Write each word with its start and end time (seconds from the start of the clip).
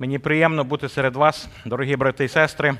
Мені 0.00 0.18
приємно 0.18 0.64
бути 0.64 0.88
серед 0.88 1.16
вас, 1.16 1.48
дорогі 1.64 1.96
брати 1.96 2.24
і 2.24 2.28
сестри. 2.28 2.74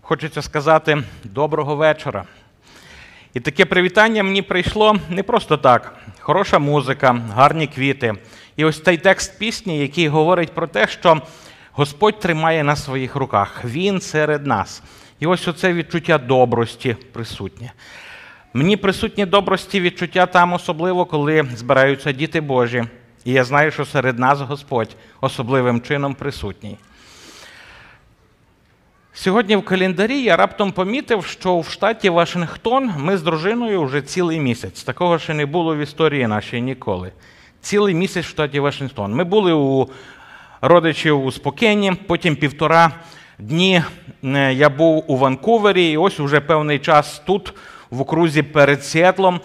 Хочеться 0.00 0.42
сказати 0.42 1.02
доброго 1.24 1.76
вечора. 1.76 2.24
І 3.32 3.40
таке 3.40 3.64
привітання 3.64 4.22
мені 4.22 4.42
прийшло 4.42 4.96
не 5.10 5.22
просто 5.22 5.56
так. 5.56 5.96
Хороша 6.20 6.58
музика, 6.58 7.20
гарні 7.34 7.66
квіти. 7.66 8.14
І 8.56 8.64
ось 8.64 8.82
цей 8.82 8.96
текст 8.98 9.38
пісні, 9.38 9.78
який 9.78 10.08
говорить 10.08 10.54
про 10.54 10.66
те, 10.66 10.86
що 10.86 11.22
Господь 11.72 12.20
тримає 12.20 12.64
на 12.64 12.76
своїх 12.76 13.16
руках. 13.16 13.64
Він 13.64 14.00
серед 14.00 14.46
нас. 14.46 14.82
І 15.20 15.26
ось 15.26 15.48
оце 15.48 15.72
відчуття 15.72 16.18
добрості 16.18 16.96
присутнє. 17.12 17.72
Мені 18.52 18.76
присутні 18.76 19.26
добрості 19.26 19.80
відчуття 19.80 20.26
там, 20.26 20.52
особливо, 20.52 21.04
коли 21.04 21.48
збираються 21.54 22.12
діти 22.12 22.40
Божі. 22.40 22.84
І 23.24 23.32
я 23.32 23.44
знаю, 23.44 23.70
що 23.70 23.84
серед 23.84 24.18
нас 24.18 24.40
Господь 24.40 24.96
особливим 25.20 25.80
чином 25.80 26.14
присутній. 26.14 26.78
Сьогодні 29.12 29.56
в 29.56 29.64
календарі 29.64 30.20
я 30.22 30.36
раптом 30.36 30.72
помітив, 30.72 31.24
що 31.24 31.58
в 31.58 31.68
штаті 31.68 32.08
Вашингтон 32.08 32.92
ми 32.98 33.16
з 33.16 33.22
дружиною 33.22 33.82
вже 33.82 34.02
цілий 34.02 34.40
місяць. 34.40 34.82
Такого 34.82 35.18
ще 35.18 35.34
не 35.34 35.46
було 35.46 35.76
в 35.76 35.78
історії 35.78 36.26
нашій 36.26 36.60
ніколи. 36.60 37.12
Цілий 37.60 37.94
місяць 37.94 38.26
в 38.26 38.28
штаті 38.28 38.60
Вашингтон. 38.60 39.14
Ми 39.14 39.24
були 39.24 39.52
у 39.52 39.88
родичів 40.60 41.24
у 41.24 41.32
Спокені, 41.32 41.92
потім 42.06 42.36
півтора 42.36 42.92
дні 43.38 43.82
е, 44.24 44.52
я 44.52 44.68
був 44.68 45.04
у 45.06 45.16
Ванкувері, 45.16 45.90
і 45.90 45.96
ось 45.96 46.20
уже 46.20 46.40
певний 46.40 46.78
час 46.78 47.22
тут, 47.26 47.54
в 47.90 48.00
окрузі 48.00 48.42
перед 48.42 48.84
Сіетлом. 48.84 49.40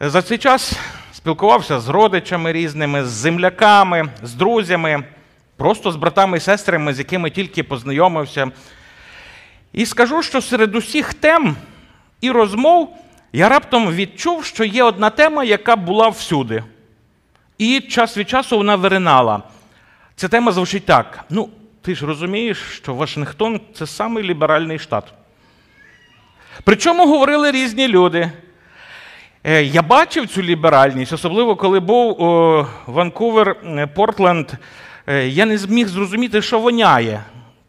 За 0.00 0.22
цей 0.22 0.38
час 0.38 0.78
спілкувався 1.20 1.80
з 1.80 1.88
родичами 1.88 2.52
різними, 2.52 3.04
з 3.04 3.08
земляками, 3.08 4.08
з 4.22 4.34
друзями, 4.34 5.04
просто 5.56 5.92
з 5.92 5.96
братами 5.96 6.36
і 6.36 6.40
сестрами, 6.40 6.94
з 6.94 6.98
якими 6.98 7.30
тільки 7.30 7.62
познайомився. 7.62 8.50
І 9.72 9.86
скажу, 9.86 10.22
що 10.22 10.40
серед 10.40 10.74
усіх 10.74 11.14
тем 11.14 11.56
і 12.20 12.30
розмов 12.30 12.96
я 13.32 13.48
раптом 13.48 13.92
відчув, 13.92 14.44
що 14.44 14.64
є 14.64 14.82
одна 14.82 15.10
тема, 15.10 15.44
яка 15.44 15.76
була 15.76 16.08
всюди. 16.08 16.64
І 17.58 17.80
час 17.80 18.16
від 18.16 18.28
часу 18.28 18.56
вона 18.56 18.76
виринала. 18.76 19.42
Ця 20.16 20.28
тема 20.28 20.52
звучить 20.52 20.86
так: 20.86 21.24
ну, 21.30 21.48
ти 21.82 21.94
ж 21.94 22.06
розумієш, 22.06 22.58
що 22.58 22.94
Вашингтон 22.94 23.60
це 23.74 23.86
самий 23.86 24.24
ліберальний 24.24 24.78
штат. 24.78 25.04
Причому 26.64 27.06
говорили 27.06 27.50
різні 27.50 27.88
люди. 27.88 28.32
Е, 29.44 29.62
я 29.62 29.82
бачив 29.82 30.26
цю 30.26 30.42
ліберальність, 30.42 31.12
особливо 31.12 31.56
коли 31.56 31.80
був 31.80 32.16
Ванкувер, 32.86 33.56
е, 33.64 33.86
Портленд. 33.86 34.52
Е, 35.06 35.28
я 35.28 35.46
не 35.46 35.58
зміг 35.58 35.88
зрозуміти, 35.88 36.42
що 36.42 36.58
воняє. 36.58 37.20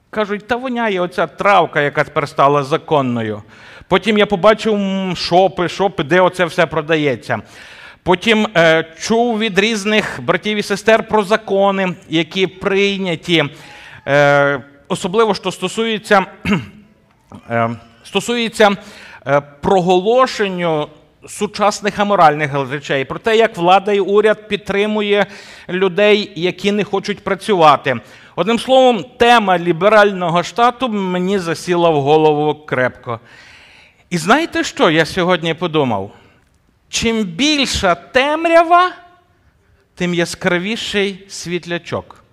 Кажуть, 0.09 0.47
та 0.47 0.55
воняє 0.55 1.01
оця 1.01 1.27
травка, 1.27 1.81
яка 1.81 2.03
тепер 2.03 2.29
стала 2.29 2.63
законною. 2.63 3.43
Потім 3.87 4.17
я 4.17 4.25
побачив 4.25 4.77
шопи, 5.17 5.69
шопи, 5.69 6.03
де 6.03 6.21
оце 6.21 6.45
все 6.45 6.65
продається. 6.65 7.41
Потім 8.03 8.47
е, 8.57 8.85
чув 8.99 9.39
від 9.39 9.59
різних 9.59 10.19
братів 10.23 10.57
і 10.57 10.63
сестер 10.63 11.07
про 11.07 11.23
закони, 11.23 11.95
які 12.09 12.47
прийняті, 12.47 13.43
е, 14.07 14.63
особливо 14.87 15.35
що 15.35 15.51
стосується 15.51 16.25
е, 17.49 17.69
стосується 18.03 18.69
проголошенню 19.61 20.87
сучасних 21.27 21.99
аморальних 21.99 22.69
речей, 22.71 23.05
про 23.05 23.19
те, 23.19 23.37
як 23.37 23.57
влада 23.57 23.91
і 23.91 23.99
уряд 23.99 24.47
підтримує 24.47 25.25
людей, 25.69 26.31
які 26.35 26.71
не 26.71 26.83
хочуть 26.83 27.23
працювати. 27.23 27.99
Одним 28.35 28.59
словом, 28.59 29.05
тема 29.17 29.59
ліберального 29.59 30.43
штату 30.43 30.89
мені 30.89 31.39
засіла 31.39 31.89
в 31.89 32.01
голову 32.01 32.55
крепко. 32.65 33.19
І 34.09 34.17
знаєте 34.17 34.63
що 34.63 34.89
я 34.89 35.05
сьогодні 35.05 35.53
подумав? 35.53 36.11
Чим 36.89 37.23
більша 37.23 37.95
темрява, 37.95 38.91
тим 39.95 40.13
яскравіший 40.13 41.25
світлячок. 41.27 42.23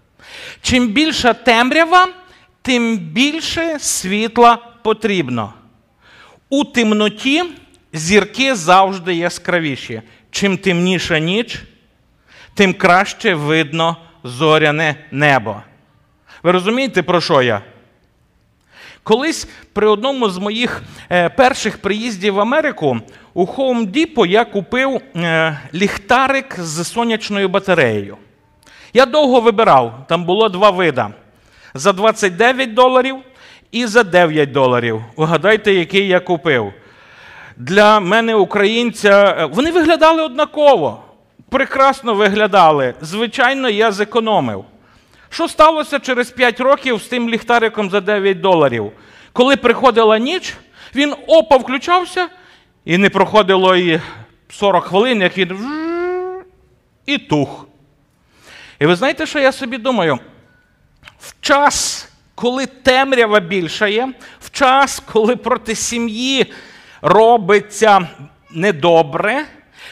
Чим 0.63 0.89
більша 0.89 1.33
темрява, 1.33 2.09
тим 2.63 2.99
більше 2.99 3.79
світла 3.79 4.59
потрібно. 4.83 5.53
У 6.49 6.65
темноті 6.65 7.45
зірки 7.93 8.55
завжди 8.55 9.15
яскравіші. 9.15 10.03
Чим 10.31 10.59
темніша 10.59 11.19
ніч, 11.19 11.63
тим 12.55 12.75
краще 12.75 13.35
видно 13.35 13.97
зоряне 14.25 14.97
небо. 15.11 15.63
Ви 16.43 16.53
розумієте, 16.53 17.03
про 17.03 17.21
що 17.21 17.43
я? 17.43 17.63
Колись 19.03 19.49
при 19.73 19.87
одному 19.87 20.31
з 20.31 20.39
моїх 20.39 20.83
е, 21.11 21.29
перших 21.29 21.79
приїздів 21.79 22.35
в 22.35 22.41
Америку 22.41 23.01
у 23.35 23.45
Home 23.47 23.87
Depot 23.87 24.27
я 24.27 24.45
купив 24.45 25.01
е, 25.17 25.59
ліхтарик 25.75 26.57
з 26.61 26.85
сонячною 26.85 27.49
батареєю. 27.49 28.17
Я 28.93 29.07
довго 29.07 29.41
вибирав, 29.41 30.05
там 30.09 30.25
було 30.25 30.49
два 30.49 30.71
вида: 30.71 31.11
за 31.75 31.93
29 31.93 32.75
доларів 32.75 33.17
і 33.73 33.87
за 33.87 34.03
9 34.03 34.53
доларів. 34.53 35.05
Угадайте, 35.17 35.73
який 35.73 36.07
я 36.07 36.21
купив. 36.21 36.73
Для 37.61 38.01
мене, 38.01 38.35
українця, 38.35 39.37
е, 39.39 39.45
вони 39.45 39.71
виглядали 39.71 40.23
однаково, 40.23 41.03
прекрасно 41.49 42.15
виглядали. 42.15 42.95
Звичайно, 43.01 43.69
я 43.69 43.93
зекономив. 43.93 44.65
Що 45.31 45.49
сталося 45.49 45.99
через 45.99 46.31
5 46.31 46.61
років 46.61 47.03
з 47.03 47.07
тим 47.07 47.29
ліхтариком 47.29 47.91
за 47.91 48.01
9 48.01 48.41
доларів? 48.41 48.93
Коли 49.33 49.57
приходила 49.57 50.19
ніч, 50.19 50.55
він 50.95 51.15
опа 51.27 51.57
включався, 51.57 52.29
і 52.85 52.99
не 52.99 53.11
проходило 53.11 53.77
і 53.77 54.01
40 54.49 54.85
хвилин, 54.85 55.23
як 55.23 55.39
він 55.39 55.59
і 57.07 57.19
тух. 57.19 57.67
І 58.79 58.87
ви 58.87 58.97
знаєте, 58.97 59.27
що 59.27 59.39
я 59.39 59.53
собі 59.53 59.79
думаю? 59.79 60.19
В 61.21 61.35
час, 61.41 62.09
коли 62.35 62.67
темрява 62.67 63.41
більша 63.41 63.89
є, 63.89 64.13
в 64.41 64.51
час, 64.51 65.03
коли 65.13 65.37
проти 65.37 65.75
сім'ї 65.75 66.53
робиться 67.03 68.09
недобре, 68.51 69.45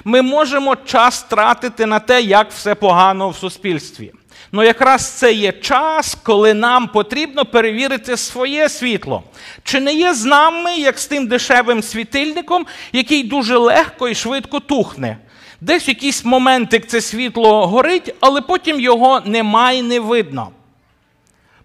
ми 0.04 0.22
можемо 0.22 0.76
час 0.76 1.22
тратити 1.22 1.86
на 1.86 1.98
те, 1.98 2.22
як 2.22 2.50
все 2.50 2.74
погано 2.74 3.28
в 3.28 3.36
суспільстві. 3.36 4.12
Ну, 4.52 4.62
якраз 4.62 5.10
це 5.10 5.32
є 5.32 5.52
час, 5.52 6.18
коли 6.22 6.54
нам 6.54 6.88
потрібно 6.88 7.44
перевірити 7.44 8.16
своє 8.16 8.68
світло. 8.68 9.22
Чи 9.62 9.80
не 9.80 9.94
є 9.94 10.14
з 10.14 10.24
нами, 10.24 10.76
як 10.76 10.98
з 10.98 11.06
тим 11.06 11.26
дешевим 11.26 11.82
світильником, 11.82 12.66
який 12.92 13.22
дуже 13.22 13.56
легко 13.56 14.08
і 14.08 14.14
швидко 14.14 14.60
тухне? 14.60 15.18
Десь 15.60 15.86
в 15.86 15.88
якийсь 15.88 16.24
моментик 16.24 16.86
це 16.86 17.00
світло 17.00 17.66
горить, 17.66 18.14
але 18.20 18.40
потім 18.40 18.80
його 18.80 19.20
немає, 19.24 19.82
не 19.82 20.00
видно. 20.00 20.50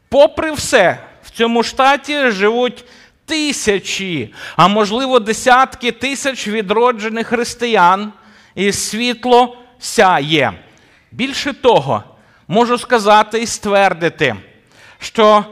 Попри 0.10 0.52
все, 0.52 0.98
в 1.24 1.30
цьому 1.30 1.64
штаті 1.64 2.32
живуть 2.32 2.86
тисячі, 3.26 4.34
а 4.56 4.68
можливо, 4.68 5.20
десятки 5.20 5.92
тисяч 5.92 6.48
відроджених 6.48 7.28
християн, 7.28 8.14
і 8.56 8.72
світло 8.72 9.58
сяє. 9.80 10.54
Більше 11.12 11.54
того, 11.54 12.04
можу 12.48 12.78
сказати 12.78 13.40
і 13.42 13.48
ствердити, 13.48 14.36
що 15.00 15.46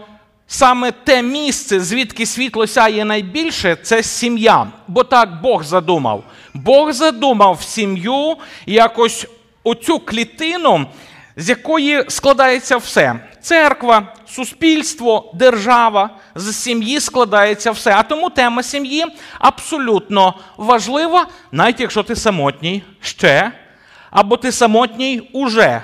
саме 0.47 0.91
те 0.91 1.21
місце, 1.21 1.79
звідки 1.79 2.25
світло 2.25 2.67
сяє 2.67 3.05
найбільше, 3.05 3.77
це 3.83 4.03
сім'я. 4.03 4.67
Бо 4.87 5.03
так 5.03 5.41
Бог 5.41 5.63
задумав. 5.63 6.23
Бог 6.53 6.91
задумав 6.91 7.61
сім'ю 7.61 8.37
якось 8.65 9.27
оцю 9.63 9.99
клітину, 9.99 10.85
з 11.35 11.49
якої 11.49 12.05
складається 12.07 12.77
все. 12.77 13.19
Церква, 13.41 14.13
суспільство, 14.27 15.31
держава, 15.33 16.09
з 16.35 16.55
сім'ї 16.55 16.99
складається 16.99 17.71
все. 17.71 17.93
А 17.97 18.03
тому 18.03 18.29
тема 18.29 18.63
сім'ї 18.63 19.05
абсолютно 19.39 20.33
важлива, 20.57 21.27
навіть 21.51 21.79
якщо 21.79 22.03
ти 22.03 22.15
самотній 22.15 22.83
ще, 23.01 23.51
або 24.11 24.37
ти 24.37 24.51
самотній 24.51 25.29
уже. 25.33 25.81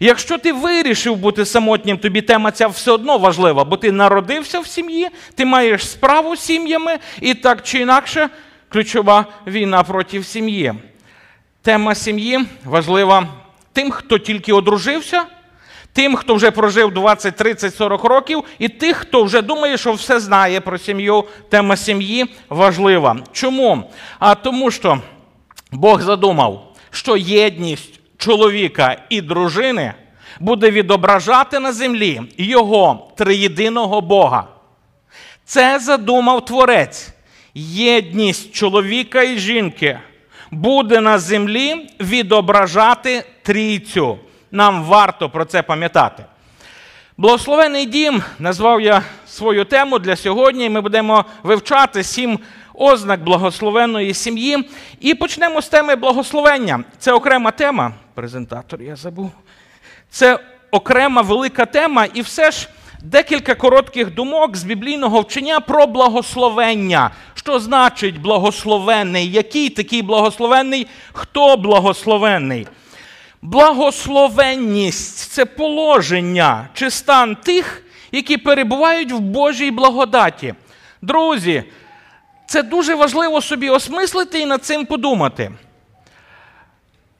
Якщо 0.00 0.38
ти 0.38 0.52
вирішив 0.52 1.16
бути 1.16 1.44
самотнім, 1.44 1.98
тобі 1.98 2.22
тема 2.22 2.50
ця 2.50 2.66
все 2.66 2.90
одно 2.90 3.18
важлива, 3.18 3.64
бо 3.64 3.76
ти 3.76 3.92
народився 3.92 4.60
в 4.60 4.66
сім'ї, 4.66 5.08
ти 5.34 5.44
маєш 5.44 5.88
справу 5.88 6.36
з 6.36 6.40
сім'ями, 6.40 6.98
і 7.20 7.34
так 7.34 7.62
чи 7.62 7.78
інакше 7.78 8.28
ключова 8.68 9.26
війна 9.46 9.82
проти 9.82 10.22
сім'ї. 10.22 10.74
Тема 11.62 11.94
сім'ї 11.94 12.46
важлива 12.64 13.28
тим, 13.72 13.90
хто 13.90 14.18
тільки 14.18 14.52
одружився, 14.52 15.24
тим, 15.96 16.16
хто 16.16 16.34
вже 16.34 16.50
прожив 16.50 16.94
20, 16.94 17.36
30, 17.36 17.74
40 17.74 18.04
років, 18.04 18.44
і 18.58 18.68
тих, 18.68 18.96
хто 18.96 19.24
вже 19.24 19.42
думає, 19.42 19.76
що 19.76 19.92
все 19.92 20.20
знає 20.20 20.60
про 20.60 20.78
сім'ю. 20.78 21.24
Тема 21.48 21.76
сім'ї 21.76 22.26
важлива. 22.48 23.16
Чому? 23.32 23.90
А 24.18 24.34
тому, 24.34 24.70
що 24.70 24.98
Бог 25.72 26.02
задумав, 26.02 26.72
що 26.90 27.16
єдність 27.16 28.00
чоловіка 28.18 28.96
і 29.10 29.20
дружини 29.20 29.94
буде 30.40 30.70
відображати 30.70 31.58
на 31.58 31.72
землі 31.72 32.20
його 32.38 33.12
триєдиного 33.16 34.00
Бога. 34.00 34.46
Це 35.44 35.78
задумав 35.78 36.44
Творець. 36.44 37.08
Єдність 37.54 38.52
чоловіка 38.52 39.22
і 39.22 39.38
жінки 39.38 39.98
буде 40.50 41.00
на 41.00 41.18
землі 41.18 41.88
відображати 42.00 43.24
трійцю. 43.42 44.18
Нам 44.50 44.84
варто 44.84 45.30
про 45.30 45.44
це 45.44 45.62
пам'ятати. 45.62 46.24
Благословений 47.16 47.86
дім 47.86 48.22
назвав 48.38 48.80
я 48.80 49.02
свою 49.26 49.64
тему 49.64 49.98
для 49.98 50.16
сьогодні. 50.16 50.70
Ми 50.70 50.80
будемо 50.80 51.24
вивчати 51.42 52.04
сім 52.04 52.38
ознак 52.74 53.24
благословенної 53.24 54.14
сім'ї. 54.14 54.68
І 55.00 55.14
почнемо 55.14 55.62
з 55.62 55.68
теми 55.68 55.96
благословення. 55.96 56.84
Це 56.98 57.12
окрема 57.12 57.50
тема. 57.50 57.92
Презентатор 58.14 58.82
я 58.82 58.96
забув. 58.96 59.30
Це 60.10 60.38
окрема 60.70 61.22
велика 61.22 61.66
тема, 61.66 62.04
і 62.14 62.22
все 62.22 62.50
ж 62.50 62.68
декілька 63.02 63.54
коротких 63.54 64.14
думок 64.14 64.56
з 64.56 64.64
біблійного 64.64 65.20
вчення 65.20 65.60
про 65.60 65.86
благословення. 65.86 67.10
Що 67.34 67.60
значить 67.60 68.20
благословенний? 68.20 69.30
Який 69.30 69.68
такий 69.70 70.02
благословенний? 70.02 70.86
Хто 71.12 71.56
благословенний? 71.56 72.66
Благословенність 73.46 75.18
це 75.18 75.44
положення 75.44 76.68
чи 76.74 76.90
стан 76.90 77.36
тих, 77.36 77.82
які 78.12 78.36
перебувають 78.36 79.12
в 79.12 79.18
Божій 79.18 79.70
благодаті. 79.70 80.54
Друзі, 81.02 81.64
це 82.46 82.62
дуже 82.62 82.94
важливо 82.94 83.40
собі 83.40 83.70
осмислити 83.70 84.40
і 84.40 84.46
над 84.46 84.64
цим 84.64 84.86
подумати. 84.86 85.50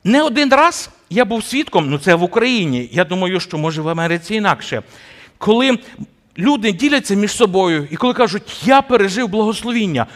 Не 0.04 0.22
один 0.22 0.50
раз 0.50 0.90
я 1.10 1.24
був 1.24 1.44
свідком, 1.44 1.90
ну 1.90 1.98
це 1.98 2.14
в 2.14 2.22
Україні. 2.22 2.88
Я 2.92 3.04
думаю, 3.04 3.40
що 3.40 3.58
може 3.58 3.82
в 3.82 3.88
Америці 3.88 4.34
інакше. 4.34 4.82
Коли 5.38 5.78
люди 6.38 6.72
діляться 6.72 7.14
між 7.14 7.32
собою 7.32 7.88
і 7.90 7.96
коли 7.96 8.14
кажуть, 8.14 8.62
я 8.64 8.82
пережив 8.82 9.28
благословіння, 9.28 10.06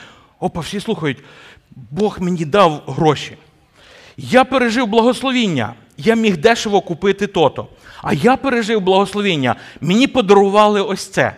опа, 0.41 0.61
всі 0.61 0.81
слухають, 0.81 1.19
Бог 1.91 2.17
мені 2.21 2.45
дав 2.45 2.83
гроші. 2.87 3.37
Я 4.17 4.45
пережив 4.45 4.87
благословіння, 4.87 5.75
я 6.05 6.15
міг 6.15 6.37
дешево 6.37 6.81
купити 6.81 7.27
то-то. 7.27 7.67
А 8.03 8.13
я 8.13 8.37
пережив 8.37 8.81
благословіння, 8.81 9.57
мені 9.81 10.07
подарували 10.07 10.83
ось 10.83 11.09
це. 11.09 11.33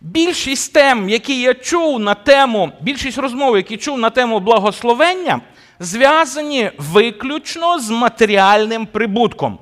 Більшість 0.00 0.72
тем, 0.72 1.08
які 1.08 1.40
я 1.40 1.54
чув 1.54 2.00
на 2.00 2.14
тему, 2.14 2.72
більшість 2.80 3.18
розмов, 3.18 3.56
які 3.56 3.76
чув 3.76 3.98
на 3.98 4.10
тему 4.10 4.40
благословення, 4.40 5.40
зв'язані 5.80 6.70
виключно 6.78 7.78
з 7.78 7.90
матеріальним 7.90 8.86
прибутком. 8.86 9.58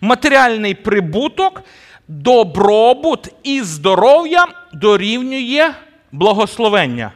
Матеріальний 0.00 0.74
прибуток, 0.74 1.62
добробут 2.08 3.28
і 3.42 3.62
здоров'я 3.62 4.46
дорівнює 4.72 5.70
благословення. 6.12 7.12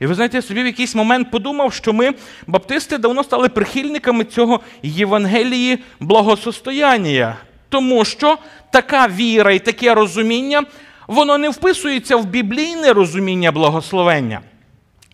І 0.00 0.06
ви 0.06 0.14
знаєте, 0.14 0.36
я 0.36 0.42
собі 0.42 0.62
в 0.62 0.66
якийсь 0.66 0.94
момент 0.94 1.30
подумав, 1.30 1.72
що 1.72 1.92
ми, 1.92 2.14
баптисти, 2.46 2.98
давно 2.98 3.24
стали 3.24 3.48
прихильниками 3.48 4.24
цього 4.24 4.60
Євангелії 4.82 5.78
благосостояння. 6.00 7.36
Тому 7.68 8.04
що 8.04 8.38
така 8.72 9.08
віра 9.08 9.52
і 9.52 9.58
таке 9.58 9.94
розуміння, 9.94 10.62
воно 11.06 11.38
не 11.38 11.48
вписується 11.48 12.16
в 12.16 12.24
біблійне 12.24 12.92
розуміння 12.92 13.52
благословення. 13.52 14.40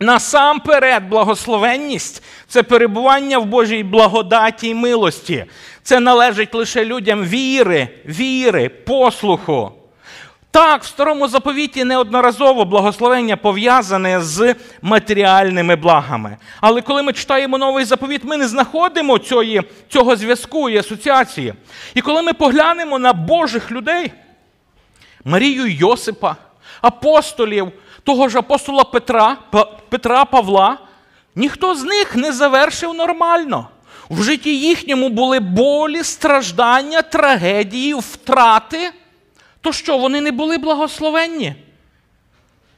Насамперед, 0.01 1.09
благословенність 1.09 2.23
це 2.49 2.63
перебування 2.63 3.39
в 3.39 3.47
Божій 3.47 3.83
благодаті 3.83 4.69
й 4.69 4.75
милості. 4.75 5.45
Це 5.83 6.01
належить 6.01 6.55
лише 6.55 6.85
людям 6.85 7.25
віри, 7.25 7.89
віри, 8.07 8.69
послуху. 8.69 9.73
Так, 10.53 10.83
в 10.83 10.87
старому 10.87 11.29
заповіті 11.29 11.85
неодноразово 11.85 12.65
благословення 12.65 13.37
пов'язане 13.37 14.21
з 14.21 14.55
матеріальними 14.83 15.77
благами. 15.77 16.37
Але 16.61 16.83
коли 16.83 17.03
ми 17.03 17.13
читаємо 17.13 17.59
новий 17.59 17.85
заповіт, 17.85 18.25
ми 18.25 18.37
не 18.37 18.49
знаходимо 18.49 19.19
цієї, 19.19 19.63
цього 19.89 20.17
зв'язку 20.17 20.71
і 20.71 20.77
асоціації. 20.77 21.55
І 21.95 22.01
коли 22.01 22.23
ми 22.23 22.33
поглянемо 22.33 22.99
на 22.99 23.13
Божих 23.13 23.71
людей, 23.71 24.13
Марію 25.25 25.67
Йосипа, 25.67 26.37
апостолів, 26.81 27.73
того 28.05 28.29
ж 28.29 28.39
апостола 28.39 28.85
Петра, 28.85 29.37
Петра 29.89 30.25
Павла, 30.25 30.79
ніхто 31.35 31.75
з 31.75 31.85
них 31.85 32.17
не 32.17 32.33
завершив 32.33 32.95
нормально. 32.95 33.69
В 34.11 34.23
житті 34.23 34.61
їхньому 34.61 35.09
були 35.09 35.41
болі, 35.41 36.05
страждання, 36.05 37.03
трагедії, 37.03 37.95
втрати. 37.95 38.93
То 39.63 39.73
що, 39.73 39.99
вони 39.99 40.21
не 40.21 40.33
були 40.33 40.59
благословенні? 40.59 41.55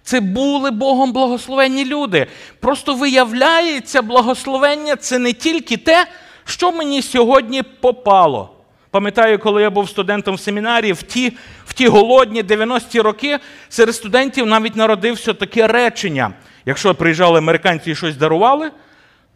Це 0.03 0.21
були 0.21 0.71
Богом 0.71 1.13
благословенні 1.13 1.85
люди. 1.85 2.27
Просто 2.61 2.95
виявляється, 2.95 4.03
благословення 4.03 4.97
це 4.97 5.19
не 5.19 5.33
тільки 5.33 5.77
те, 5.77 6.07
що 6.45 6.73
мені 6.73 7.03
сьогодні 7.03 7.63
попало. 7.63 8.51
Пам'ятаю, 8.91 9.39
коли 9.39 9.63
я 9.63 9.71
був 9.71 9.89
студентом 9.89 10.35
в 10.35 10.41
семінарі, 10.41 10.93
в 10.93 11.03
ті 11.03 11.33
в 11.67 11.73
ті 11.73 11.89
голодні 11.89 12.43
90-ті 12.43 13.01
роки 13.01 13.39
серед 13.69 13.95
студентів 13.95 14.47
навіть 14.47 14.77
народився 14.77 15.35
таке 15.35 15.67
речення. 15.67 16.33
Якщо 16.67 16.95
приїжджали 16.95 17.39
американці 17.39 17.91
і 17.91 17.95
щось 17.95 18.17
дарували, 18.17 18.71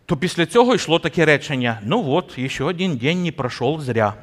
то 0.07 0.17
після 0.17 0.47
цього 0.47 0.75
йшло 0.75 0.99
таке 0.99 1.25
речення: 1.25 1.81
ну 1.85 2.11
от, 2.11 2.51
ще 2.51 2.65
один 2.65 2.97
день 2.97 3.23
не 3.23 3.33
пройшов 3.33 3.81
зря. 3.81 4.15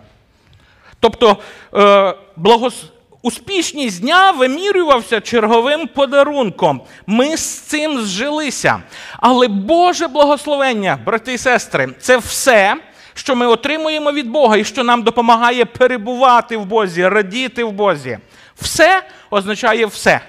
Тобто, 0.99 1.37
е, 1.75 2.13
благос... 2.35 2.85
Успішність 3.25 4.01
дня 4.01 4.31
вимірювався 4.31 5.21
черговим 5.21 5.87
подарунком. 5.87 6.81
Ми 7.07 7.37
з 7.37 7.59
цим 7.59 8.01
зжилися. 8.01 8.83
Але 9.19 9.47
Боже 9.47 10.07
благословення, 10.07 10.99
брати 11.05 11.33
і 11.33 11.37
сестри, 11.37 11.89
це 11.99 12.17
все, 12.17 12.75
що 13.13 13.35
ми 13.35 13.47
отримуємо 13.47 14.11
від 14.11 14.29
Бога 14.29 14.57
і 14.57 14.63
що 14.63 14.83
нам 14.83 15.03
допомагає 15.03 15.65
перебувати 15.65 16.57
в 16.57 16.65
Бозі, 16.65 17.07
радіти 17.07 17.63
в 17.63 17.71
Бозі. 17.71 18.17
Все 18.61 19.03
означає 19.29 19.85
все. 19.85 20.19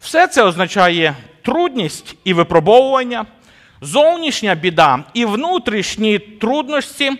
Все 0.00 0.26
це 0.26 0.42
означає 0.42 1.16
трудність 1.42 2.16
і 2.24 2.34
випробовування, 2.34 3.26
зовнішня 3.80 4.54
біда 4.54 5.04
і 5.14 5.24
внутрішні 5.24 6.18
трудності. 6.18 7.12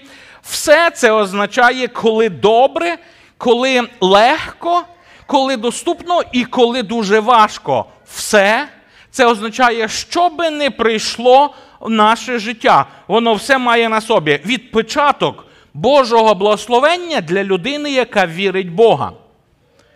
Все 0.43 0.91
це 0.91 1.13
означає, 1.13 1.89
коли 1.89 2.29
добре, 2.29 2.99
коли 3.39 3.89
легко 4.01 4.85
коли 5.27 5.57
доступно 5.57 6.23
і 6.33 6.45
коли 6.45 6.83
дуже 6.83 7.21
важко. 7.21 7.85
Все 8.15 8.69
це 9.11 9.27
означає, 9.27 9.89
що 9.89 10.29
би 10.29 10.51
не 10.51 10.71
прийшло 10.71 11.55
в 11.81 11.91
наше 11.91 12.39
життя. 12.39 12.87
Воно 13.09 13.35
все 13.35 13.59
має 13.59 13.89
на 13.89 14.01
собі 14.01 14.41
відпочаток 14.47 15.47
Божого 15.75 16.35
благословення 16.35 17.21
для 17.21 17.45
людини, 17.45 17.91
яка 17.91 18.27
вірить 18.27 18.71
Бога. 18.73 19.13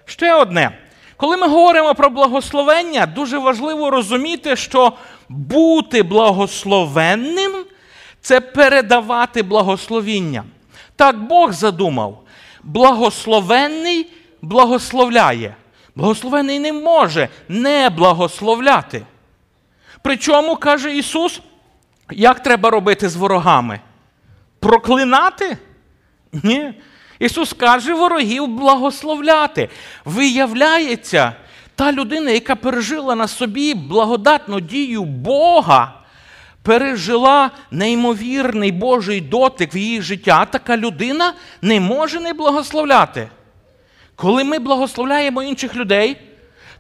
Ще 0.05 0.35
одне. 0.35 0.79
Коли 1.17 1.37
ми 1.37 1.49
говоримо 1.49 1.95
про 1.95 2.11
благословення, 2.11 3.07
дуже 3.07 3.39
важливо 3.39 3.91
розуміти, 3.91 4.57
що 4.57 4.93
бути 5.29 6.03
благословенним 6.03 7.53
це 8.21 8.41
передавати 8.41 9.43
благословіння. 9.43 10.45
Так 10.97 11.23
Бог 11.23 11.53
задумав. 11.53 12.23
Благословенний 12.63 14.07
благословляє. 14.43 15.55
Благословений 15.97 16.59
не 16.59 16.73
може 16.73 17.29
не 17.49 17.91
благословляти. 17.91 19.03
Причому, 20.03 20.57
каже 20.57 20.97
Ісус, 20.97 21.41
як 22.11 22.43
треба 22.43 22.71
робити 22.71 23.09
з 23.09 23.17
ворогами? 23.17 23.81
Проклинати? 24.61 25.59
Ні. 26.33 26.75
Ісус 27.19 27.53
каже, 27.53 27.95
ворогів 27.95 28.47
благословляти. 28.47 29.69
Виявляється, 30.05 31.33
та 31.75 31.93
людина, 31.93 32.31
яка 32.31 32.57
пережила 32.57 33.15
на 33.15 33.29
собі 33.29 33.75
благодатну 33.75 34.61
дію 34.61 35.05
Бога, 35.05 35.95
пережила 36.63 37.51
неймовірний 37.71 38.73
Божий 38.73 39.21
дотик 39.21 39.75
в 39.75 39.77
її 39.77 40.03
життя, 40.03 40.45
така 40.45 40.77
людина 40.77 41.35
не 41.63 41.81
може 41.81 42.21
не 42.21 42.33
благословляти. 42.33 43.29
Коли 44.21 44.45
ми 44.45 44.59
благословляємо 44.59 45.43
інших 45.43 45.77
людей, 45.77 46.17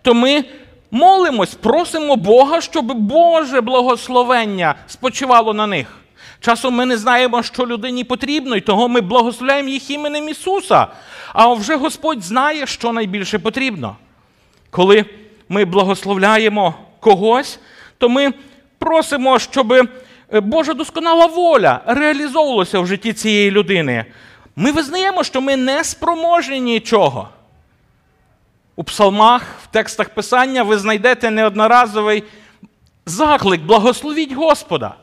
то 0.02 0.14
ми 0.14 0.44
молимось, 0.90 1.54
просимо 1.54 2.16
Бога, 2.16 2.60
щоб 2.60 2.92
Боже 2.94 3.60
благословення 3.60 4.74
спочивало 4.86 5.54
на 5.54 5.66
них. 5.66 5.96
Часом 6.40 6.74
ми 6.74 6.86
не 6.86 6.96
знаємо, 6.96 7.42
що 7.42 7.66
людині 7.66 8.04
потрібно, 8.04 8.56
і 8.56 8.60
того 8.60 8.88
ми 8.88 9.00
благословляємо 9.00 9.68
їх 9.68 9.90
іменем 9.90 10.28
Ісуса. 10.28 10.86
А 11.32 11.52
вже 11.52 11.76
Господь 11.76 12.22
знає, 12.22 12.66
що 12.66 12.92
найбільше 12.92 13.38
потрібно. 13.38 13.96
Коли 14.70 15.04
ми 15.48 15.64
благословляємо 15.64 16.74
когось, 17.00 17.60
то 17.98 18.08
ми 18.08 18.32
просимо, 18.78 19.38
щоб 19.38 19.88
Божа 20.32 20.74
досконала 20.74 21.26
воля 21.26 21.80
реалізовувалася 21.86 22.80
в 22.80 22.86
житті 22.86 23.12
цієї 23.12 23.50
людини. 23.50 24.04
Ми 24.56 24.72
визнаємо, 24.72 25.24
що 25.24 25.40
ми 25.40 25.56
не 25.56 25.84
спроможні 25.84 26.60
нічого. 26.60 27.28
У 28.76 28.84
псалмах, 28.84 29.42
в 29.62 29.66
текстах 29.66 30.08
Писання 30.08 30.62
ви 30.62 30.78
знайдете 30.78 31.30
неодноразовий 31.30 32.24
заклик, 33.06 33.62
благословіть 33.62 34.32
Господа. 34.32 34.94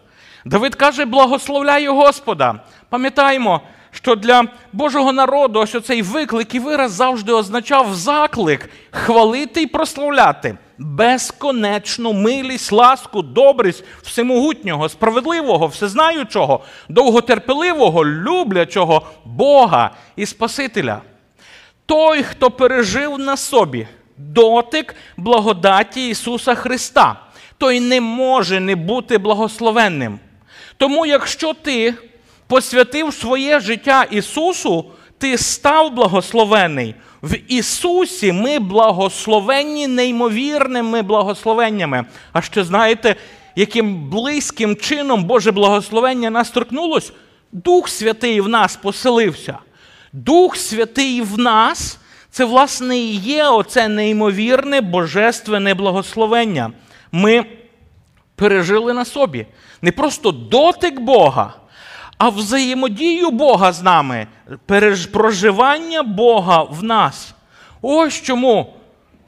Давид 0.45 0.75
каже, 0.75 1.05
благословляю 1.05 1.95
Господа. 1.95 2.59
Пам'ятаємо, 2.89 3.61
що 3.91 4.15
для 4.15 4.43
Божого 4.73 5.13
народу 5.13 5.59
ось 5.59 5.75
оцей 5.75 6.01
виклик 6.01 6.55
і 6.55 6.59
вираз 6.59 6.91
завжди 6.91 7.31
означав 7.31 7.93
заклик 7.93 8.69
хвалити 8.91 9.61
і 9.61 9.67
прославляти 9.67 10.57
безконечну 10.77 12.13
милість, 12.13 12.71
ласку, 12.71 13.21
добрість 13.21 13.83
всемогутнього, 14.01 14.89
справедливого, 14.89 15.67
всезнаючого, 15.67 16.63
довготерпеливого, 16.89 18.05
люблячого 18.05 19.07
Бога 19.25 19.91
і 20.15 20.25
Спасителя. 20.25 21.01
Той, 21.85 22.23
хто 22.23 22.51
пережив 22.51 23.19
на 23.19 23.37
собі 23.37 23.87
дотик 24.17 24.95
благодаті 25.17 26.09
Ісуса 26.09 26.55
Христа, 26.55 27.19
той 27.57 27.79
не 27.79 28.01
може 28.01 28.59
не 28.59 28.75
бути 28.75 29.17
благословенним. 29.17 30.19
Тому, 30.77 31.05
якщо 31.05 31.53
ти 31.53 31.93
посвятив 32.47 33.13
своє 33.13 33.59
життя 33.59 34.05
Ісусу, 34.11 34.85
ти 35.17 35.37
став 35.37 35.93
благословений. 35.93 36.95
В 37.21 37.37
Ісусі 37.47 38.31
ми 38.31 38.59
благословенні 38.59 39.87
неймовірними 39.87 41.01
благословеннями. 41.01 42.05
А 42.33 42.41
ще 42.41 42.63
знаєте, 42.63 43.15
яким 43.55 44.09
близьким 44.09 44.75
чином 44.75 45.23
Боже 45.23 45.51
благословення 45.51 46.29
нас 46.29 46.49
торкнулось? 46.49 47.13
Дух 47.51 47.89
Святий 47.89 48.41
в 48.41 48.49
нас 48.49 48.75
поселився. 48.75 49.57
Дух 50.13 50.57
Святий 50.57 51.21
в 51.21 51.39
нас 51.39 51.99
це, 52.31 52.45
власне, 52.45 52.97
і 52.97 53.15
є 53.15 53.45
оце 53.45 53.87
неймовірне 53.87 54.81
божественне 54.81 55.73
благословення. 55.73 56.71
Ми 57.11 57.45
пережили 58.35 58.93
на 58.93 59.05
собі 59.05 59.45
не 59.81 59.91
просто 59.91 60.31
дотик 60.31 60.99
Бога, 60.99 61.53
а 62.17 62.29
взаємодію 62.29 63.31
Бога 63.31 63.71
з 63.71 63.83
нами, 63.83 64.27
проживання 65.11 66.03
Бога 66.03 66.63
в 66.63 66.83
нас. 66.83 67.33
Ось 67.81 68.21
чому 68.21 68.73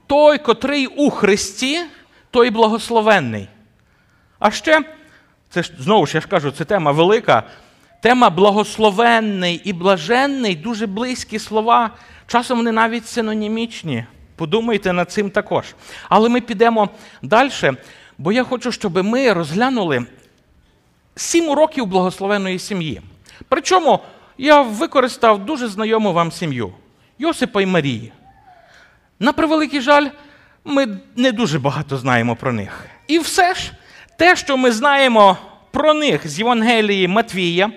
той, 0.07 0.37
котрий 0.37 0.87
у 0.87 1.09
Христі, 1.09 1.79
той 2.31 2.49
благословенний. 2.49 3.47
А 4.39 4.51
ще, 4.51 4.81
це 5.49 5.63
ж 5.63 5.73
знову 5.79 6.05
ж 6.05 6.17
я 6.17 6.21
ж 6.21 6.27
кажу, 6.27 6.51
це 6.51 6.65
тема 6.65 6.91
велика. 6.91 7.43
Тема 8.01 8.29
благословенний 8.29 9.61
і 9.63 9.73
блаженний 9.73 10.55
дуже 10.55 10.87
близькі 10.87 11.39
слова. 11.39 11.89
Часом 12.27 12.57
вони 12.57 12.71
навіть 12.71 13.07
синонімічні. 13.07 14.05
Подумайте 14.35 14.93
над 14.93 15.11
цим 15.11 15.29
також. 15.29 15.65
Але 16.09 16.29
ми 16.29 16.41
підемо 16.41 16.89
далі, 17.21 17.51
бо 18.17 18.31
я 18.31 18.43
хочу, 18.43 18.71
щоб 18.71 19.03
ми 19.03 19.33
розглянули 19.33 20.05
сім 21.19 21.49
уроків 21.49 21.85
благословенної 21.85 22.59
сім'ї. 22.59 23.01
Причому 23.49 23.99
я 24.37 24.61
використав 24.61 25.45
дуже 25.45 25.67
знайому 25.67 26.13
вам 26.13 26.31
сім'ю 26.31 26.73
Йосипа 27.19 27.61
і 27.61 27.65
Марії. 27.65 28.11
На 29.19 29.33
превеликий 29.33 29.81
жаль, 29.81 30.07
ми 30.65 30.87
не 31.15 31.31
дуже 31.31 31.59
багато 31.59 31.97
знаємо 31.97 32.35
про 32.35 32.53
них. 32.53 32.85
І 33.07 33.19
все 33.19 33.53
ж, 33.53 33.71
те, 34.17 34.35
що 34.35 34.57
ми 34.57 34.71
знаємо 34.71 35.37
про 35.71 35.93
них 35.93 36.27
з 36.27 36.39
Євангелії 36.39 37.07
Матвія, 37.07 37.71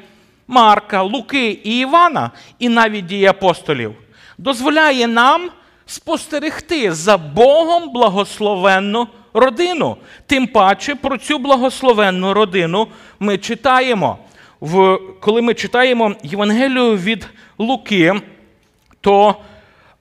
Марка, 0.49 1.03
Луки 1.03 1.51
і 1.65 1.79
Івана, 1.79 2.31
і 2.59 2.69
навіть 2.69 3.07
дії 3.07 3.27
апостолів, 3.27 3.95
дозволяє 4.39 5.07
нам 5.07 5.51
спостерегти 5.87 6.93
за 6.93 7.17
Богом 7.19 7.93
благословенну 7.93 9.09
родину. 9.35 9.97
Тим 10.27 10.47
паче 10.47 10.95
про 10.95 11.19
цю 11.19 11.39
благословенну 11.39 12.35
родину 12.35 12.89
ми 13.21 13.39
читаємо. 13.39 14.19
В, 14.61 14.99
Коли 15.21 15.43
ми 15.43 15.55
читаємо 15.55 16.15
Євангелію 16.23 16.97
від 16.97 17.29
Луки, 17.59 18.15
то 19.01 19.37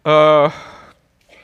е, 0.08 0.52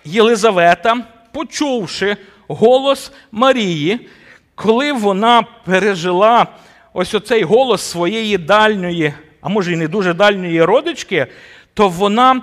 Єлизавета, 0.05 0.97
почувши 1.33 2.17
голос 2.47 3.11
Марії, 3.31 4.09
коли 4.55 4.91
вона 4.91 5.43
пережила 5.65 6.47
ось 6.93 7.13
оцей 7.13 7.43
голос 7.43 7.81
своєї 7.81 8.37
дальньої, 8.37 9.13
а 9.41 9.49
може 9.49 9.73
і 9.73 9.75
не 9.75 9.87
дуже 9.87 10.13
дальньої 10.13 10.63
родички, 10.63 11.27
то 11.73 11.89
вона 11.89 12.41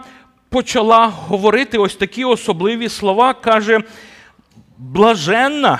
почала 0.49 1.07
говорити 1.07 1.79
ось 1.79 1.97
такі 1.97 2.25
особливі 2.25 2.89
слова, 2.89 3.35
каже, 3.35 3.81
блаженна 4.79 5.79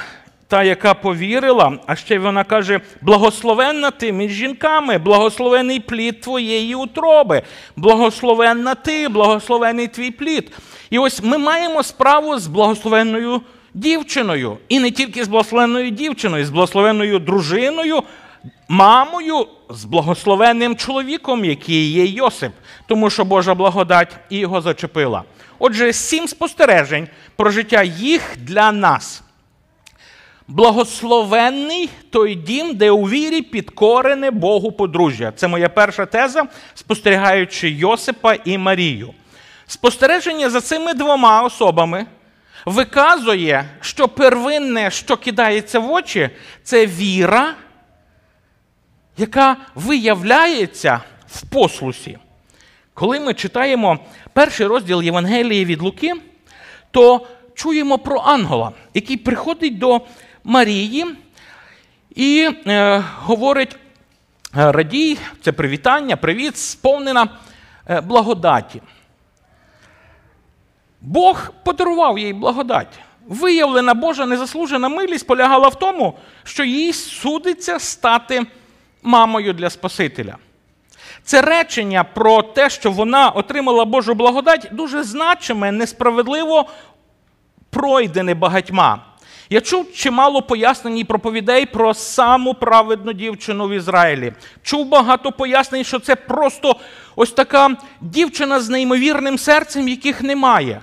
та, 0.49 0.63
яка 0.63 0.95
повірила, 0.95 1.79
а 1.87 1.97
ще 1.97 2.19
вона 2.19 2.45
каже: 2.45 2.81
благословенна 3.03 3.91
ти 3.91 4.13
між 4.13 4.33
жінками, 4.33 4.99
благословений 4.99 5.81
плід 5.81 6.21
твоєї 6.21 6.75
утроби, 6.75 7.43
благословенна 7.77 8.75
ти, 8.75 9.09
благословений 9.09 9.89
твій 9.89 10.11
плід. 10.11 10.53
І 10.91 10.99
ось 10.99 11.23
ми 11.23 11.39
маємо 11.39 11.83
справу 11.83 12.39
з 12.39 12.47
благословенною 12.47 13.41
дівчиною. 13.75 14.59
І 14.69 14.81
не 14.81 14.91
тільки 14.91 15.25
з 15.25 15.29
благословенною 15.29 15.91
дівчиною, 15.91 16.47
з 16.47 16.51
благословенною 16.51 17.19
дружиною, 17.19 18.03
мамою, 18.69 19.47
з 19.71 19.85
благословенним 19.85 20.77
чоловіком, 20.77 21.45
який 21.45 21.93
є 21.93 22.05
Йосип, 22.07 22.53
тому 22.87 23.11
що 23.11 23.25
Божа 23.25 23.55
благодать 23.55 24.17
і 24.31 24.39
його 24.39 24.61
зачепила. 24.61 25.23
Отже, 25.59 25.93
сім 25.93 26.29
спостережень 26.29 27.09
про 27.37 27.51
життя 27.51 27.83
їх 27.83 28.23
для 28.37 28.73
нас. 28.73 29.23
Благословенний 30.49 31.91
той 32.11 32.35
дім, 32.35 32.77
де 32.77 32.91
у 32.91 33.09
вірі 33.09 33.43
підкорене 33.43 34.31
Богу 34.31 34.73
подружжя. 34.73 35.33
Це 35.37 35.49
моя 35.49 35.69
перша 35.69 36.07
теза, 36.07 36.45
спостерігаючи 36.75 37.71
Йосипа 37.71 38.35
і 38.35 38.59
Марію. 38.59 39.15
Спостереження 39.67 40.51
за 40.51 40.61
цими 40.61 40.95
двома 40.95 41.43
особами 41.43 42.07
виказує, 42.67 43.65
що 43.81 44.09
первинне, 44.09 44.91
що 44.91 45.17
кидається 45.17 45.79
в 45.79 45.91
очі, 45.91 46.31
це 46.63 46.87
віра, 46.87 47.55
яка 49.17 49.57
виявляється 49.75 51.01
в 51.29 51.43
послусі. 51.43 52.19
Коли 52.95 53.21
ми 53.21 53.35
читаємо 53.35 53.99
перший 54.35 54.67
розділ 54.67 55.03
Євангелії 55.03 55.65
від 55.65 55.83
Луки, 55.83 56.13
то 56.91 57.27
чуємо 57.55 57.99
про 57.99 58.19
ангела, 58.19 58.73
який 58.95 59.17
приходить 59.17 59.79
до 59.79 60.01
Марії 60.45 61.07
і 62.15 62.51
е, 62.67 63.05
говорить: 63.19 63.77
«Е, 64.57 64.73
радій, 64.73 65.19
це 65.43 65.53
привітання, 65.53 66.17
привіт, 66.17 66.57
сповнена 66.57 67.29
е, 67.91 68.01
благодаті. 68.01 68.83
Бог 71.01 71.53
подарував 71.65 72.19
їй 72.19 72.33
благодать. 72.33 72.99
Виявлена 73.27 73.95
Божа 73.95 74.27
незаслужена 74.27 74.89
милість 74.89 75.27
полягала 75.27 75.69
в 75.69 75.79
тому, 75.79 76.19
що 76.45 76.65
їй 76.65 76.93
судиться 76.93 77.79
стати 77.79 78.47
мамою 79.03 79.53
для 79.53 79.71
Спасителя. 79.71 80.37
Це 81.25 81.43
речення 81.43 82.05
про 82.05 82.43
те, 82.43 82.71
що 82.71 82.91
вона 82.91 83.29
отримала 83.29 83.85
Божу 83.85 84.15
благодать, 84.15 84.69
дуже 84.73 85.03
значиме, 85.03 85.73
несправедливо 85.73 86.69
пройдене 87.71 88.35
багатьма. 88.35 88.99
Я 89.51 89.61
чув 89.61 89.93
чимало 89.93 90.43
пояснень 90.43 90.99
і 90.99 91.05
проповідей 91.05 91.67
про 91.67 91.95
саму 91.95 92.55
праведну 92.55 93.13
дівчину 93.13 93.69
в 93.69 93.73
Ізраїлі. 93.73 94.33
Чув 94.63 94.89
багато 94.89 95.33
пояснень, 95.33 95.85
що 95.85 95.99
це 95.99 96.17
просто 96.17 96.77
ось 97.17 97.33
така 97.33 97.77
дівчина 98.01 98.61
з 98.61 98.69
неймовірним 98.69 99.39
серцем, 99.39 99.89
яких 99.89 100.23
немає. 100.23 100.81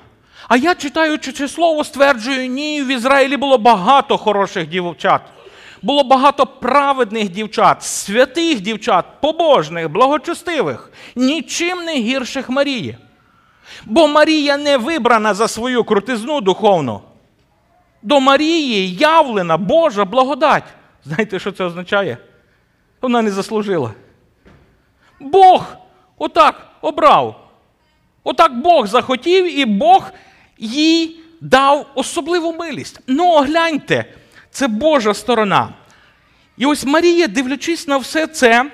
А 0.47 0.57
я, 0.57 0.75
читаючи 0.75 1.31
це 1.31 1.47
слово, 1.47 1.83
стверджую, 1.83 2.47
ні, 2.47 2.83
в 2.83 2.87
Ізраїлі 2.87 3.37
було 3.37 3.57
багато 3.57 4.17
хороших 4.17 4.67
дівчат. 4.67 5.21
Було 5.81 6.03
багато 6.03 6.45
праведних 6.45 7.29
дівчат, 7.29 7.83
святих 7.83 8.61
дівчат, 8.61 9.05
побожних, 9.21 9.89
благочестивих, 9.89 10.91
нічим 11.15 11.77
не 11.77 11.95
гірших 11.95 12.49
Марії. 12.49 12.97
Бо 13.85 14.07
Марія 14.07 14.57
не 14.57 14.77
вибрана 14.77 15.33
за 15.33 15.47
свою 15.47 15.83
крутизну 15.83 16.41
духовну. 16.41 17.01
До 18.01 18.19
Марії 18.19 18.95
явлена 18.95 19.57
Божа 19.57 20.05
благодать. 20.05 20.63
Знаєте, 21.05 21.39
що 21.39 21.51
це 21.51 21.63
означає? 21.63 22.17
Вона 23.01 23.21
не 23.21 23.31
заслужила. 23.31 23.91
Бог 25.19 25.65
отак 26.17 26.67
обрав. 26.81 27.47
Отак 28.23 28.59
Бог 28.59 28.87
захотів, 28.87 29.59
і 29.59 29.65
Бог 29.65 30.11
їй 30.57 31.19
дав 31.41 31.85
особливу 31.95 32.53
милість. 32.53 32.99
Ну, 33.07 33.31
огляньте, 33.31 34.05
це 34.51 34.67
Божа 34.67 35.13
сторона. 35.13 35.69
І 36.57 36.65
ось 36.65 36.85
Марія, 36.85 37.27
дивлячись 37.27 37.87
на 37.87 37.97
все 37.97 38.27
це, 38.27 38.71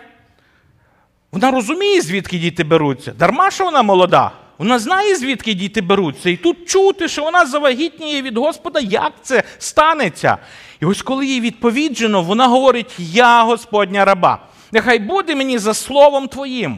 Вона 1.32 1.52
розуміє, 1.52 2.02
звідки 2.02 2.38
діти 2.38 2.64
беруться. 2.64 3.12
Дарма, 3.12 3.52
що 3.52 3.66
вона 3.66 3.84
молода. 3.84 4.32
Вона 4.58 4.80
знає, 4.80 5.16
звідки 5.16 5.54
діти 5.54 5.82
беруться. 5.82 6.30
І 6.30 6.38
тут 6.38 6.70
чути, 6.70 7.08
що 7.08 7.24
вона 7.24 7.46
завагітніє 7.46 8.22
від 8.22 8.38
Господа, 8.38 8.80
як 8.80 9.14
це 9.22 9.44
станеться. 9.58 10.38
І 10.82 10.86
ось 10.86 11.02
коли 11.02 11.26
їй 11.26 11.42
відповіджено, 11.42 12.22
вона 12.22 12.48
говорить: 12.48 12.96
Я 12.98 13.44
Господня 13.44 14.06
раба. 14.06 14.40
Нехай 14.72 15.00
буде 15.00 15.36
мені 15.36 15.58
за 15.58 15.74
словом 15.74 16.28
твоїм. 16.28 16.78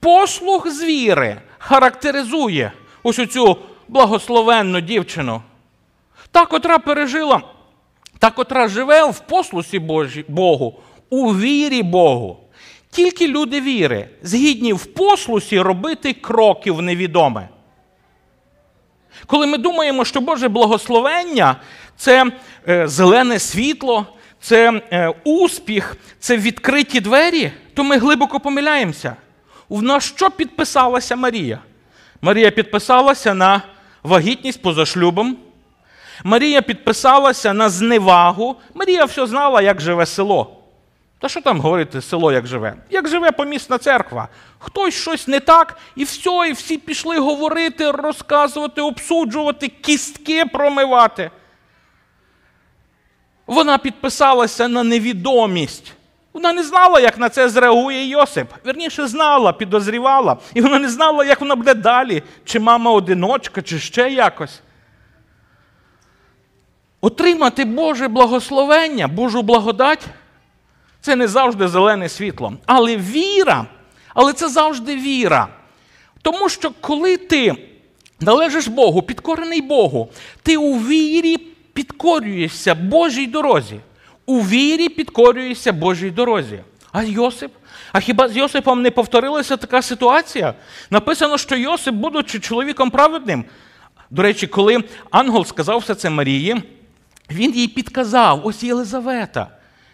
Послух 0.00 0.70
звіри 0.70 1.40
характеризує 1.58 2.72
ось 3.02 3.18
оцю 3.18 3.56
благословенну 3.88 4.80
дівчину. 4.80 5.42
Та, 6.30 6.46
котра 6.46 6.78
пережила, 6.78 7.42
та, 8.20 8.30
котра 8.30 8.68
живе 8.68 9.04
в 9.04 9.18
послусі 9.20 9.78
Богу, 10.28 10.80
у 11.10 11.34
вірі 11.34 11.82
Богу. 11.82 12.36
Тільки 12.90 13.28
люди 13.28 13.60
віри, 13.60 14.08
згідні 14.22 14.72
в 14.72 14.84
послусі 14.86 15.60
робити 15.60 16.12
кроки 16.12 16.70
в 16.72 16.82
невідоме. 16.82 17.48
Коли 19.26 19.46
ми 19.46 19.58
думаємо, 19.58 20.04
що 20.04 20.20
Боже 20.20 20.48
благословення 20.48 21.56
це 21.96 22.32
е, 22.68 22.88
зелене 22.88 23.38
світло, 23.38 24.06
це 24.40 24.82
е, 24.92 25.14
успіх, 25.24 25.96
це 26.18 26.36
відкриті 26.36 27.00
двері, 27.00 27.52
то 27.74 27.84
ми 27.84 27.98
глибоко 27.98 28.40
помиляємося. 28.40 29.16
На 29.70 30.00
що 30.00 30.30
підписалася 30.30 31.16
Марія? 31.16 31.58
Марія 32.22 32.50
підписалася 32.50 33.34
на 33.34 33.62
вагітність 34.02 34.62
поза 34.62 34.86
шлюбом. 34.86 35.36
Марія 36.24 36.62
підписалася 36.62 37.52
на 37.52 37.68
зневагу. 37.68 38.56
Марія 38.74 39.04
все 39.04 39.26
знала, 39.26 39.62
як 39.62 39.80
живе 39.80 40.06
село. 40.06 40.56
Та 41.20 41.28
що 41.28 41.40
там 41.40 41.60
говорити 41.60 42.02
село, 42.02 42.32
як 42.32 42.46
живе? 42.46 42.74
Як 42.90 43.08
живе 43.08 43.32
помісна 43.32 43.78
церква? 43.78 44.28
Хтось 44.58 44.94
щось 44.94 45.28
не 45.28 45.40
так, 45.40 45.78
і 45.96 46.04
все, 46.04 46.48
і 46.48 46.52
всі 46.52 46.78
пішли 46.78 47.18
говорити, 47.18 47.90
розказувати, 47.90 48.80
обсуджувати, 48.80 49.68
кістки 49.68 50.44
промивати. 50.46 51.30
Вона 53.46 53.78
підписалася 53.78 54.68
на 54.68 54.82
невідомість. 54.82 55.92
Вона 56.32 56.52
не 56.52 56.62
знала, 56.62 57.00
як 57.00 57.18
на 57.18 57.28
це 57.28 57.48
зреагує 57.48 58.08
Йосип. 58.08 58.48
Вірніше, 58.66 59.06
знала, 59.06 59.52
підозрівала. 59.52 60.36
І 60.54 60.60
вона 60.60 60.78
не 60.78 60.88
знала, 60.88 61.24
як 61.24 61.40
вона 61.40 61.56
буде 61.56 61.74
далі, 61.74 62.22
чи 62.44 62.60
мама 62.60 62.90
одиночка, 62.90 63.62
чи 63.62 63.78
ще 63.78 64.10
якось. 64.10 64.60
Отримати 67.00 67.64
Боже 67.64 68.08
благословення, 68.08 69.08
Божу 69.08 69.42
благодать 69.42 70.06
це 71.00 71.16
не 71.16 71.28
завжди 71.28 71.68
зелене 71.68 72.08
світло. 72.08 72.52
Але 72.66 72.96
віра, 72.96 73.66
але 74.14 74.32
це 74.32 74.48
завжди 74.48 74.96
віра. 74.96 75.48
Тому 76.22 76.48
що 76.48 76.70
коли 76.80 77.16
ти 77.16 77.54
належиш 78.20 78.68
Богу, 78.68 79.02
підкорений 79.02 79.60
Богу, 79.60 80.08
ти 80.42 80.56
у 80.56 80.78
вірі 80.78 81.36
підкорюєшся 81.72 82.74
Божій 82.74 83.26
дорозі. 83.26 83.80
У 84.26 84.40
вірі 84.40 84.88
підкорюєшся 84.88 85.72
Божій 85.72 86.10
дорозі. 86.10 86.60
А 86.92 87.02
Йосип? 87.02 87.52
А 87.92 88.00
хіба 88.00 88.28
з 88.28 88.36
Йосипом 88.36 88.82
не 88.82 88.90
повторилася 88.90 89.56
така 89.56 89.82
ситуація? 89.82 90.54
Написано, 90.90 91.38
що 91.38 91.56
Йосип, 91.56 91.94
будучи 91.94 92.40
чоловіком 92.40 92.90
праведним, 92.90 93.44
до 94.10 94.22
речі, 94.22 94.46
коли 94.46 94.78
ангел 95.10 95.44
сказав 95.44 95.78
все 95.78 95.94
це 95.94 96.10
Марії, 96.10 96.62
він 97.30 97.54
їй 97.54 97.68
підказав, 97.68 98.46
ось 98.46 98.62
Єлизавета. 98.62 99.46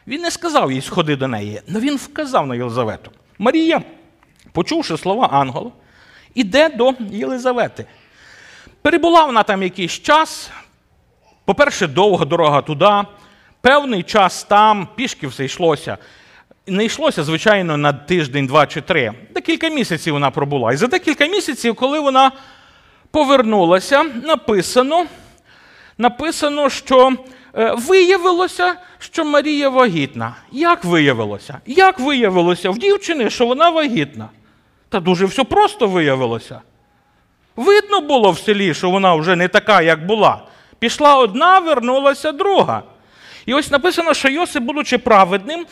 Він 0.07 0.21
не 0.21 0.31
сказав 0.31 0.73
їй 0.73 0.81
сходи 0.81 1.16
до 1.16 1.28
неї, 1.28 1.61
але 1.71 1.81
він 1.81 1.97
вказав 1.97 2.47
на 2.47 2.55
Єлизавету. 2.55 3.11
Марія, 3.38 3.83
почувши 4.52 4.97
слова 4.97 5.28
ангела, 5.33 5.71
іде 6.35 6.69
до 6.69 6.95
Єлизавети. 7.11 7.87
Перебула 8.83 9.25
вона 9.25 9.43
там 9.43 9.62
якийсь 9.62 9.93
час. 9.93 10.50
По-перше, 11.45 11.87
довга 11.87 12.25
дорога 12.25 12.62
туди, 12.62 13.03
певний 13.61 14.03
час 14.03 14.44
там, 14.44 14.88
пішки 14.96 15.27
все 15.27 15.44
йшлося. 15.44 15.99
Не 16.66 16.85
йшлося, 16.85 17.25
звичайно, 17.25 17.77
на 17.77 17.92
тиждень, 17.92 18.46
два 18.46 18.66
чи 18.66 18.81
три. 18.81 19.12
Декілька 19.35 19.68
місяців 19.68 20.12
вона 20.12 20.31
пробула. 20.31 20.72
І 20.72 20.77
за 20.77 20.87
декілька 20.87 21.27
місяців, 21.27 21.75
коли 21.75 22.01
вона 22.01 22.33
повернулася, 23.11 24.03
написано, 24.03 25.07
написано, 25.98 26.70
що 26.70 27.12
е, 27.54 27.74
виявилося, 27.78 28.74
що 28.98 29.24
Марія 29.24 29.68
вагітна. 29.68 30.37
Як 30.52 30.85
виявилося? 30.85 31.61
Як 31.66 32.00
виявилося 32.00 32.70
в 32.70 32.78
дівчини, 32.78 33.30
що 33.30 33.46
вона 33.46 33.70
вагітна? 33.70 34.28
Та 34.88 35.00
дуже 35.00 35.26
все 35.26 35.44
просто 35.44 35.87
виявилося. 35.87 36.61
Видно 37.56 38.00
було 38.00 38.30
в 38.30 38.38
селі, 38.38 38.74
що 38.74 38.90
вона 38.90 39.14
вже 39.14 39.37
не 39.37 39.48
така, 39.48 39.82
як 39.82 40.06
була. 40.06 40.42
Пішла 40.78 41.16
одна, 41.18 41.59
вернулася 41.59 42.32
друга. 42.32 42.82
І 43.46 43.54
ось 43.54 43.70
написано, 43.70 44.14
що 44.14 44.28
Йосип, 44.28 44.62
будучи 44.62 44.98
праведним, 44.98 45.66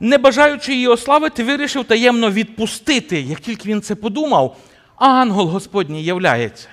не 0.00 0.18
бажаючи 0.18 0.74
її 0.74 0.88
ославити, 0.88 1.44
вирішив 1.44 1.84
таємно 1.84 2.30
відпустити. 2.30 3.20
Як 3.20 3.40
тільки 3.40 3.68
він 3.68 3.82
це 3.82 3.94
подумав, 3.94 4.56
ангел 4.96 5.46
Господній 5.46 6.04
являється. 6.04 6.68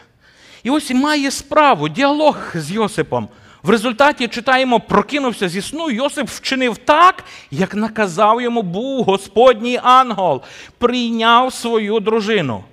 І 0.65 0.69
ось 0.69 0.91
має 0.91 1.32
справу, 1.32 1.89
діалог 1.89 2.38
з 2.56 2.71
Йосипом. 2.71 3.30
В 3.63 3.69
результаті 3.69 4.28
читаємо, 4.28 4.80
прокинувся 4.80 5.49
зі 5.49 5.62
сну, 5.62 5.91
Йосип 5.91 6.28
вчинив 6.28 6.78
так, 6.78 7.23
як 7.51 7.75
наказав 7.75 8.41
йому 8.41 8.62
був 8.62 9.04
Господній 9.04 9.80
ангел, 9.84 10.41
прийняв 10.78 11.54
свою 11.54 11.99
дружину. 11.99 12.63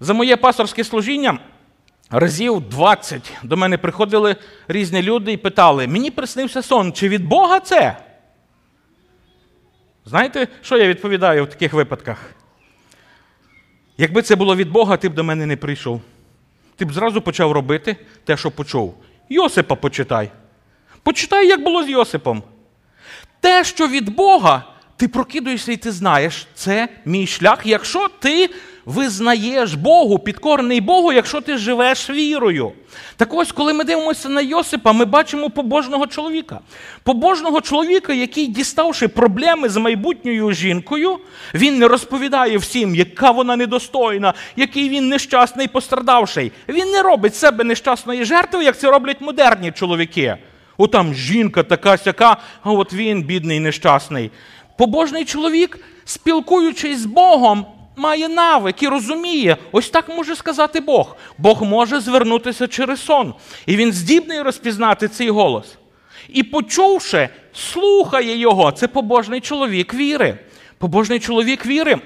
За 0.00 0.14
моє 0.14 0.36
пасторське 0.36 0.84
служіння 0.84 1.38
разів 2.10 2.60
20 2.60 3.32
до 3.42 3.56
мене 3.56 3.78
приходили 3.78 4.36
різні 4.68 5.02
люди 5.02 5.32
і 5.32 5.36
питали: 5.36 5.86
мені 5.86 6.10
приснився 6.10 6.62
сон, 6.62 6.92
чи 6.92 7.08
від 7.08 7.24
Бога 7.24 7.60
це? 7.60 7.96
Знаєте, 10.04 10.48
що 10.62 10.76
я 10.76 10.88
відповідаю 10.88 11.44
в 11.44 11.48
таких 11.48 11.72
випадках? 11.72 12.34
Якби 13.98 14.22
це 14.22 14.36
було 14.36 14.56
від 14.56 14.70
Бога, 14.70 14.96
ти 14.96 15.08
б 15.08 15.14
до 15.14 15.24
мене 15.24 15.46
не 15.46 15.56
прийшов. 15.56 16.00
Ти 16.80 16.86
б 16.86 16.92
зразу 16.92 17.20
почав 17.20 17.52
робити 17.52 17.96
те, 18.24 18.36
що 18.36 18.50
почув. 18.50 18.94
Йосипа 19.28 19.74
почитай. 19.74 20.30
Почитай, 21.02 21.46
як 21.46 21.62
було 21.62 21.84
з 21.84 21.88
Йосипом. 21.88 22.42
Те, 23.40 23.64
що 23.64 23.88
від 23.88 24.14
Бога, 24.14 24.64
ти 25.00 25.08
прокидуєшся 25.08 25.72
і 25.72 25.76
ти 25.76 25.92
знаєш, 25.92 26.46
це 26.54 26.88
мій 27.04 27.26
шлях, 27.26 27.58
якщо 27.64 28.08
ти 28.08 28.50
визнаєш 28.84 29.74
Богу, 29.74 30.18
підкорений 30.18 30.80
Богу, 30.80 31.12
якщо 31.12 31.40
ти 31.40 31.56
живеш 31.56 32.10
вірою. 32.10 32.72
Так 33.16 33.34
ось, 33.34 33.52
коли 33.52 33.72
ми 33.72 33.84
дивимося 33.84 34.28
на 34.28 34.40
Йосипа, 34.40 34.92
ми 34.92 35.04
бачимо 35.04 35.50
побожного 35.50 36.06
чоловіка. 36.06 36.60
Побожного 37.02 37.60
чоловіка, 37.60 38.12
який, 38.12 38.46
діставши 38.46 39.08
проблеми 39.08 39.68
з 39.68 39.76
майбутньою 39.76 40.52
жінкою, 40.52 41.18
він 41.54 41.78
не 41.78 41.88
розповідає 41.88 42.58
всім, 42.58 42.94
яка 42.94 43.30
вона 43.30 43.56
недостойна, 43.56 44.34
який 44.56 44.88
він 44.88 45.08
нещасний 45.08 45.68
пострадавший. 45.68 46.52
Він 46.68 46.90
не 46.90 47.02
робить 47.02 47.36
себе 47.36 47.64
нещасної 47.64 48.24
жертви, 48.24 48.64
як 48.64 48.78
це 48.78 48.90
роблять 48.90 49.20
модерні 49.20 49.72
чоловіки. 49.72 50.36
О, 50.80 50.86
там 50.86 51.14
жінка 51.14 51.62
така 51.62 51.96
сяка, 51.96 52.36
а 52.62 52.72
от 52.72 52.92
він, 52.92 53.22
бідний, 53.22 53.60
нещасний. 53.60 54.30
Побожний 54.80 55.24
чоловік, 55.24 55.78
спілкуючись 56.04 56.98
з 56.98 57.04
Богом, 57.04 57.66
має 57.96 58.28
навик 58.28 58.82
і 58.82 58.88
розуміє, 58.88 59.56
ось 59.72 59.90
так 59.90 60.08
може 60.08 60.36
сказати 60.36 60.80
Бог. 60.80 61.16
Бог 61.38 61.62
може 61.62 62.00
звернутися 62.00 62.66
через 62.66 63.00
сон. 63.00 63.34
І 63.66 63.76
він 63.76 63.92
здібний 63.92 64.42
розпізнати 64.42 65.08
цей 65.08 65.30
голос. 65.30 65.64
І, 66.28 66.42
почувши, 66.42 67.28
слухає 67.52 68.36
його. 68.36 68.72
Це 68.72 68.88
побожний 68.88 69.40
чоловік 69.40 69.94
віри. 69.94 70.38
Побожний 70.78 71.18
чоловік 71.18 71.66
віри 71.66 71.96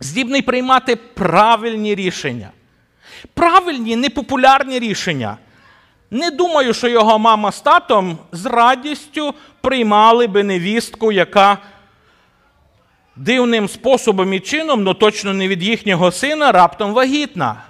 здібний 0.00 0.42
приймати 0.42 0.96
правильні 0.96 1.94
рішення. 1.94 2.50
Правильні, 3.34 3.96
непопулярні 3.96 4.78
рішення. 4.78 5.36
Не 6.10 6.30
думаю, 6.30 6.74
що 6.74 6.88
його 6.88 7.18
мама 7.18 7.52
з 7.52 7.60
татом 7.60 8.18
з 8.32 8.46
радістю 8.46 9.34
приймали 9.60 10.26
би 10.26 10.42
невістку, 10.42 11.12
яка 11.12 11.58
дивним 13.16 13.68
способом 13.68 14.34
і 14.34 14.40
чином, 14.40 14.82
але 14.84 14.94
точно 14.94 15.34
не 15.34 15.48
від 15.48 15.62
їхнього 15.62 16.12
сина, 16.12 16.52
раптом 16.52 16.92
вагітна. 16.92 17.62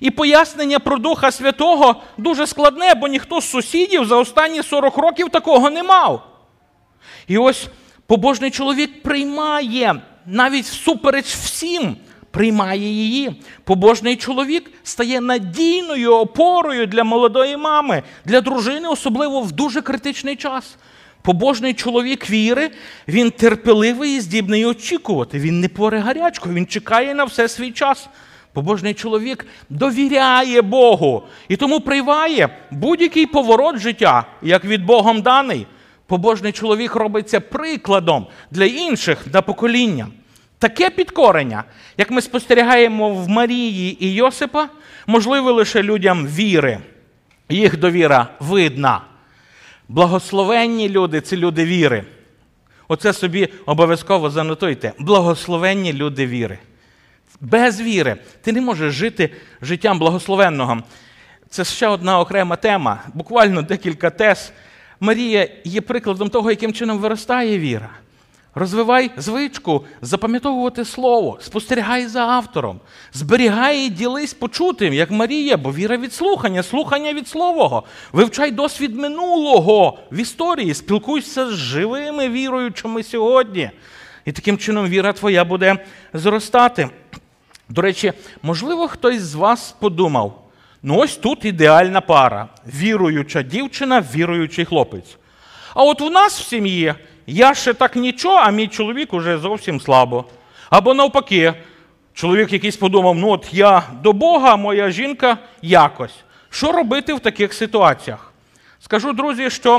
І 0.00 0.10
пояснення 0.10 0.78
про 0.78 0.98
Духа 0.98 1.30
Святого 1.30 2.02
дуже 2.18 2.46
складне, 2.46 2.94
бо 2.94 3.08
ніхто 3.08 3.40
з 3.40 3.50
сусідів 3.50 4.04
за 4.04 4.16
останні 4.16 4.62
40 4.62 4.98
років 4.98 5.28
такого 5.28 5.70
не 5.70 5.82
мав. 5.82 6.26
І 7.28 7.38
ось 7.38 7.68
побожний 8.06 8.50
чоловік 8.50 9.02
приймає, 9.02 10.02
навіть 10.26 10.64
всупереч 10.64 11.26
всім, 11.26 11.96
приймає 12.30 12.88
її. 12.88 13.42
Побожний 13.64 14.16
чоловік 14.16 14.70
стає 14.82 15.20
надійною 15.20 16.14
опорою 16.14 16.86
для 16.86 17.04
молодої 17.04 17.56
мами, 17.56 18.02
для 18.24 18.40
дружини, 18.40 18.88
особливо 18.88 19.40
в 19.40 19.52
дуже 19.52 19.82
критичний 19.82 20.36
час. 20.36 20.76
Побожний 21.22 21.74
чоловік 21.74 22.30
віри, 22.30 22.70
він 23.08 23.30
терпеливий 23.30 24.16
і 24.16 24.20
здібний 24.20 24.66
очікувати. 24.66 25.38
Він 25.38 25.60
не 25.60 25.68
поре 25.68 25.98
гарячку, 25.98 26.48
він 26.48 26.66
чекає 26.66 27.14
на 27.14 27.24
все 27.24 27.48
свій 27.48 27.70
час. 27.70 28.08
Побожний 28.52 28.94
чоловік 28.94 29.46
довіряє 29.70 30.62
Богу 30.62 31.22
і 31.48 31.56
тому 31.56 31.80
приймає 31.80 32.48
будь-який 32.70 33.26
поворот 33.26 33.78
життя, 33.78 34.24
як 34.42 34.64
від 34.64 34.84
Богом 34.84 35.22
даний. 35.22 35.66
Побожний 36.06 36.52
чоловік 36.52 36.94
робиться 36.94 37.40
прикладом 37.40 38.26
для 38.50 38.64
інших 38.64 39.18
на 39.32 39.42
покоління. 39.42 40.06
Таке 40.58 40.90
підкорення, 40.90 41.64
як 41.98 42.10
ми 42.10 42.20
спостерігаємо 42.20 43.14
в 43.14 43.28
Марії 43.28 44.04
і 44.04 44.14
Йосипа, 44.14 44.68
можливе 45.06 45.52
лише 45.52 45.82
людям 45.82 46.26
віри. 46.26 46.78
Їх 47.48 47.78
довіра 47.78 48.28
видна. 48.40 49.00
Благословенні 49.88 50.88
люди 50.88 51.20
це 51.20 51.36
люди 51.36 51.64
віри. 51.64 52.04
Оце 52.88 53.12
собі 53.12 53.48
обов'язково 53.66 54.30
занотуйте. 54.30 54.92
Благословенні 54.98 55.92
люди 55.92 56.26
віри. 56.26 56.58
Без 57.40 57.80
віри 57.80 58.16
ти 58.42 58.52
не 58.52 58.60
можеш 58.60 58.94
жити 58.94 59.30
життям 59.62 59.98
благословенного. 59.98 60.82
Це 61.48 61.64
ще 61.64 61.88
одна 61.88 62.20
окрема 62.20 62.56
тема, 62.56 63.02
буквально 63.14 63.62
декілька 63.62 64.10
тез. 64.10 64.52
Марія 65.00 65.48
є 65.64 65.80
прикладом 65.80 66.28
того, 66.28 66.50
яким 66.50 66.72
чином 66.72 66.98
виростає 66.98 67.58
віра. 67.58 67.90
Розвивай 68.54 69.10
звичку, 69.16 69.84
запам'ятовувати 70.02 70.84
слово, 70.84 71.38
спостерігай 71.40 72.06
за 72.06 72.20
автором, 72.20 72.80
зберігай 73.12 73.86
і 73.86 73.88
ділись 73.88 74.34
почутим, 74.34 74.94
як 74.94 75.10
Марія, 75.10 75.56
бо 75.56 75.72
віра 75.72 75.96
від 75.96 76.12
слухання, 76.12 76.62
слухання 76.62 77.12
від 77.12 77.28
слового. 77.28 77.82
Вивчай 78.12 78.50
досвід 78.50 78.96
минулого 78.96 79.98
в 80.10 80.16
історії, 80.16 80.74
спілкуйся 80.74 81.46
з 81.46 81.52
живими 81.52 82.28
віруючими 82.28 83.02
сьогодні. 83.02 83.70
І 84.24 84.32
таким 84.32 84.58
чином 84.58 84.86
віра 84.86 85.12
твоя 85.12 85.44
буде 85.44 85.76
зростати. 86.12 86.88
До 87.68 87.82
речі, 87.82 88.12
можливо, 88.42 88.88
хтось 88.88 89.20
з 89.20 89.34
вас 89.34 89.74
подумав: 89.80 90.42
ну 90.82 90.96
ось 90.96 91.16
тут 91.16 91.44
ідеальна 91.44 92.00
пара: 92.00 92.48
віруюча 92.66 93.42
дівчина, 93.42 94.04
віруючий 94.14 94.64
хлопець. 94.64 95.16
А 95.74 95.82
от 95.82 96.00
у 96.00 96.10
нас 96.10 96.40
в 96.40 96.48
сім'ї 96.48 96.94
я 97.26 97.54
ще 97.54 97.74
так 97.74 97.96
нічого, 97.96 98.36
а 98.36 98.50
мій 98.50 98.68
чоловік 98.68 99.14
уже 99.14 99.38
зовсім 99.38 99.80
слабо. 99.80 100.24
Або 100.70 100.94
навпаки, 100.94 101.54
чоловік 102.14 102.52
якийсь 102.52 102.76
подумав: 102.76 103.16
ну 103.16 103.30
от 103.30 103.48
я 103.52 103.82
до 104.02 104.12
Бога, 104.12 104.52
а 104.52 104.56
моя 104.56 104.90
жінка 104.90 105.38
якось. 105.62 106.14
Що 106.50 106.72
робити 106.72 107.14
в 107.14 107.20
таких 107.20 107.54
ситуаціях? 107.54 108.32
Скажу, 108.80 109.12
друзі, 109.12 109.50
що 109.50 109.78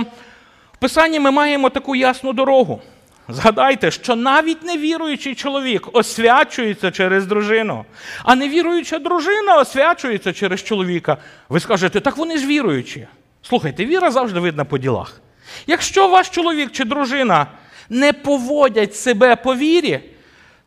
в 0.74 0.78
Писанні 0.80 1.20
ми 1.20 1.32
маємо 1.32 1.70
таку 1.70 1.96
ясну 1.96 2.34
дорогу. 2.34 2.82
Згадайте, 3.28 3.92
що 3.92 4.16
навіть 4.16 4.64
невіруючий 4.64 5.36
чоловік 5.36 5.90
освячується 5.94 6.92
через 6.92 7.26
дружину, 7.26 7.86
а 8.24 8.36
невіруюча 8.36 9.00
дружина 9.00 9.58
освячується 9.58 10.34
через 10.34 10.64
чоловіка. 10.64 11.18
Ви 11.50 11.60
скажете, 11.60 12.00
так 12.00 12.18
вони 12.18 12.38
ж 12.38 12.48
віруючі. 12.48 13.08
Слухайте, 13.42 13.86
віра 13.86 14.12
завжди 14.12 14.40
видна 14.40 14.66
по 14.66 14.78
ділах. 14.78 15.23
Якщо 15.68 16.08
ваш 16.08 16.30
чоловік 16.30 16.72
чи 16.72 16.84
дружина 16.84 17.48
не 17.90 18.14
поводять 18.14 18.96
себе 18.96 19.36
по 19.36 19.56
вірі, 19.56 20.00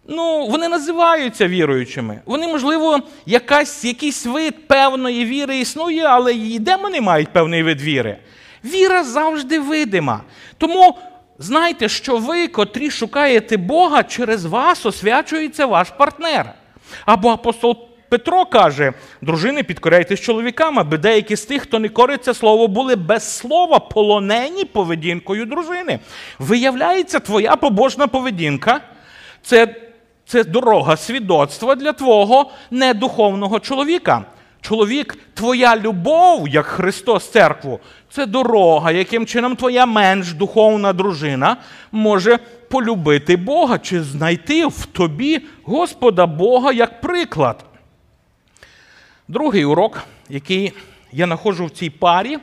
ну, 0.09 0.47
вони 0.47 0.69
називаються 0.69 1.49
віруючими. 1.49 2.21
Вони, 2.27 2.47
можливо, 2.47 3.01
якась, 3.27 3.85
якийсь 3.85 4.27
вид 4.27 4.69
певної 4.69 5.25
віри 5.25 5.59
існує, 5.59 6.05
але 6.05 6.35
і 6.35 6.59
демони 6.59 7.01
мають 7.01 7.29
певний 7.29 7.63
вид 7.63 7.81
віри. 7.81 8.19
Віра 8.65 9.05
завжди 9.05 9.59
видима. 9.59 10.21
Тому 10.59 10.99
знайте, 11.39 11.89
що 11.89 12.17
ви, 12.17 12.49
котрі 12.49 12.91
шукаєте 12.91 13.57
Бога, 13.57 14.03
через 14.03 14.45
вас 14.45 14.87
освячується 14.87 15.67
ваш 15.67 15.91
партнер. 15.91 16.55
Або 17.05 17.29
апостол 17.29 17.89
Петро 18.09 18.45
каже: 18.45 18.93
дружини, 19.23 19.63
підкоряйтесь 19.63 20.21
чоловікам, 20.21 20.79
аби 20.79 20.99
деякі 20.99 21.37
з 21.37 21.45
тих, 21.45 21.63
хто 21.63 21.79
не 21.79 21.89
кориться 21.89 22.35
слово, 22.35 22.69
були 22.69 22.97
без 22.97 23.37
слова 23.37 23.79
полонені 23.79 24.65
поведінкою 24.65 25.45
дружини. 25.47 25.99
Виявляється, 26.39 27.21
твоя 27.21 27.57
побожна 27.57 28.07
поведінка 28.07 28.81
це, 29.43 29.75
це 30.27 30.45
дорога 30.45 30.97
свідоцтва 30.97 31.75
для 31.75 31.93
твого 31.93 32.51
недуховного 32.71 33.61
чоловіка. 33.61 34.25
Чоловік, 34.61 35.19
твоя 35.35 35.77
любов, 35.77 36.49
як 36.49 36.67
Христос 36.67 37.31
церкву, 37.31 37.81
це 38.11 38.27
дорога, 38.27 38.91
яким 38.91 39.27
чином 39.27 39.57
твоя 39.57 39.87
менш 39.87 40.33
духовна 40.33 40.93
дружина 40.93 41.57
може 41.93 42.39
полюбити 42.71 43.37
Бога 43.37 43.79
чи 43.79 44.03
знайти 44.03 44.67
в 44.67 44.87
тобі 44.87 45.43
Господа 45.65 46.27
Бога 46.27 46.73
як 46.73 47.01
приклад. 47.01 47.65
Другий 49.29 49.65
урок, 49.65 50.03
який 50.29 50.73
я 51.13 51.27
знаходжу 51.27 51.65
в 51.65 51.71
цій 51.71 51.91
парі, 51.91 52.39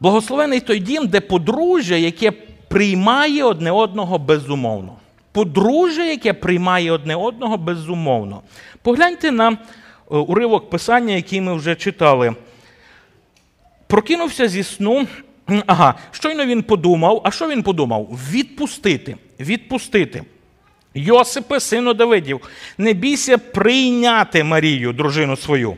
благословений 0.00 0.60
той 0.60 0.78
дім, 0.78 1.06
де 1.06 1.20
подружжя, 1.20 1.96
яке 1.96 2.30
приймає 2.68 3.44
одне 3.44 3.70
одного 3.70 4.18
безумовно. 4.18 4.96
Подружжя, 5.32 6.04
яке 6.04 6.32
приймає 6.32 6.92
одне 6.92 7.16
одного 7.16 7.56
безумовно. 7.56 8.42
Погляньте 8.82 9.30
на 9.30 9.58
Е, 10.10 10.16
уривок 10.16 10.70
писання, 10.70 11.14
який 11.14 11.40
ми 11.40 11.54
вже 11.54 11.74
читали. 11.74 12.34
Прокинувся 13.86 14.48
зі 14.48 14.62
сну. 14.62 15.06
Ага, 15.66 15.94
щойно 16.10 16.46
він 16.46 16.62
подумав. 16.62 17.20
А 17.24 17.30
що 17.30 17.48
він 17.48 17.62
подумав? 17.62 18.18
Відпустити. 18.30 19.16
Відпустити. 19.40 20.22
Йосипе, 20.94 21.60
сину 21.60 21.94
Давидів, 21.94 22.40
не 22.78 22.92
бійся 22.92 23.38
прийняти 23.38 24.44
Марію, 24.44 24.92
дружину 24.92 25.36
свою, 25.36 25.76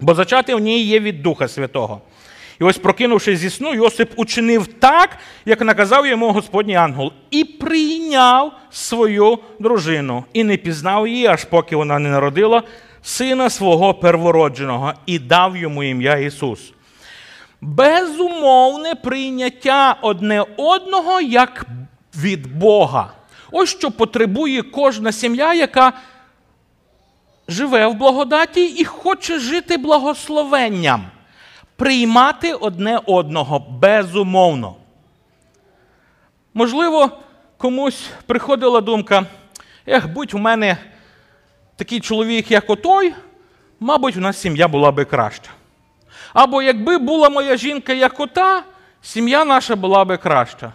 бо 0.00 0.14
зачати 0.14 0.54
в 0.54 0.60
ній 0.60 0.82
є 0.82 1.00
від 1.00 1.22
Духа 1.22 1.48
Святого. 1.48 2.00
І 2.60 2.64
ось, 2.64 2.78
прокинувшись 2.78 3.38
зі 3.38 3.50
сну, 3.50 3.74
Йосип 3.74 4.12
учинив 4.16 4.66
так, 4.66 5.18
як 5.44 5.60
наказав 5.60 6.06
йому 6.06 6.32
Господній 6.32 6.74
ангел, 6.74 7.12
і 7.30 7.44
прийняв 7.44 8.52
свою 8.70 9.38
дружину, 9.58 10.24
і 10.32 10.44
не 10.44 10.56
пізнав 10.56 11.08
її, 11.08 11.26
аж 11.26 11.44
поки 11.44 11.76
вона 11.76 11.98
не 11.98 12.08
народила 12.08 12.62
сина 13.02 13.50
свого 13.50 13.94
первородженого 13.94 14.92
і 15.06 15.18
дав 15.18 15.56
йому 15.56 15.82
ім'я 15.82 16.16
Ісус. 16.16 16.72
Безумовне 17.60 18.94
прийняття 18.94 19.96
одне 20.02 20.44
одного 20.56 21.20
як 21.20 21.66
від 22.16 22.58
Бога. 22.58 23.12
Ось 23.52 23.68
що 23.68 23.90
потребує 23.90 24.62
кожна 24.62 25.12
сім'я, 25.12 25.54
яка 25.54 25.92
живе 27.48 27.86
в 27.86 27.94
благодаті 27.94 28.64
і 28.64 28.84
хоче 28.84 29.38
жити 29.38 29.76
благословенням, 29.76 31.04
приймати 31.76 32.54
одне 32.54 33.00
одного 33.06 33.58
безумовно. 33.58 34.76
Можливо, 36.54 37.10
комусь 37.56 38.10
приходила 38.26 38.80
думка, 38.80 39.26
ех, 39.86 40.08
будь 40.08 40.34
у 40.34 40.38
мене 40.38 40.76
такий 41.76 42.00
чоловік, 42.00 42.50
як 42.50 42.70
отой, 42.70 43.14
мабуть, 43.80 44.16
у 44.16 44.20
нас 44.20 44.40
сім'я 44.40 44.68
була 44.68 44.92
би 44.92 45.04
краща. 45.04 45.50
Або 46.32 46.62
якби 46.62 46.98
була 46.98 47.28
моя 47.28 47.56
жінка 47.56 47.92
як 47.92 48.20
ота, 48.20 48.62
сім'я 49.02 49.44
наша 49.44 49.76
була 49.76 50.04
би 50.04 50.16
краща. 50.16 50.72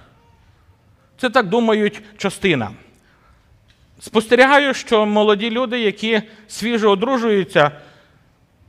Це 1.18 1.30
так 1.30 1.48
думають 1.48 2.02
частина. 2.18 2.72
Спостерігаю, 4.00 4.74
що 4.74 5.06
молоді 5.06 5.50
люди, 5.50 5.80
які 5.80 6.22
свіжо 6.48 6.92
одружуються, 6.92 7.72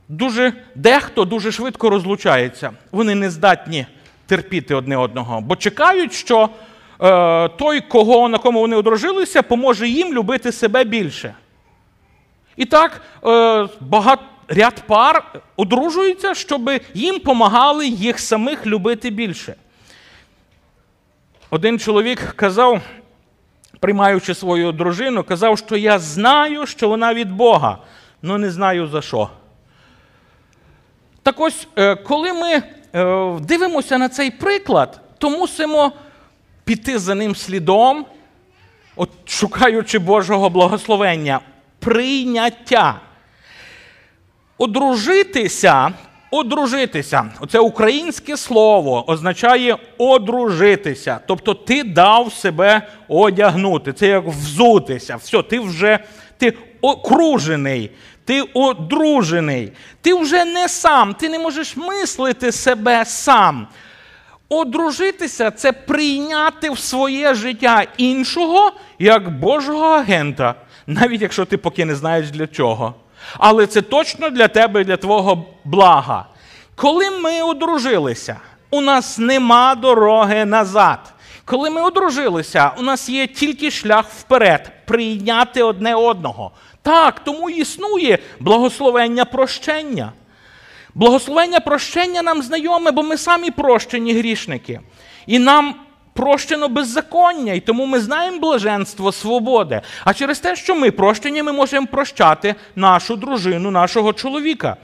дуже, 0.07 0.53
дехто 0.75 1.25
дуже 1.25 1.51
швидко 1.51 1.89
розлучається. 1.89 2.71
Вони 2.91 3.15
не 3.15 3.29
здатні 3.29 3.85
терпіти 4.25 4.75
одне 4.75 4.97
одного, 4.97 5.41
бо 5.41 5.55
чекають, 5.55 6.13
що 6.13 6.49
е, 7.01 7.47
той, 7.47 7.81
кого, 7.81 8.29
на 8.29 8.37
кому 8.37 8.59
вони 8.59 8.75
одружилися, 8.75 9.41
поможе 9.41 9.87
їм 9.87 10.13
любити 10.13 10.51
себе 10.51 10.83
більше. 10.83 11.33
І 12.57 12.65
так 12.65 13.01
е, 13.25 13.67
багато, 13.79 14.23
ряд 14.47 14.83
пар 14.87 15.41
одружуються, 15.55 16.33
щоб 16.33 16.71
їм 16.93 17.15
допомагали 17.15 17.87
їх 17.87 18.19
самих 18.19 18.65
любити 18.65 19.09
більше. 19.09 19.55
Один 21.51 21.79
чоловік 21.79 22.33
казав, 22.35 22.81
приймаючи 23.79 24.35
свою 24.35 24.71
дружину, 24.71 25.23
казав, 25.23 25.57
що 25.57 25.77
я 25.77 25.99
знаю, 25.99 26.65
що 26.65 26.89
вона 26.89 27.13
від 27.13 27.31
Бога, 27.31 27.77
але 28.23 28.37
не 28.37 28.51
знаю 28.51 28.87
за 28.87 29.01
що. 29.01 29.29
Так 31.23 31.39
ось, 31.39 31.67
е, 31.77 31.95
коли 31.95 32.33
ми 32.33 32.63
е, 32.93 33.39
дивимося 33.39 33.97
на 33.97 34.09
цей 34.09 34.31
приклад, 34.31 35.01
то 35.17 35.29
мусимо 35.29 35.91
піти 36.63 36.99
за 36.99 37.15
ним 37.15 37.35
слідом, 37.35 38.05
от 38.95 39.09
шукаючи 39.25 39.99
Божого 39.99 40.49
благословення 40.49 41.39
прийняття. 41.79 43.01
Одружитися 44.57 45.91
Одружитися. 46.31 47.25
Оце 47.39 47.59
українське 47.59 48.37
слово 48.37 49.09
означає 49.11 49.77
одружитися. 49.97 51.19
Тобто 51.27 51.53
ти 51.53 51.83
дав 51.83 52.33
себе 52.33 52.81
одягнути. 53.07 53.93
Це 53.93 54.07
як 54.07 54.27
взутися. 54.27 55.15
Все, 55.15 55.43
ти 55.43 55.59
вже 55.59 55.99
ти 56.37 56.53
окружений, 56.81 57.91
ти 58.25 58.41
одружений. 58.41 59.71
Ти 60.01 60.13
вже 60.13 60.45
не 60.45 60.69
сам, 60.69 61.13
ти 61.13 61.29
не 61.29 61.39
можеш 61.39 61.77
мислити 61.77 62.51
себе 62.51 63.05
сам. 63.05 63.67
Одружитися 64.49 65.51
це 65.51 65.71
прийняти 65.71 66.69
в 66.69 66.79
своє 66.79 67.33
життя 67.33 67.85
іншого 67.97 68.71
як 68.99 69.39
Божого 69.39 69.85
агента, 69.85 70.55
навіть 70.87 71.21
якщо 71.21 71.45
ти 71.45 71.57
поки 71.57 71.85
не 71.85 71.95
знаєш 71.95 72.31
для 72.31 72.47
чого. 72.47 72.95
Але 73.37 73.67
це 73.67 73.81
точно 73.81 74.29
для 74.29 74.47
тебе 74.47 74.81
і 74.81 74.83
для 74.83 74.97
твого 74.97 75.45
блага. 75.63 76.25
Коли 76.75 77.09
ми 77.09 77.41
одружилися, 77.41 78.37
у 78.69 78.81
нас 78.81 79.17
нема 79.17 79.75
дороги 79.75 80.45
назад. 80.45 80.99
Коли 81.45 81.69
ми 81.69 81.81
одружилися, 81.81 82.71
у 82.77 82.81
нас 82.81 83.09
є 83.09 83.27
тільки 83.27 83.71
шлях 83.71 84.05
вперед, 84.19 84.71
прийняти 84.85 85.63
одне 85.63 85.95
одного. 85.95 86.51
Так, 86.81 87.19
тому 87.19 87.49
існує 87.49 88.19
благословення 88.39 89.25
прощення. 89.25 90.11
Благословення 90.95 91.59
прощення 91.59 92.21
нам 92.21 92.41
знайоме, 92.41 92.91
бо 92.91 93.03
ми 93.03 93.17
самі 93.17 93.51
прощені 93.51 94.13
грішники. 94.13 94.79
І 95.27 95.39
нам 95.39 95.75
прощено 96.19 96.69
беззаконня, 96.69 97.53
і 97.53 97.59
тому 97.59 97.85
ми 97.85 97.99
знаємо 97.99 98.39
блаженство 98.39 99.11
свободи. 99.11 99.81
А 100.03 100.13
через 100.13 100.39
те, 100.39 100.55
що 100.55 100.75
ми 100.75 100.91
прощені, 100.91 101.43
ми 101.43 101.51
можемо 101.51 101.87
прощати 101.87 102.55
нашу 102.75 103.15
дружину, 103.15 103.71
нашого 103.71 104.13
чоловіка. 104.13 104.77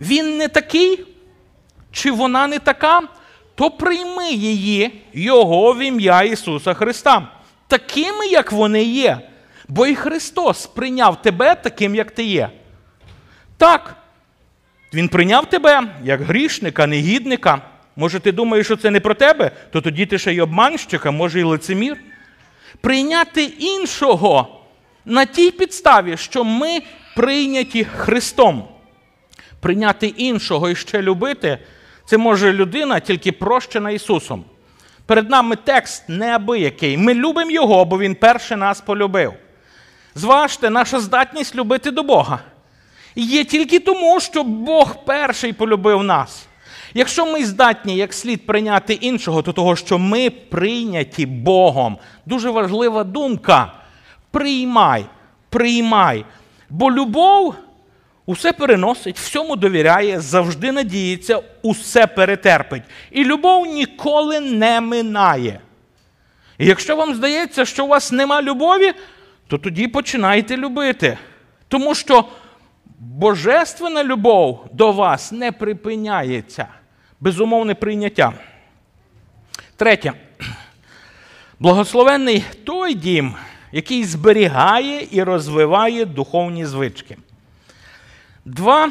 Він 0.00 0.36
не 0.36 0.48
такий, 0.48 1.04
чи 1.92 2.10
вона 2.10 2.46
не 2.46 2.58
така, 2.58 3.02
то 3.54 3.70
прийми 3.70 4.30
її, 4.30 5.02
Його 5.12 5.72
в 5.72 5.78
ім'я 5.78 6.22
Ісуса 6.22 6.74
Христа, 6.74 7.28
такими, 7.68 8.26
як 8.26 8.52
вони 8.52 8.82
є. 8.82 9.18
Бо 9.68 9.86
і 9.86 9.94
Христос 9.94 10.66
прийняв 10.66 11.22
тебе 11.22 11.54
таким, 11.54 11.94
як 11.94 12.10
ти 12.10 12.24
є. 12.24 12.50
Так, 13.56 13.96
Він 14.94 15.08
прийняв 15.08 15.46
тебе 15.46 15.82
як 16.04 16.20
грішника, 16.20 16.86
негідника. 16.86 17.62
Може, 17.96 18.20
ти 18.20 18.32
думаєш, 18.32 18.66
що 18.66 18.76
це 18.76 18.90
не 18.90 19.00
про 19.00 19.14
тебе, 19.14 19.50
то 19.72 19.80
тоді 19.80 20.06
ти 20.06 20.18
ще 20.18 20.34
й 20.34 20.40
обманщик, 20.40 21.06
а 21.06 21.10
може 21.10 21.40
й 21.40 21.42
лицемір. 21.42 21.96
Прийняти 22.80 23.44
іншого 23.44 24.62
на 25.04 25.24
тій 25.24 25.50
підставі, 25.50 26.16
що 26.16 26.44
ми 26.44 26.80
прийняті 27.16 27.84
Христом. 27.84 28.68
Прийняти 29.60 30.06
іншого 30.06 30.70
і 30.70 30.76
ще 30.76 31.02
любити 31.02 31.58
це 32.06 32.16
може 32.16 32.52
людина, 32.52 33.00
тільки 33.00 33.32
прощена 33.32 33.90
Ісусом. 33.90 34.44
Перед 35.06 35.30
нами 35.30 35.56
текст 35.56 36.08
неабиякий. 36.08 36.96
Ми 36.96 37.14
любимо 37.14 37.50
Його, 37.50 37.84
бо 37.84 37.98
Він 37.98 38.14
перше 38.14 38.56
нас 38.56 38.80
полюбив. 38.80 39.32
Зважте, 40.14 40.70
наша 40.70 41.00
здатність 41.00 41.56
любити 41.56 41.90
до 41.90 42.02
Бога. 42.02 42.38
Є 43.14 43.44
тільки 43.44 43.78
тому, 43.78 44.20
що 44.20 44.42
Бог 44.44 45.04
перший 45.04 45.52
полюбив 45.52 46.02
нас. 46.02 46.46
Якщо 46.96 47.26
ми 47.26 47.44
здатні 47.44 47.96
як 47.96 48.14
слід 48.14 48.46
прийняти 48.46 48.94
іншого, 48.94 49.42
то 49.42 49.52
того, 49.52 49.76
що 49.76 49.98
ми 49.98 50.30
прийняті 50.30 51.26
Богом. 51.26 51.98
Дуже 52.26 52.50
важлива 52.50 53.04
думка. 53.04 53.72
Приймай, 54.30 55.06
приймай. 55.48 56.24
Бо 56.70 56.92
любов 56.92 57.54
усе 58.26 58.52
переносить, 58.52 59.18
всьому 59.18 59.56
довіряє, 59.56 60.20
завжди 60.20 60.72
надіється, 60.72 61.42
усе 61.62 62.06
перетерпить. 62.06 62.82
І 63.10 63.24
любов 63.24 63.66
ніколи 63.66 64.40
не 64.40 64.80
минає. 64.80 65.60
І 66.58 66.66
якщо 66.66 66.96
вам 66.96 67.14
здається, 67.14 67.64
що 67.64 67.84
у 67.84 67.88
вас 67.88 68.12
нема 68.12 68.42
любові, 68.42 68.92
то 69.46 69.58
тоді 69.58 69.88
починайте 69.88 70.56
любити. 70.56 71.18
Тому 71.68 71.94
що 71.94 72.24
божественна 72.98 74.04
любов 74.04 74.66
до 74.72 74.92
вас 74.92 75.32
не 75.32 75.52
припиняється. 75.52 76.68
Безумовне 77.20 77.74
прийняття. 77.74 78.32
Третє. 79.76 80.12
Благословенний 81.60 82.44
той 82.64 82.94
дім, 82.94 83.34
який 83.72 84.04
зберігає 84.04 85.08
і 85.10 85.22
розвиває 85.22 86.04
духовні 86.04 86.66
звички. 86.66 87.16
Два 88.44 88.90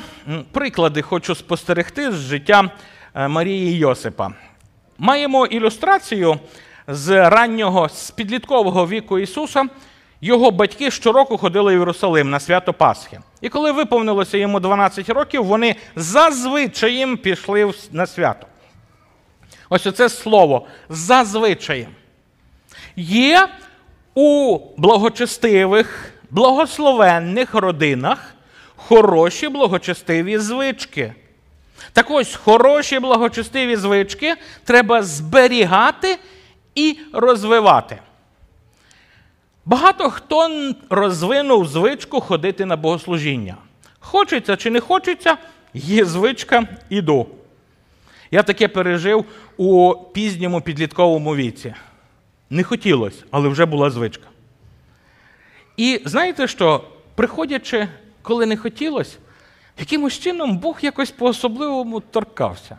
приклади 0.52 1.02
хочу 1.02 1.36
спостерегти 1.36 2.12
з 2.12 2.16
життя 2.16 2.70
е, 3.16 3.28
Марії 3.28 3.78
Йосипа. 3.78 4.32
Маємо 4.98 5.46
ілюстрацію 5.46 6.40
з 6.88 7.30
раннього, 7.30 7.90
з 7.90 8.12
підліткового 8.12 8.88
віку 8.88 9.20
Ісуса. 9.20 9.66
Його 10.22 10.52
батьки 10.52 10.92
щороку 10.92 11.38
ходили 11.38 11.76
в 11.76 11.80
Єрусалим 11.80 12.30
на 12.30 12.40
свято 12.40 12.74
Пасхи. 12.74 13.20
І 13.42 13.50
коли 13.50 13.72
виповнилося 13.72 14.38
йому 14.38 14.60
12 14.60 15.10
років, 15.10 15.46
вони 15.46 15.76
зазвичаєм 15.96 17.18
пішли 17.18 17.74
на 17.92 18.06
свято. 18.06 18.48
Ось 19.70 19.86
оце 19.86 20.10
слово 20.10 20.68
зазвичаєм. 20.90 21.96
Є 22.96 23.48
у 24.14 24.60
благочестивих, 24.78 26.14
благословенних 26.30 27.54
родинах 27.54 28.36
хороші 28.76 29.50
благочестиві 29.50 30.38
звички. 30.38 31.14
Так 31.94 32.12
ось 32.12 32.36
хороші 32.36 33.00
благочестиві 33.00 33.76
звички 33.76 34.36
треба 34.64 35.04
зберігати 35.04 36.20
і 36.76 36.98
розвивати. 37.14 38.00
Багато 39.66 40.10
хто 40.10 40.50
розвинув 40.90 41.68
звичку 41.68 42.22
ходити 42.22 42.66
на 42.66 42.76
богослужіння. 42.76 43.58
Хочеться 44.00 44.56
чи 44.56 44.70
не 44.70 44.80
хочеться, 44.80 45.38
є 45.74 46.06
звичка, 46.06 46.68
іду. 46.90 47.28
Я 48.32 48.44
таке 48.44 48.68
пережив 48.68 49.26
у 49.58 49.94
пізньому 50.14 50.62
підлітковому 50.62 51.36
віці. 51.36 51.74
Не 52.50 52.64
хотілося, 52.64 53.24
але 53.32 53.50
вже 53.50 53.66
була 53.66 53.90
звичка. 53.90 54.28
І 55.78 56.02
знаєте 56.06 56.48
що, 56.48 56.84
приходячи, 57.16 57.88
коли 58.22 58.46
не 58.46 58.58
хотілося, 58.58 59.18
якимось 59.80 60.20
чином 60.20 60.58
Бог 60.58 60.80
якось 60.82 61.12
по-особливому 61.12 62.00
торкався. 62.00 62.78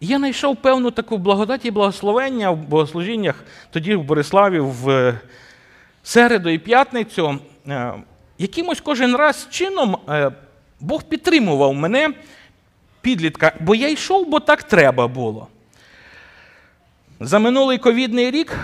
І 0.00 0.06
я 0.06 0.18
знайшов 0.18 0.56
певну 0.56 0.90
таку 0.90 1.18
благодать 1.18 1.64
і 1.64 1.70
благословення 1.70 2.50
в 2.50 2.56
богослужіннях 2.56 3.44
тоді 3.70 3.94
в 3.94 4.02
Бориславі, 4.02 4.60
в 4.60 5.14
середу 6.08 6.48
і 6.48 6.58
п'ятницю, 6.58 7.38
е, 7.68 7.92
якимось 8.38 8.80
кожен 8.80 9.16
раз 9.16 9.48
чином 9.50 9.96
е, 10.08 10.30
Бог 10.80 11.02
підтримував 11.02 11.74
мене, 11.74 12.10
підлітка, 13.00 13.52
бо 13.60 13.74
я 13.74 13.88
йшов, 13.88 14.28
бо 14.28 14.40
так 14.40 14.62
треба 14.62 15.08
було. 15.08 15.46
За 17.20 17.38
минулий 17.38 17.78
ковідний 17.78 18.30
рік 18.30 18.56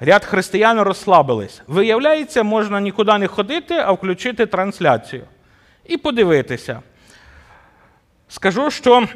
ряд 0.00 0.24
християн 0.24 0.80
розслабились. 0.80 1.62
Виявляється, 1.66 2.42
можна 2.42 2.80
нікуди 2.80 3.18
не 3.18 3.26
ходити, 3.26 3.74
а 3.74 3.92
включити 3.92 4.46
трансляцію 4.46 5.24
і 5.86 5.96
подивитися. 5.96 6.80
Скажу, 8.28 8.70
що 8.70 9.08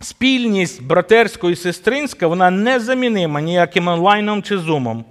спільність 0.00 0.82
братерська 0.82 1.50
і 1.50 1.56
сестринська 1.56 2.26
вона 2.26 2.50
незамінима 2.50 3.40
ніяким 3.40 3.88
онлайном 3.88 4.42
чи 4.42 4.58
зумом. 4.58 5.04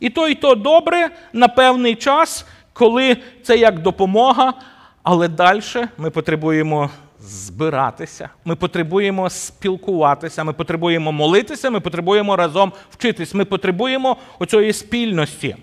І 0.00 0.10
то, 0.10 0.28
і 0.28 0.34
то 0.34 0.54
добре 0.54 1.10
на 1.32 1.48
певний 1.48 1.94
час, 1.94 2.46
коли 2.72 3.16
це 3.42 3.56
як 3.56 3.78
допомога, 3.78 4.54
але 5.02 5.28
далі 5.28 5.62
ми 5.98 6.10
потребуємо 6.10 6.90
збиратися, 7.20 8.28
ми 8.44 8.56
потребуємо 8.56 9.30
спілкуватися, 9.30 10.44
ми 10.44 10.52
потребуємо 10.52 11.12
молитися, 11.12 11.70
ми 11.70 11.80
потребуємо 11.80 12.36
разом 12.36 12.72
вчитись, 12.90 13.34
ми 13.34 13.44
потребуємо 13.44 14.16
оцієї 14.38 14.72
спільності. 14.72 15.56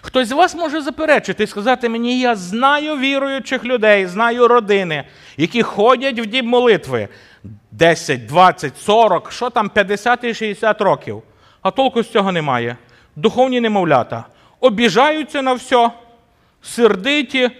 Хтось 0.00 0.28
з 0.28 0.32
вас 0.32 0.54
може 0.54 0.80
заперечити 0.80 1.44
і 1.44 1.46
сказати 1.46 1.88
мені, 1.88 2.20
я 2.20 2.36
знаю 2.36 2.96
віруючих 2.96 3.64
людей, 3.64 4.06
знаю 4.06 4.48
родини, 4.48 5.04
які 5.36 5.62
ходять 5.62 6.20
в 6.20 6.26
дім 6.26 6.46
молитви 6.46 7.08
10, 7.70 8.26
20, 8.26 8.78
40, 8.78 9.32
що 9.32 9.50
там 9.50 9.68
50 9.68 10.24
і 10.24 10.34
60 10.34 10.80
років. 10.80 11.22
А 11.62 11.70
толку 11.70 12.02
з 12.02 12.10
цього 12.10 12.32
немає 12.32 12.76
духовні 13.20 13.60
немовлята, 13.60 14.24
обіжаються 14.60 15.42
на 15.42 15.52
все, 15.52 15.90
сердиті, 16.62 17.50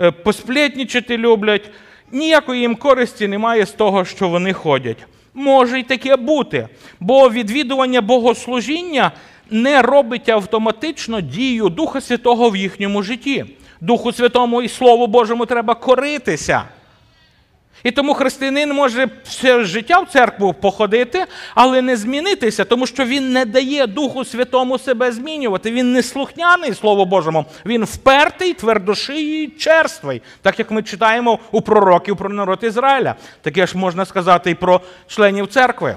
е, 0.00 0.10
посплетнічати 0.10 1.18
люблять. 1.18 1.70
Ніякої 2.12 2.60
їм 2.60 2.76
користі 2.76 3.28
немає 3.28 3.66
з 3.66 3.70
того, 3.70 4.04
що 4.04 4.28
вони 4.28 4.52
ходять. 4.52 5.06
Може 5.34 5.80
й 5.80 5.82
таке 5.82 6.16
бути, 6.16 6.68
бо 7.00 7.30
відвідування 7.30 8.00
богослужіння 8.00 9.12
не 9.50 9.82
робить 9.82 10.28
автоматично 10.28 11.20
дію 11.20 11.68
Духа 11.68 12.00
Святого 12.00 12.50
в 12.50 12.56
їхньому 12.56 13.02
житті. 13.02 13.44
Духу 13.80 14.12
Святому 14.12 14.62
і 14.62 14.68
Слову 14.68 15.06
Божому 15.06 15.46
треба 15.46 15.74
коритися. 15.74 16.64
І 17.84 17.90
тому 17.90 18.14
християнин 18.14 18.72
може 18.72 19.08
все 19.24 19.64
життя 19.64 20.00
в 20.00 20.08
церкву 20.08 20.52
походити, 20.52 21.24
але 21.54 21.82
не 21.82 21.96
змінитися, 21.96 22.64
тому 22.64 22.86
що 22.86 23.04
він 23.04 23.32
не 23.32 23.44
дає 23.44 23.86
Духу 23.86 24.24
Святому 24.24 24.78
себе 24.78 25.12
змінювати. 25.12 25.72
Він 25.72 25.92
не 25.92 26.02
слухняний 26.02 26.74
Слову 26.74 27.04
Божому, 27.04 27.44
він 27.66 27.84
впертий, 27.84 28.54
твердошиїй, 28.54 29.48
черствий, 29.48 30.22
так 30.42 30.58
як 30.58 30.70
ми 30.70 30.82
читаємо 30.82 31.38
у 31.50 31.60
пророків 31.60 32.16
про 32.16 32.28
народ 32.28 32.58
Ізраїля. 32.62 33.14
Таке 33.42 33.66
ж 33.66 33.78
можна 33.78 34.04
сказати 34.04 34.50
і 34.50 34.54
про 34.54 34.80
членів 35.06 35.46
церкви. 35.46 35.96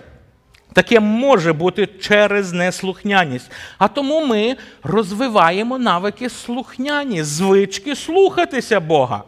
Таке 0.73 0.99
може 0.99 1.53
бути 1.53 1.87
через 1.87 2.53
неслухняність. 2.53 3.51
А 3.77 3.87
тому 3.87 4.25
ми 4.25 4.55
розвиваємо 4.83 5.77
навики 5.77 6.29
слухняні, 6.29 7.23
звички 7.23 7.95
слухатися 7.95 8.79
Бога. 8.79 9.23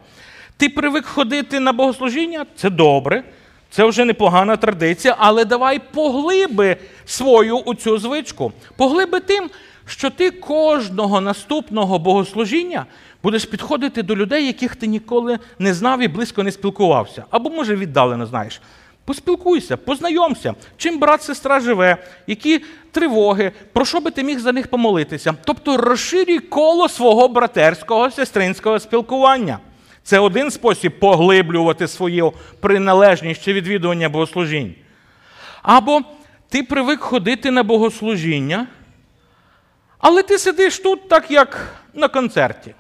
Ти 0.60 0.70
привик 0.70 1.06
ходити 1.06 1.60
на 1.60 1.74
богослужіння? 1.74 2.46
Це 2.56 2.70
добре, 2.70 3.24
це 3.70 3.86
вже 3.86 4.06
непогана 4.06 4.58
традиція, 4.58 5.16
але 5.20 5.46
давай 5.46 5.80
поглиби 5.80 6.78
свою 7.06 7.58
у 7.58 7.76
цю 7.76 7.98
звичку. 7.98 8.52
Поглиби 8.78 9.20
тим, 9.20 9.50
що 9.86 10.10
ти 10.10 10.32
кожного 10.32 11.22
наступного 11.22 12.00
богослужіння 12.00 12.86
будеш 13.24 13.46
підходити 13.46 14.04
до 14.04 14.16
людей, 14.16 14.48
яких 14.48 14.76
ти 14.76 14.88
ніколи 14.88 15.40
не 15.60 15.74
знав 15.74 16.02
і 16.02 16.08
близько 16.08 16.44
не 16.44 16.52
спілкувався. 16.52 17.26
Або, 17.30 17.50
може, 17.50 17.76
віддалено 17.76 18.26
знаєш. 18.26 18.62
Поспілкуйся, 19.06 19.78
познайомся, 19.78 20.54
чим 20.78 21.00
брат, 21.00 21.24
сестра 21.24 21.60
живе, 21.60 21.98
які 22.28 22.62
тривоги, 22.92 23.52
про 23.74 23.86
що 23.86 24.00
би 24.00 24.12
ти 24.12 24.24
міг 24.24 24.40
за 24.40 24.52
них 24.52 24.68
помолитися. 24.68 25.34
Тобто 25.44 25.78
розширюй 25.78 26.40
коло 26.40 26.90
свого 26.90 27.28
братерського, 27.28 28.12
сестринського 28.12 28.80
спілкування. 28.80 29.60
Це 30.04 30.20
один 30.20 30.52
спосіб 30.52 31.00
поглиблювати 31.00 31.88
свою 31.88 32.34
приналежність 32.60 33.44
чи 33.44 33.54
відвідування 33.54 34.10
богослужінь. 34.10 34.76
Або 35.62 36.02
ти 36.50 36.64
привик 36.64 37.00
ходити 37.00 37.52
на 37.52 37.64
богослужіння, 37.64 38.68
але 39.98 40.24
ти 40.24 40.38
сидиш 40.38 40.80
тут, 40.80 41.10
так 41.10 41.32
як 41.32 41.76
на 41.94 42.08
концерті. 42.08 42.74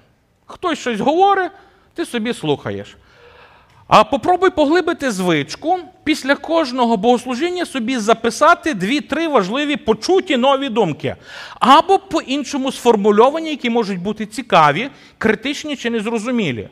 Хтось 0.45 0.79
щось 0.79 0.99
говорить, 0.99 1.51
ти 1.93 2.05
собі 2.05 2.34
слухаєш. 2.34 2.97
А 3.88 4.03
попробуй 4.03 4.49
поглибити 4.49 5.12
звичку 5.12 5.79
після 6.03 6.36
кожного 6.36 6.97
богослужіння 6.97 7.65
собі 7.65 7.97
записати 7.97 8.73
дві-три 8.73 9.27
важливі 9.27 9.75
почуті 9.75 10.38
нові 10.38 10.69
думки. 10.69 11.15
Або 11.60 11.99
по-іншому 11.99 12.71
сформульовані, 12.71 13.49
які 13.49 13.69
можуть 13.69 13.99
бути 13.99 14.25
цікаві, 14.25 14.89
критичні 15.17 15.75
чи 15.75 15.89
незрозумілі. 15.89 16.69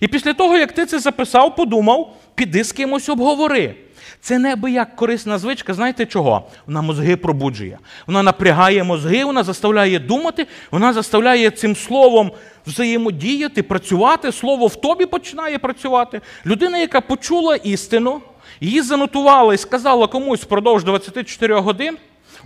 І 0.00 0.08
після 0.08 0.34
того, 0.34 0.56
як 0.56 0.72
ти 0.72 0.86
це 0.86 0.98
записав, 0.98 1.56
подумав, 1.56 2.16
піди 2.34 2.64
з 2.64 2.72
кимось 2.72 3.08
обговори. 3.08 3.74
Це 4.20 4.38
неабияк 4.38 4.96
корисна 4.96 5.38
звичка, 5.38 5.74
знаєте 5.74 6.06
чого? 6.06 6.48
Вона 6.66 6.82
мозги 6.82 7.16
пробуджує. 7.16 7.78
Вона 8.06 8.22
напрягає 8.22 8.84
мозги, 8.84 9.24
вона 9.24 9.42
заставляє 9.42 9.98
думати, 9.98 10.46
вона 10.70 10.92
заставляє 10.92 11.50
цим 11.50 11.76
словом 11.76 12.32
взаємодіяти, 12.66 13.62
працювати. 13.62 14.32
Слово 14.32 14.66
в 14.66 14.76
тобі 14.76 15.06
починає 15.06 15.58
працювати. 15.58 16.20
Людина, 16.46 16.78
яка 16.78 17.00
почула 17.00 17.56
істину, 17.56 18.20
її 18.60 18.82
занотувала 18.82 19.54
і 19.54 19.58
сказала 19.58 20.06
комусь 20.06 20.42
впродовж 20.42 20.84
24 20.84 21.54
годин, 21.54 21.96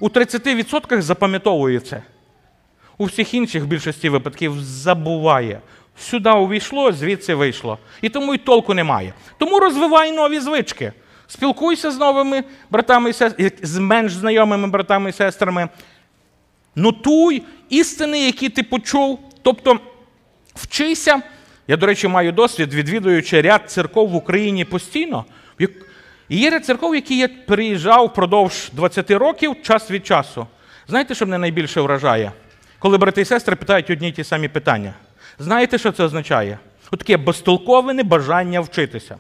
у 0.01 0.09
30% 0.09 1.01
запам'ятовує 1.01 1.81
це. 1.81 2.03
У 2.99 3.05
всіх 3.05 3.35
інших 3.35 3.63
в 3.63 3.67
більшості 3.67 4.09
випадків 4.09 4.61
забуває. 4.61 5.61
Сюди 6.03 6.31
увійшло, 6.31 6.93
звідси 6.93 7.35
вийшло. 7.35 7.79
І 8.03 8.09
тому 8.09 8.35
й 8.35 8.38
толку 8.38 8.75
немає. 8.75 9.15
Тому 9.38 9.61
розвивай 9.61 10.12
нові 10.12 10.41
звички. 10.41 10.93
Спілкуйся 11.27 11.91
з 11.91 11.99
новими 11.99 12.45
братами 12.71 13.11
і 13.11 13.12
сестрами, 13.12 13.53
з 13.62 13.79
менш 13.79 14.15
знайомими 14.15 14.69
братами 14.69 15.11
і 15.11 15.12
сестрами. 15.12 15.69
Нотуй 16.77 17.43
істини, 17.69 18.27
які 18.27 18.49
ти 18.49 18.62
почув. 18.62 19.19
Тобто 19.43 19.81
вчися. 20.55 21.23
Я, 21.69 21.77
до 21.77 21.87
речі, 21.87 22.09
маю 22.09 22.33
досвід, 22.33 22.75
відвідуючи 22.75 23.41
ряд 23.41 23.71
церков 23.71 24.09
в 24.09 24.15
Україні 24.15 24.65
постійно. 24.65 25.25
І 25.59 25.69
є 26.29 26.51
ряд 26.51 26.65
церков, 26.65 26.95
які 26.95 27.19
я 27.19 27.29
переїжджав 27.29 28.07
впродовж 28.07 28.71
20 28.73 29.11
років 29.11 29.57
час 29.62 29.91
від 29.91 30.07
часу. 30.07 30.47
Знаєте, 30.88 31.15
що 31.15 31.27
мене 31.27 31.38
найбільше 31.38 31.81
вражає? 31.81 32.33
Коли 32.79 32.99
брати 32.99 33.21
і 33.21 33.25
сестри 33.25 33.57
питають 33.57 33.91
одні 33.91 34.09
й 34.09 34.12
ті 34.12 34.25
самі 34.25 34.49
питання. 34.49 34.95
Знаєте, 35.43 35.79
що 35.79 35.93
це 35.93 36.05
означає? 36.05 36.59
Таке 36.91 37.17
безтолкове 37.17 37.93
небажання 37.93 38.61
вчитися. 38.61 39.17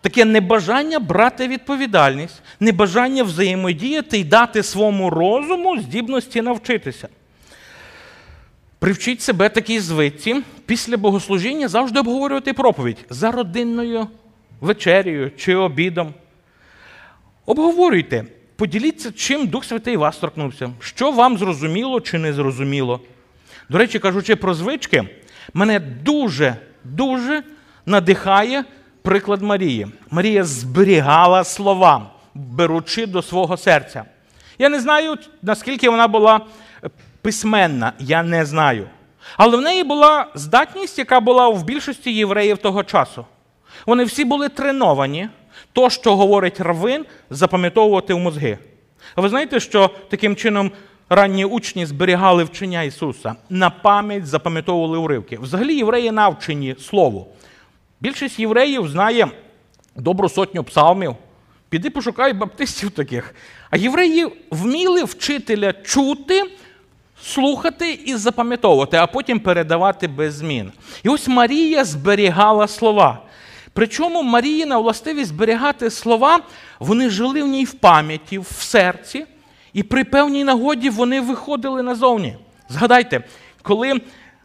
Таке 0.00 0.24
небажання 0.24 0.98
брати 0.98 1.48
відповідальність, 1.48 2.42
небажання 2.60 3.22
взаємодіяти 3.22 4.18
і 4.18 4.24
дати 4.24 4.62
своєму 4.62 5.10
розуму 5.10 5.80
здібності 5.80 6.42
навчитися. 6.42 7.08
Привчіть 8.78 9.22
себе 9.22 9.48
такій 9.48 9.80
звичці 9.80 10.42
після 10.66 10.96
богослужіння 10.96 11.68
завжди 11.68 12.00
обговорювати 12.00 12.52
проповідь 12.52 13.04
за 13.10 13.30
родинною 13.30 14.06
вечерею 14.60 15.30
чи 15.36 15.54
обідом. 15.54 16.14
Обговорюйте, 17.46 18.24
поділіться, 18.56 19.12
чим 19.12 19.46
Дух 19.46 19.64
Святий 19.64 19.96
вас 19.96 20.16
торкнувся, 20.16 20.70
що 20.80 21.10
вам 21.10 21.38
зрозуміло 21.38 22.00
чи 22.00 22.18
не 22.18 22.32
зрозуміло. 22.32 23.00
До 23.72 23.78
речі, 23.78 23.98
кажучи 23.98 24.36
про 24.36 24.54
звички, 24.54 25.04
мене 25.54 25.80
дуже, 25.80 26.56
дуже 26.84 27.42
надихає 27.86 28.64
приклад 29.02 29.42
Марії. 29.42 29.86
Марія 30.10 30.44
зберігала 30.44 31.44
слова, 31.44 32.10
беручи 32.34 33.06
до 33.06 33.22
свого 33.22 33.56
серця. 33.56 34.04
Я 34.58 34.68
не 34.68 34.80
знаю, 34.80 35.16
наскільки 35.42 35.88
вона 35.88 36.08
була 36.08 36.40
письменна, 37.22 37.92
я 37.98 38.22
не 38.22 38.44
знаю. 38.44 38.88
Але 39.36 39.56
в 39.56 39.60
неї 39.60 39.84
була 39.84 40.26
здатність, 40.34 40.98
яка 40.98 41.20
була 41.20 41.48
в 41.48 41.64
більшості 41.64 42.12
євреїв 42.12 42.58
того 42.58 42.84
часу. 42.84 43.26
Вони 43.86 44.04
всі 44.04 44.24
були 44.24 44.48
треновані, 44.48 45.28
то, 45.72 45.90
що 45.90 46.16
говорить 46.16 46.60
равин, 46.60 47.06
запам'ятовувати 47.30 48.14
в 48.14 48.18
мозги. 48.18 48.58
А 49.14 49.20
ви 49.20 49.28
знаєте, 49.28 49.60
що 49.60 49.90
таким 50.10 50.36
чином 50.36 50.72
ранні 51.14 51.44
учні 51.44 51.86
зберігали 51.86 52.44
вчення 52.44 52.82
Ісуса, 52.82 53.34
на 53.50 53.70
пам'ять 53.70 54.26
запам'ятовували 54.26 54.98
уривки. 54.98 55.38
Взагалі, 55.38 55.74
євреї 55.74 56.10
навчені 56.10 56.76
Слову. 56.80 57.28
Більшість 58.00 58.38
євреїв 58.38 58.88
знає 58.88 59.28
добру 59.96 60.28
сотню 60.28 60.64
псалмів. 60.64 61.16
Піди 61.68 61.90
пошукай 61.90 62.32
баптистів 62.32 62.90
таких. 62.90 63.34
А 63.70 63.76
євреї 63.76 64.28
вміли 64.50 65.04
вчителя 65.04 65.72
чути, 65.72 66.42
слухати 67.22 67.92
і 67.92 68.14
запам'ятовувати, 68.14 68.96
а 68.96 69.06
потім 69.06 69.40
передавати 69.40 70.08
без 70.08 70.34
змін. 70.34 70.72
І 71.02 71.08
ось 71.08 71.28
Марія 71.28 71.84
зберігала 71.84 72.68
слова. 72.68 73.22
Причому 73.72 74.22
Маріїна 74.22 74.78
властивість 74.78 75.28
зберігати 75.28 75.90
слова, 75.90 76.40
вони 76.80 77.10
жили 77.10 77.42
в 77.42 77.46
ній 77.46 77.64
в 77.64 77.72
пам'яті, 77.72 78.38
в 78.38 78.46
серці, 78.46 79.26
і 79.72 79.82
при 79.82 80.04
певній 80.04 80.44
нагоді 80.44 80.90
вони 80.90 81.20
виходили 81.20 81.82
назовні. 81.82 82.36
Згадайте, 82.68 83.24
коли 83.62 84.00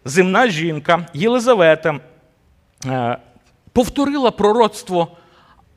земна 0.06 0.48
жінка 0.48 1.06
Єлизавета 1.13 2.00
е, 2.86 3.18
повторила 3.74 4.32
пророцтво 4.32 5.08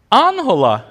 Ангола 0.08 0.82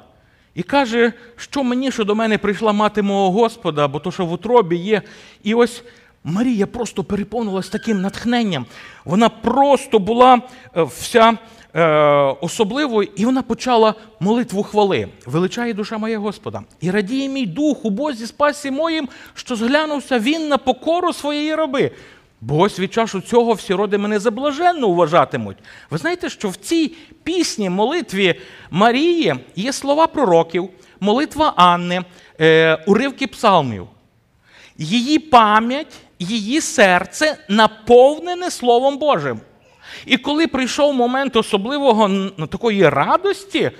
і 0.56 0.64
каже, 0.64 1.14
що 1.36 1.64
мені, 1.64 1.92
що 1.92 2.04
до 2.04 2.16
мене 2.16 2.38
прийшла 2.38 2.74
мати 2.74 3.02
мого 3.02 3.32
Господа, 3.32 3.88
бо 3.88 4.00
то, 4.00 4.12
що 4.12 4.26
в 4.26 4.34
утробі 4.34 4.76
є. 4.76 5.02
І 5.44 5.54
ось 5.54 5.84
Марія 6.24 6.68
просто 6.68 7.04
переповнилась 7.04 7.70
таким 7.70 8.02
натхненням. 8.02 8.66
Вона 9.06 9.30
просто 9.30 10.00
була 10.00 10.42
е, 10.78 10.84
вся 10.84 11.38
е, 11.74 11.84
особливою, 12.42 13.10
і 13.16 13.26
вона 13.26 13.42
почала 13.42 13.94
молитву 14.20 14.64
хвали. 14.64 15.08
Величає 15.26 15.74
душа 15.74 15.98
моя 15.98 16.20
Господа. 16.20 16.62
І 16.82 16.92
радіє 16.92 17.30
мій 17.30 17.46
дух 17.46 17.86
у 17.86 17.90
Бозі 17.90 18.28
спасі 18.28 18.72
моїм, 18.72 19.10
що 19.34 19.56
зглянувся 19.56 20.20
він 20.20 20.48
на 20.48 20.58
покору 20.58 21.14
своєї 21.14 21.56
раби. 21.56 21.92
Бо 22.42 22.58
ось 22.58 22.80
від 22.80 22.94
часу 22.94 23.22
цього 23.22 23.54
всі 23.54 23.74
роди 23.74 23.98
мене 23.98 24.20
заблаженно 24.20 24.90
вважатимуть. 24.90 25.58
Ви 25.90 25.98
знаєте, 25.98 26.30
що 26.30 26.50
в 26.50 26.56
цій 26.56 26.96
пісні, 27.24 27.70
молитві 27.70 28.40
Марії 28.72 29.36
є 29.56 29.74
слова 29.74 30.08
пророків, 30.08 30.70
молитва 31.00 31.54
Анни, 31.56 32.02
е, 32.42 32.76
уривки 32.88 33.28
псалмів. 33.28 33.88
Її 34.78 35.20
пам'ять, 35.20 35.94
її 36.20 36.62
серце 36.62 37.38
наповнене 37.50 38.52
Словом 38.52 38.98
Божим. 38.98 39.40
І 40.06 40.18
коли 40.18 40.48
прийшов 40.48 40.94
момент 40.94 41.36
особливого 41.36 42.08
ну, 42.08 42.48
такої 42.48 42.90
радості, 42.90 43.72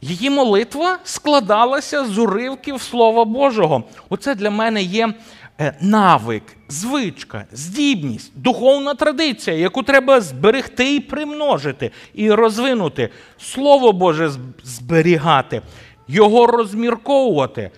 її 0.00 0.30
молитва 0.30 0.98
складалася 1.04 2.04
з 2.04 2.18
уривків 2.18 2.80
Слова 2.82 3.24
Божого. 3.24 3.84
Оце 4.08 4.34
для 4.34 4.50
мене 4.50 4.82
є 4.82 5.14
е, 5.60 5.76
навик, 5.80 6.42
звичка, 6.68 7.44
здібність, 7.52 8.32
духовна 8.34 8.94
традиція, 8.94 9.56
яку 9.56 9.82
треба 9.82 10.20
зберегти 10.20 10.94
і 10.94 11.00
примножити, 11.00 11.90
і 12.14 12.30
розвинути. 12.30 13.08
Слово 13.38 13.92
Боже 13.92 14.30
зберігати, 14.62 15.62
його 16.08 16.46
розмірковувати, 16.46 17.70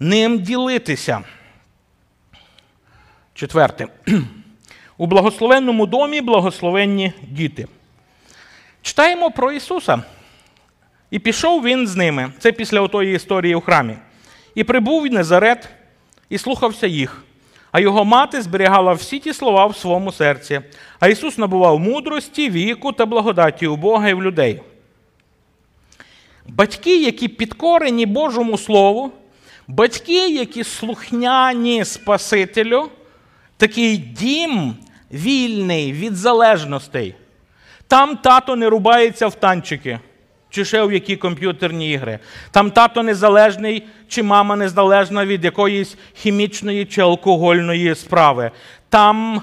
ним 0.00 0.38
ділитися. 0.38 1.20
Четверте. 3.34 3.86
У 5.00 5.06
благословенному 5.06 5.86
домі 5.86 6.20
благословенні 6.20 7.12
діти. 7.22 7.66
Читаємо 8.82 9.30
про 9.30 9.52
Ісуса. 9.52 10.02
І 11.10 11.18
пішов 11.18 11.64
він 11.64 11.86
з 11.86 11.96
ними. 11.96 12.32
Це 12.38 12.52
після 12.52 12.80
отої 12.80 13.14
історії 13.14 13.54
у 13.54 13.60
храмі. 13.60 13.94
І 14.54 14.64
прибув 14.64 15.06
Незарет 15.06 15.68
і 16.28 16.38
слухався 16.38 16.86
їх. 16.86 17.24
А 17.72 17.80
його 17.80 18.04
мати 18.04 18.42
зберігала 18.42 18.92
всі 18.92 19.18
ті 19.18 19.32
слова 19.32 19.66
в 19.66 19.76
своєму 19.76 20.12
серці. 20.12 20.60
А 21.00 21.08
Ісус 21.08 21.38
набував 21.38 21.80
мудрості, 21.80 22.50
віку 22.50 22.92
та 22.92 23.06
благодаті 23.06 23.66
у 23.66 23.76
Бога 23.76 24.08
і 24.08 24.14
в 24.14 24.22
людей. 24.22 24.60
Батьки, 26.46 27.02
які 27.02 27.28
підкорені 27.28 28.06
Божому 28.06 28.58
Слову, 28.58 29.12
батьки, 29.68 30.28
які 30.28 30.64
слухняні 30.64 31.84
Спасителю, 31.84 32.88
такий 33.56 33.96
дім 33.96 34.74
вільний 35.12 35.92
від 35.92 36.16
залежностей. 36.16 37.14
Там 37.88 38.16
тато 38.16 38.56
не 38.56 38.68
рубається 38.68 39.26
в 39.26 39.34
танчики 39.34 39.98
чи 40.50 40.64
ще 40.64 40.82
в 40.82 40.92
які 40.92 41.16
комп'ютерні 41.16 41.92
ігри. 41.92 42.18
Там 42.50 42.70
тато 42.70 43.02
незалежний, 43.02 43.86
чи 44.08 44.22
мама 44.22 44.56
незалежна 44.56 45.26
від 45.26 45.44
якоїсь 45.44 45.96
хімічної 46.14 46.84
чи 46.84 47.00
алкогольної 47.00 47.94
справи. 47.94 48.50
Там, 48.88 49.42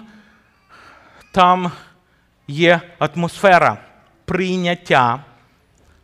Там 1.32 1.72
є 2.48 2.82
атмосфера 3.00 3.78
прийняття, 4.26 5.24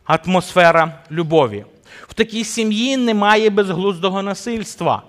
атмосфера 0.04 0.98
любові. 1.10 1.64
В 2.08 2.14
такій 2.14 2.44
сім'ї 2.44 2.96
немає 2.96 3.50
безглуздого 3.50 4.22
насильства. 4.22 5.02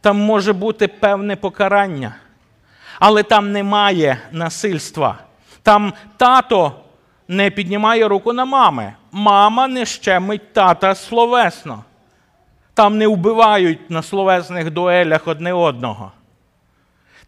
Там 0.00 0.18
може 0.18 0.52
бути 0.52 0.88
певне 0.88 1.36
покарання. 1.36 2.14
Але 2.98 3.22
там 3.22 3.52
немає 3.52 4.18
насильства. 4.32 5.18
Там 5.62 5.92
тато 6.16 6.72
не 7.28 7.50
піднімає 7.50 8.08
руку 8.08 8.32
на 8.32 8.44
мами. 8.44 8.94
Мама 9.12 9.68
не 9.68 9.86
щемить 9.86 10.52
тата 10.52 10.94
словесно. 10.94 11.84
Там 12.74 12.98
не 12.98 13.06
вбивають 13.06 13.90
на 13.90 14.02
словесних 14.02 14.70
дуелях 14.70 15.28
одне 15.28 15.52
одного. 15.52 16.12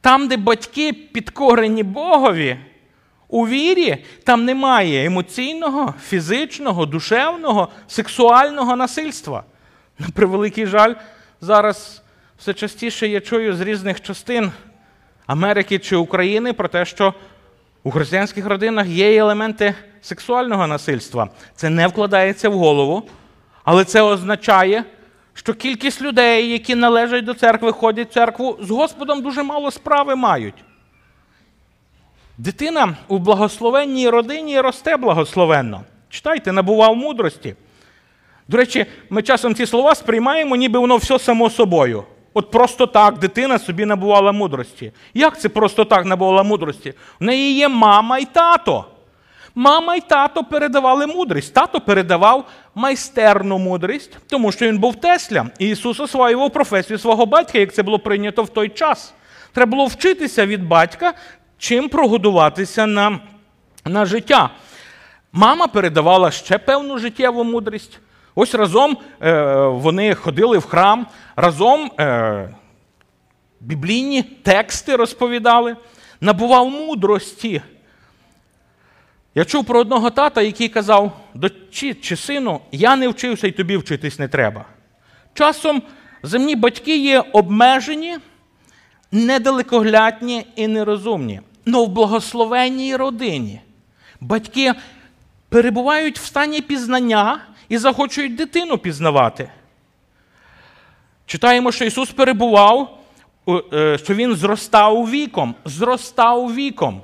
Там, 0.00 0.28
де 0.28 0.36
батьки 0.36 0.92
підкорені 0.92 1.82
Богові, 1.82 2.58
у 3.28 3.48
вірі, 3.48 4.04
там 4.24 4.44
немає 4.44 5.04
емоційного, 5.04 5.94
фізичного, 6.02 6.86
душевного, 6.86 7.68
сексуального 7.86 8.76
насильства. 8.76 9.44
На 9.98 10.08
превеликий 10.08 10.66
жаль, 10.66 10.94
зараз 11.40 12.02
все 12.38 12.54
частіше 12.54 13.08
я 13.08 13.20
чую 13.20 13.56
з 13.56 13.60
різних 13.60 14.00
частин 14.00 14.52
Америки 15.29 15.79
чи 15.79 15.97
України 15.97 16.53
про 16.53 16.68
те, 16.68 16.85
що 16.85 17.14
у 17.85 17.91
християнських 17.91 18.47
родинах 18.47 18.87
є 18.87 19.16
елементи 19.16 19.74
сексуального 20.01 20.66
насильства. 20.66 21.29
Це 21.55 21.68
не 21.70 21.87
вкладається 21.87 22.49
в 22.49 22.53
голову, 22.53 23.03
але 23.64 23.85
це 23.85 24.03
означає, 24.03 24.85
що 25.35 25.55
кількість 25.55 26.03
людей, 26.03 26.51
які 26.51 26.74
належать 26.74 27.24
до 27.24 27.35
церкви, 27.35 27.72
ходять 27.72 28.11
в 28.11 28.12
церкву, 28.12 28.59
з 28.61 28.70
Господом 28.70 29.22
дуже 29.22 29.43
мало 29.43 29.70
справи 29.70 30.16
мають. 30.16 30.55
Дитина 32.39 32.97
у 33.09 33.18
благословенній 33.18 34.09
родині 34.09 34.61
росте 34.61 34.97
благословенно. 34.97 35.83
Читайте, 36.11 36.53
набував 36.53 36.97
мудрості. 36.97 37.55
До 38.49 38.57
речі, 38.57 38.87
ми 39.11 39.22
часом 39.22 39.55
ці 39.55 39.66
слова 39.66 39.95
сприймаємо, 39.95 40.57
ніби 40.57 40.79
воно 40.79 40.97
все 40.97 41.18
само 41.18 41.51
собою. 41.51 42.05
От 42.39 42.51
просто 42.51 42.86
так 42.86 43.18
дитина 43.18 43.59
собі 43.59 43.84
набувала 43.84 44.32
мудрості. 44.32 44.93
Як 45.14 45.41
це 45.41 45.49
просто 45.49 45.84
так 45.84 46.05
набувала 46.05 46.43
мудрості? 46.43 46.95
У 47.20 47.24
неї 47.24 47.55
є 47.55 47.68
мама 47.68 48.18
і 48.18 48.24
тато. 48.24 48.84
Мама 49.55 49.95
і 49.97 50.01
тато 50.01 50.45
передавали 50.45 51.07
мудрість. 51.07 51.55
Тато 51.55 51.80
передавав 51.80 52.45
майстерну 52.74 53.59
мудрість, 53.59 54.18
тому 54.28 54.53
що 54.53 54.66
він 54.66 54.78
був 54.78 54.97
Тесля. 54.97 55.47
І 55.59 55.68
Ісус 55.68 56.01
освоював 56.01 56.53
професію 56.53 56.99
свого 56.99 57.26
батька, 57.26 57.59
як 57.59 57.74
це 57.74 57.82
було 57.82 57.99
прийнято 57.99 58.43
в 58.43 58.49
той 58.49 58.68
час. 58.68 59.14
Треба 59.53 59.70
було 59.70 59.86
вчитися 59.86 60.47
від 60.47 60.68
батька, 60.68 61.14
чим 61.59 61.89
прогодуватися 61.89 62.86
на, 62.86 63.18
на 63.84 64.05
життя. 64.05 64.51
Мама 65.32 65.66
передавала 65.66 66.30
ще 66.30 66.59
певну 66.59 66.99
життєву 66.99 67.45
мудрість. 67.45 68.01
Ось 68.41 68.55
разом 68.55 68.99
е, 69.22 69.53
вони 69.66 70.14
ходили 70.14 70.59
в 70.59 70.66
храм, 70.66 71.07
разом 71.36 71.91
е, 72.01 72.55
біблійні 73.61 74.22
тексти 74.22 74.97
розповідали, 74.97 75.76
набував 76.20 76.70
мудрості. 76.70 77.62
Я 79.34 79.45
чув 79.45 79.64
про 79.64 79.80
одного 79.80 80.11
тата, 80.11 80.43
який 80.43 80.68
казав, 80.68 81.20
дочі 81.34 81.95
чи 81.95 82.16
сину, 82.16 82.61
я 82.72 82.97
не 82.97 83.09
вчився 83.09 83.47
і 83.47 83.53
тобі 83.53 83.76
вчитись 83.76 84.18
не 84.18 84.28
треба. 84.28 84.64
Часом 85.34 85.82
земні 86.22 86.57
батьки 86.57 86.99
є 86.99 87.24
обмежені, 87.32 88.16
недалекоглядні 89.12 90.47
і 90.57 90.68
нерозумні. 90.68 91.41
Но 91.66 91.84
в 91.84 91.89
благословенній 91.89 92.97
родині 92.97 93.61
батьки 94.20 94.74
перебувають 95.49 96.18
в 96.18 96.24
стані 96.24 96.61
пізнання 96.61 97.41
і 97.68 97.78
захочуть 97.78 98.34
дитину 98.34 98.78
пізнавати. 98.78 99.50
Читаємо, 101.26 101.72
що 101.72 101.84
Ісус 101.84 102.10
перебував, 102.10 102.98
е, 103.72 103.98
що 103.98 104.14
Він 104.14 104.34
зростав 104.34 105.10
віком, 105.10 105.54
зростав 105.64 106.54
віком. 106.54 107.02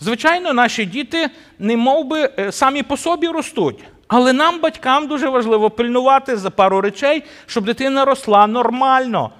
Звичайно, 0.00 0.52
наші 0.52 0.84
діти 0.84 1.30
не 1.58 1.76
мов 1.76 2.04
би, 2.04 2.30
е, 2.38 2.52
самі 2.52 2.82
по 2.82 2.96
собі 2.96 3.28
ростуть. 3.28 3.84
Але 4.08 4.32
нам, 4.32 4.60
батькам, 4.60 5.06
дуже 5.06 5.28
важливо 5.28 5.70
пильнувати 5.70 6.36
за 6.36 6.50
пару 6.50 6.80
речей, 6.80 7.22
щоб 7.46 7.64
дитина 7.64 8.04
росла 8.04 8.46
нормально. 8.46 9.30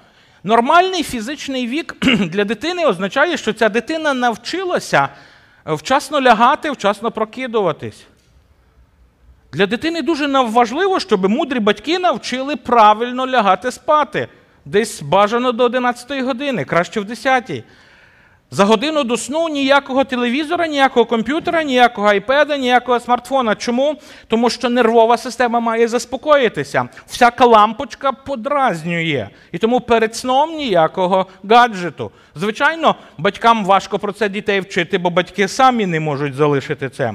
Нормальний 0.45 1.03
фізичний 1.03 1.67
вік 1.67 1.97
для 2.03 2.45
дитини 2.45 2.87
означає, 2.87 3.37
що 3.37 3.53
ця 3.53 3.69
дитина 3.69 4.15
навчилася 4.15 5.09
вчасно 5.67 6.21
лягати, 6.21 6.71
вчасно 6.71 7.11
прокидуватись. 7.11 8.07
Для 9.53 9.67
дитини 9.67 10.03
дуже 10.03 10.27
важливо, 10.27 11.01
щоб 11.01 11.29
мудрі 11.29 11.61
батьки 11.61 11.99
навчили 11.99 12.57
правильно 12.57 13.27
лягати 13.27 13.73
спати. 13.73 14.29
Десь 14.65 15.03
бажано 15.03 15.53
до 15.53 15.65
11 15.65 16.23
години, 16.23 16.65
краще 16.65 17.01
в 17.01 17.05
10. 17.05 17.65
За 18.51 18.65
годину 18.65 19.05
до 19.05 19.17
сну 19.17 19.49
ніякого 19.49 20.05
телевізора, 20.05 20.67
ніякого 20.67 21.07
комп'ютера, 21.07 21.63
ніякого 21.63 22.09
айпеда, 22.09 22.57
ніякого 22.57 23.01
смартфона. 23.01 23.55
Чому? 23.55 23.97
Тому 24.29 24.51
що 24.51 24.69
нервова 24.69 25.17
система 25.17 25.61
має 25.61 25.89
заспокоїтися. 25.89 26.89
Всяка 27.07 27.47
лампочка 27.47 28.13
подразнює. 28.13 29.29
І 29.53 29.59
тому 29.59 29.81
перед 29.81 30.17
сном 30.17 30.51
ніякого 30.51 31.27
гаджету. 31.45 32.11
Звичайно, 32.35 32.95
батькам 33.19 33.65
важко 33.65 33.99
про 33.99 34.13
це 34.13 34.29
дітей 34.29 34.61
вчити, 34.61 34.99
бо 34.99 35.11
батьки 35.11 35.49
самі 35.49 35.87
не 35.87 36.01
можуть 36.01 36.35
залишити 36.35 36.89
це. 36.89 37.15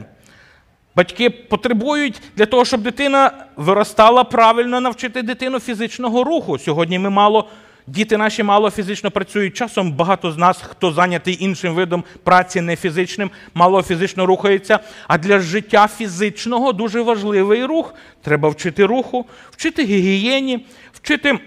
Батьки 0.98 1.30
потребують 1.30 2.22
для 2.36 2.46
того, 2.46 2.66
щоб 2.66 2.82
дитина 2.82 3.32
виростала 3.56 4.24
правильно 4.24 4.82
навчити 4.82 5.22
дитину 5.22 5.60
фізичного 5.60 6.24
руху. 6.24 6.60
Сьогодні 6.60 7.00
ми 7.00 7.10
мало, 7.10 7.50
діти 7.88 8.18
наші 8.18 8.44
мало 8.44 8.70
фізично 8.70 9.12
працюють. 9.12 9.54
Часом 9.54 9.92
багато 9.92 10.32
з 10.32 10.38
нас, 10.38 10.62
хто 10.62 10.92
зайнятий 10.92 11.38
іншим 11.44 11.74
видом 11.74 12.04
праці, 12.24 12.62
не 12.62 12.76
фізичним, 12.76 13.32
мало 13.54 13.84
фізично 13.84 14.26
рухається. 14.26 14.80
А 15.08 15.18
для 15.18 15.40
життя 15.40 15.88
фізичного 15.88 16.74
дуже 16.74 17.02
важливий 17.02 17.66
рух. 17.66 17.94
Треба 18.22 18.50
вчити 18.50 18.86
руху, 18.86 19.26
вчити 19.52 19.84
гігієні, 19.84 20.66
вчити, 20.94 21.40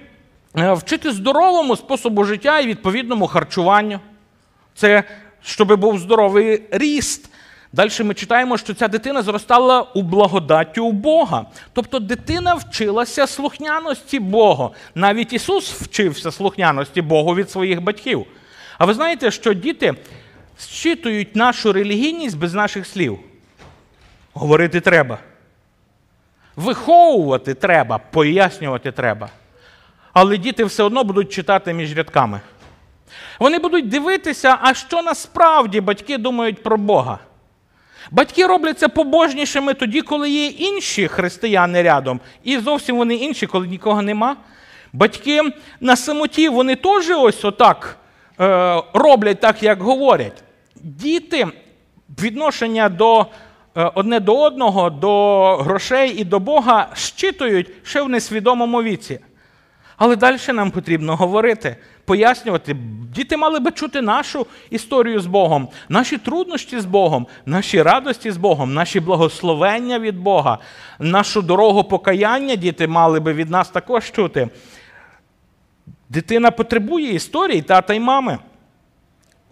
е, 0.59 0.73
вчити 0.73 1.13
здоровому 1.13 1.77
способу 1.77 2.25
життя 2.25 2.61
і 2.61 2.67
відповідному 2.67 3.27
харчуванню. 3.27 4.01
Це 4.75 5.05
щоб 5.43 5.81
був 5.81 5.99
здоровий 5.99 6.63
ріст. 6.71 7.31
Далі 7.73 7.91
ми 8.01 8.15
читаємо, 8.15 8.59
що 8.59 8.75
ця 8.75 8.89
дитина 8.89 9.23
зростала 9.23 9.83
у 9.83 10.03
благодаті 10.03 10.81
у 10.81 10.93
Бога. 10.93 11.47
Тобто 11.73 11.99
дитина 11.99 12.55
вчилася 12.55 13.27
слухняності 13.27 14.19
Бога. 14.19 14.71
Навіть 14.95 15.33
Ісус 15.33 15.73
вчився 15.73 16.33
слухняності 16.33 17.03
Богу 17.03 17.35
від 17.35 17.51
своїх 17.51 17.83
батьків. 17.83 18.27
А 18.79 18.85
ви 18.85 18.95
знаєте, 18.95 19.31
що 19.31 19.55
діти 19.55 19.95
зчитують 20.59 21.37
нашу 21.37 21.73
релігійність 21.73 22.39
без 22.39 22.55
наших 22.55 22.87
слів? 22.87 23.19
Говорити 24.33 24.81
треба. 24.81 25.19
Виховувати 26.57 27.55
треба, 27.55 27.99
пояснювати 27.99 28.93
треба. 28.93 29.29
Але 30.13 30.37
діти 30.37 30.65
все 30.65 30.83
одно 30.83 31.05
будуть 31.05 31.33
читати 31.33 31.73
між 31.73 31.97
рядками. 31.97 32.41
Вони 33.39 33.59
будуть 33.59 33.89
дивитися, 33.89 34.59
а 34.61 34.75
що 34.75 35.03
насправді 35.03 35.81
батьки 35.81 36.19
думають 36.19 36.63
про 36.63 36.77
Бога. 36.77 37.19
Батьки 38.11 38.47
робляться 38.47 38.89
побожнішими 38.89 39.75
тоді, 39.75 40.03
коли 40.03 40.31
є 40.31 40.47
інші 40.47 41.09
християни 41.09 41.83
рядом, 41.83 42.21
і 42.45 42.59
зовсім 42.59 42.97
вони 42.97 43.15
інші, 43.15 43.47
коли 43.47 43.67
нікого 43.67 44.03
нема. 44.03 44.37
Батьки 44.93 45.43
на 45.81 45.97
самоті 45.97 46.49
вони 46.49 46.77
теж 46.77 47.11
ось 47.11 47.45
отак 47.45 47.99
е, 48.41 48.83
роблять 48.95 49.41
так, 49.41 49.63
як 49.63 49.83
говорять. 49.83 50.43
Діти 50.77 51.47
відношення 52.23 52.89
до 52.89 53.27
е, 53.77 53.91
одне 53.95 54.21
до 54.21 54.43
одного, 54.43 54.91
до 54.91 55.57
грошей 55.57 56.15
і 56.21 56.25
до 56.25 56.41
Бога 56.41 56.89
щитують 56.95 57.71
ще 57.83 58.03
в 58.03 58.09
несвідомому 58.09 58.83
віці. 58.83 59.21
Але 59.97 60.17
далі 60.17 60.37
нам 60.49 60.71
потрібно 60.71 61.17
говорити, 61.17 61.77
пояснювати. 62.11 62.77
Діти 63.15 63.37
мали 63.37 63.61
би 63.61 63.71
чути 63.71 64.03
нашу 64.03 64.47
історію 64.71 65.21
з 65.21 65.27
Богом, 65.27 65.69
наші 65.89 66.19
труднощі 66.19 66.81
з 66.81 66.85
Богом, 66.85 67.27
наші 67.47 67.83
радості 67.83 68.31
з 68.31 68.37
Богом, 68.37 68.75
наші 68.75 69.01
благословення 69.01 69.99
від 69.99 70.19
Бога, 70.19 70.59
нашу 70.99 71.43
дорогу 71.43 71.85
покаяння 71.85 72.57
діти 72.57 72.87
мали 72.87 73.21
би 73.21 73.33
від 73.33 73.51
нас 73.51 73.69
також 73.69 74.13
чути. 74.13 74.49
Дитина 76.09 76.51
потребує 76.51 77.15
історії 77.15 77.63
тата 77.63 77.95
й 77.95 78.01
мами. 78.01 78.39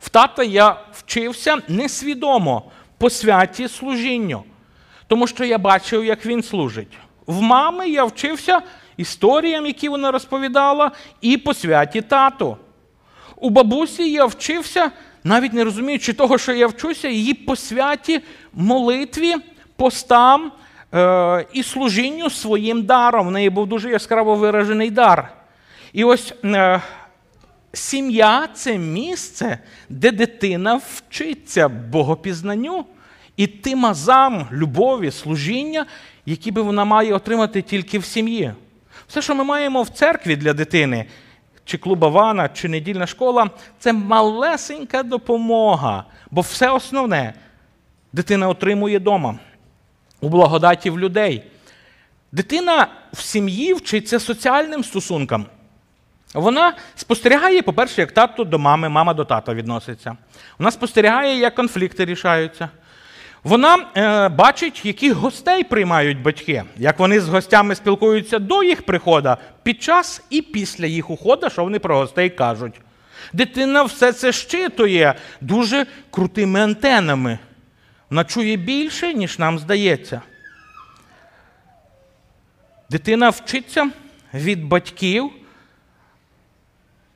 В 0.00 0.08
тата 0.08 0.42
я 0.42 0.76
вчився 0.92 1.56
несвідомо 1.68 2.62
по 2.98 3.10
святі 3.10 3.68
служінню, 3.68 4.42
тому 5.06 5.26
що 5.26 5.44
я 5.44 5.58
бачив, 5.58 6.04
як 6.04 6.26
він 6.26 6.42
служить. 6.42 6.98
В 7.26 7.40
мами 7.40 7.88
я 7.88 8.04
вчився 8.04 8.60
історіям, 8.98 9.66
які 9.66 9.88
вона 9.88 10.10
розповідала, 10.10 10.90
і 11.20 11.36
по 11.36 11.54
святі 11.54 12.00
тату. 12.00 12.56
У 13.36 13.50
бабусі 13.50 14.10
я 14.10 14.24
вчився, 14.24 14.90
навіть 15.24 15.52
не 15.52 15.64
розуміючи 15.64 16.12
того, 16.12 16.38
що 16.38 16.52
я 16.52 16.66
вчуся, 16.66 17.08
її 17.08 17.34
по 17.34 17.56
святі 17.56 18.20
молитві, 18.52 19.34
постам 19.76 20.52
е- 20.94 21.46
і 21.52 21.62
служінню 21.62 22.30
своїм 22.30 22.82
даром. 22.82 23.28
В 23.28 23.30
неї 23.30 23.50
був 23.50 23.66
дуже 23.66 23.90
яскраво 23.90 24.34
виражений 24.34 24.90
дар. 24.90 25.32
І 25.92 26.04
ось 26.04 26.34
е- 26.44 26.80
сім'я 27.72 28.48
це 28.54 28.78
місце, 28.78 29.58
де 29.88 30.10
дитина 30.10 30.80
вчиться 30.94 31.68
богопізнанню 31.68 32.84
і 33.36 33.46
тим 33.46 33.86
азам 33.86 34.48
любові, 34.52 35.10
служіння, 35.10 35.86
які 36.26 36.50
би 36.50 36.62
вона 36.62 36.84
має 36.84 37.14
отримати 37.14 37.62
тільки 37.62 37.98
в 37.98 38.04
сім'ї. 38.04 38.52
Все, 39.08 39.22
що 39.22 39.34
ми 39.34 39.44
маємо 39.44 39.82
в 39.82 39.88
церкві 39.88 40.36
для 40.36 40.52
дитини, 40.52 41.06
чи 41.64 41.78
клуба 41.78 42.08
вана, 42.08 42.48
чи 42.48 42.68
недільна 42.68 43.06
школа, 43.06 43.50
це 43.78 43.92
малесенька 43.92 45.02
допомога, 45.02 46.04
бо 46.30 46.40
все 46.40 46.70
основне 46.70 47.34
дитина 48.12 48.48
отримує 48.48 48.98
вдома, 48.98 49.38
у 50.20 50.28
благодаті 50.28 50.90
в 50.90 50.98
людей. 50.98 51.42
Дитина 52.32 52.86
в 53.12 53.20
сім'ї 53.20 53.74
вчиться 53.74 54.20
соціальним 54.20 54.84
стосункам. 54.84 55.46
Вона 56.34 56.76
спостерігає, 56.96 57.62
по-перше, 57.62 58.00
як 58.00 58.12
тато 58.12 58.44
до 58.44 58.58
мами, 58.58 58.88
мама 58.88 59.14
до 59.14 59.24
тата 59.24 59.54
відноситься. 59.54 60.16
Вона 60.58 60.70
спостерігає, 60.70 61.38
як 61.38 61.54
конфлікти 61.54 62.04
рішаються. 62.04 62.68
Вона 63.48 63.86
е, 63.96 64.28
бачить, 64.28 64.86
яких 64.86 65.12
гостей 65.12 65.64
приймають 65.64 66.22
батьки, 66.22 66.64
як 66.76 66.98
вони 66.98 67.20
з 67.20 67.28
гостями 67.28 67.74
спілкуються 67.74 68.38
до 68.38 68.62
їх 68.62 68.82
приходу, 68.82 69.36
під 69.62 69.82
час 69.82 70.22
і 70.30 70.42
після 70.42 70.86
їх 70.86 71.10
уходу, 71.10 71.50
що 71.50 71.64
вони 71.64 71.78
про 71.78 71.98
гостей 71.98 72.30
кажуть. 72.30 72.80
Дитина 73.32 73.82
все 73.82 74.12
це 74.12 74.32
щитує 74.32 75.14
дуже 75.40 75.86
крутими 76.10 76.60
антенами. 76.60 77.38
Вона 78.10 78.24
чує 78.24 78.56
більше, 78.56 79.14
ніж 79.14 79.38
нам 79.38 79.58
здається. 79.58 80.22
Дитина 82.90 83.30
вчиться 83.30 83.90
від 84.34 84.64
батьків, 84.64 85.30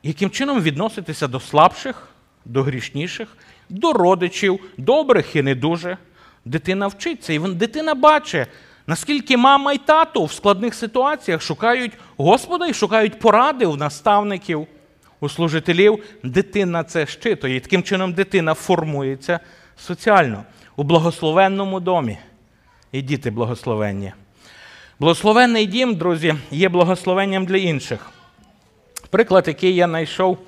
яким 0.03 0.31
чином 0.31 0.61
відноситися 0.61 1.29
до 1.29 1.41
слабших, 1.41 2.09
до 2.45 2.63
грішніших, 2.63 3.37
до 3.69 3.93
родичів, 3.93 4.61
добрих 4.79 5.37
і 5.37 5.43
не 5.43 5.55
дуже. 5.55 5.97
Дитина 6.45 6.87
вчиться, 6.87 7.33
і 7.33 7.39
дитина 7.39 7.95
бачить, 7.95 8.49
наскільки 8.87 9.37
мама 9.37 9.73
і 9.73 9.79
тато 9.79 10.25
в 10.25 10.33
складних 10.33 10.75
ситуаціях 10.75 11.43
шукають 11.43 11.93
Господа 12.17 12.67
і 12.67 12.75
шукають 12.75 13.19
поради 13.19 13.67
у 13.67 13.77
наставників, 13.77 14.67
у 15.21 15.29
служителів. 15.29 16.05
Дитина 16.23 16.85
це 16.85 17.07
щитує. 17.07 17.57
І 17.57 17.61
таким 17.61 17.83
чином 17.83 18.13
дитина 18.13 18.55
формується 18.55 19.41
соціально 19.77 20.45
у 20.77 20.83
благословенному 20.83 21.81
домі. 21.81 22.19
І 22.93 23.03
діти 23.03 23.31
благословенні. 23.31 24.13
Благословенний 25.01 25.67
дім, 25.67 25.95
друзі, 25.95 26.35
є 26.51 26.69
благословенням 26.69 27.47
для 27.47 27.57
інших. 27.57 28.11
Приклад, 29.11 29.49
який 29.49 29.75
я 29.75 29.87
знайшов, 29.87 30.39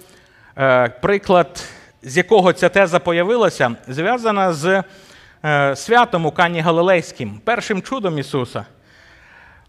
е, 0.58 0.88
приклад, 0.88 1.64
з 2.02 2.16
якого 2.16 2.52
ця 2.52 2.68
теза 2.68 2.98
появилася, 2.98 3.76
зв'язана 3.88 4.52
з 4.52 4.82
святом 5.76 6.26
у 6.26 6.30
Кані 6.30 6.60
Галилейським, 6.60 7.40
першим 7.44 7.82
чудом 7.82 8.18
Ісуса. 8.18 8.66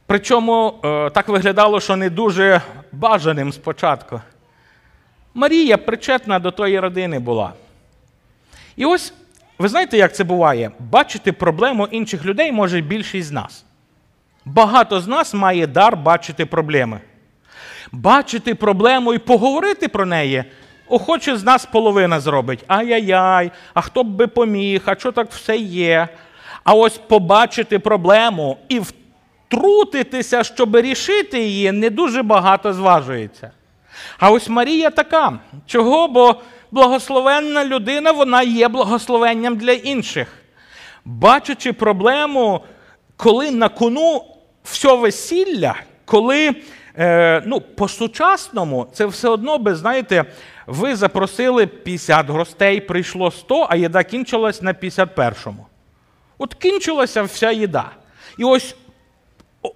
Причому 0.05 0.79
е, 0.83 1.09
так 1.09 1.27
виглядало, 1.27 1.79
що 1.79 1.95
не 1.95 2.09
дуже 2.09 2.61
бажаним 2.91 3.53
спочатку. 3.53 4.21
Марія 5.33 5.77
причетна 5.77 6.39
до 6.39 6.51
тої 6.51 6.79
родини 6.79 7.19
була. 7.19 7.53
І 8.75 8.85
ось, 8.85 9.13
ви 9.59 9.67
знаєте, 9.67 9.97
як 9.97 10.15
це 10.15 10.23
буває? 10.23 10.71
Бачити 10.79 11.31
проблему 11.31 11.87
інших 11.91 12.25
людей 12.25 12.51
може 12.51 12.81
більшість 12.81 13.27
з 13.27 13.31
нас. 13.31 13.65
Багато 14.45 14.99
з 14.99 15.07
нас 15.07 15.33
має 15.33 15.67
дар 15.67 15.97
бачити 15.97 16.45
проблеми 16.45 17.01
бачити 17.91 18.55
проблему 18.55 19.13
і 19.13 19.17
поговорити 19.17 19.87
про 19.87 20.05
неї, 20.05 20.43
охоче 20.87 21.37
з 21.37 21.43
нас 21.43 21.65
половина 21.65 22.19
зробить. 22.19 22.63
Ай-яй-яй, 22.67 23.51
а 23.73 23.81
хто 23.81 24.03
б 24.03 24.07
би 24.07 24.27
поміг, 24.27 24.81
а 24.85 24.95
що 24.95 25.11
так 25.11 25.31
все 25.31 25.57
є? 25.57 26.07
А 26.63 26.73
ось 26.73 26.97
побачити 26.97 27.79
проблему 27.79 28.57
і 28.69 28.79
втрутитися, 28.79 30.43
щоб 30.43 30.75
рішити 30.75 31.39
її, 31.39 31.71
не 31.71 31.89
дуже 31.89 32.23
багато 32.23 32.73
зважується. 32.73 33.51
А 34.19 34.31
ось 34.31 34.49
Марія 34.49 34.89
така. 34.89 35.39
Чого? 35.65 36.07
Бо 36.07 36.35
благословенна 36.71 37.65
людина, 37.65 38.11
вона 38.11 38.41
є 38.41 38.67
благословенням 38.67 39.55
для 39.55 39.71
інших. 39.71 40.27
Бачачи 41.05 41.73
проблему, 41.73 42.61
коли 43.17 43.51
на 43.51 43.69
кону 43.69 44.23
все 44.63 44.95
весілля, 44.95 45.75
коли 46.05 46.55
е, 46.97 47.43
ну, 47.45 47.61
по-сучасному 47.61 48.87
це 48.93 49.05
все 49.05 49.29
одно 49.29 49.57
би, 49.57 49.75
знаєте, 49.75 50.25
ви 50.67 50.95
запросили 50.95 51.67
50 51.67 52.29
гостей, 52.29 52.81
прийшло 52.81 53.31
100, 53.31 53.67
а 53.69 53.75
їда 53.75 54.03
кінчилась 54.03 54.61
на 54.61 54.73
51-му. 54.73 55.65
От 56.37 56.53
кінчилася 56.53 57.23
вся 57.23 57.51
їда. 57.51 57.91
І 58.37 58.43
ось 58.43 58.75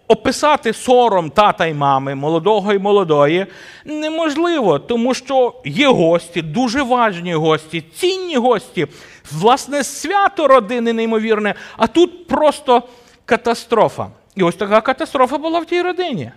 описати 0.07 0.73
сором 0.73 1.29
тата 1.29 1.65
й 1.65 1.73
мами, 1.73 2.15
молодого 2.15 2.73
і 2.73 2.79
молодої, 2.79 3.45
неможливо, 3.85 4.79
тому 4.79 5.13
що 5.13 5.53
є 5.65 5.87
гості, 5.87 6.41
дуже 6.41 6.81
важні 6.81 7.33
гості, 7.33 7.81
цінні 7.81 8.35
гості, 8.35 8.87
власне, 9.31 9.83
свято 9.83 10.47
родини 10.47 10.93
неймовірне, 10.93 11.55
а 11.77 11.87
тут 11.87 12.27
просто 12.27 12.83
катастрофа. 13.25 14.07
І 14.35 14.43
ось 14.43 14.55
така 14.55 14.81
катастрофа 14.81 15.37
була 15.37 15.59
в 15.59 15.65
тій 15.65 15.81
родині. 15.81 16.31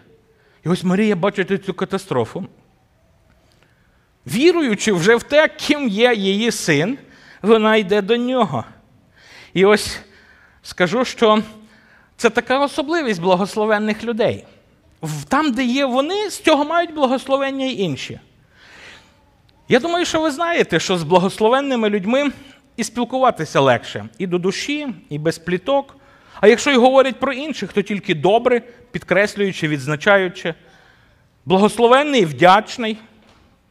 І 0.65 0.69
ось 0.69 0.85
Марія 0.85 1.17
бачить 1.17 1.65
цю 1.65 1.75
катастрофу. 1.75 2.47
Віруючи 4.27 4.93
вже 4.93 5.17
в 5.17 5.23
те, 5.23 5.49
ким 5.49 5.89
є 5.89 6.15
її 6.15 6.51
син, 6.51 6.99
вона 7.43 7.77
йде 7.77 8.03
до 8.03 8.17
нього. 8.17 8.65
І 9.55 9.65
ось 9.65 9.99
скажу, 10.63 11.05
що 11.05 11.43
це 12.17 12.31
така 12.31 12.59
особливість 12.59 13.21
благословенних 13.21 14.05
людей. 14.05 14.45
Там, 15.29 15.53
де 15.53 15.65
є 15.65 15.85
вони, 15.87 16.31
з 16.31 16.41
цього 16.41 16.65
мають 16.65 16.95
благословення 16.95 17.67
й 17.67 17.81
інші. 17.81 18.21
Я 19.69 19.81
думаю, 19.81 20.07
що 20.07 20.21
ви 20.21 20.31
знаєте, 20.31 20.81
що 20.81 20.99
з 20.99 21.03
благословенними 21.03 21.91
людьми 21.91 22.33
і 22.77 22.85
спілкуватися 22.85 23.61
легше 23.61 24.05
і 24.19 24.27
до 24.27 24.39
душі, 24.39 24.89
і 25.11 25.19
без 25.19 25.39
пліток. 25.39 25.97
А 26.41 26.49
якщо 26.49 26.71
й 26.71 26.77
говорять 26.77 27.21
про 27.21 27.33
інших, 27.33 27.73
то 27.73 27.83
тільки 27.83 28.15
добре, 28.15 28.63
підкреслюючи, 28.91 29.69
відзначаючи. 29.69 30.55
Благословенний 31.45 32.23
і 32.23 32.25
вдячний, 32.25 32.99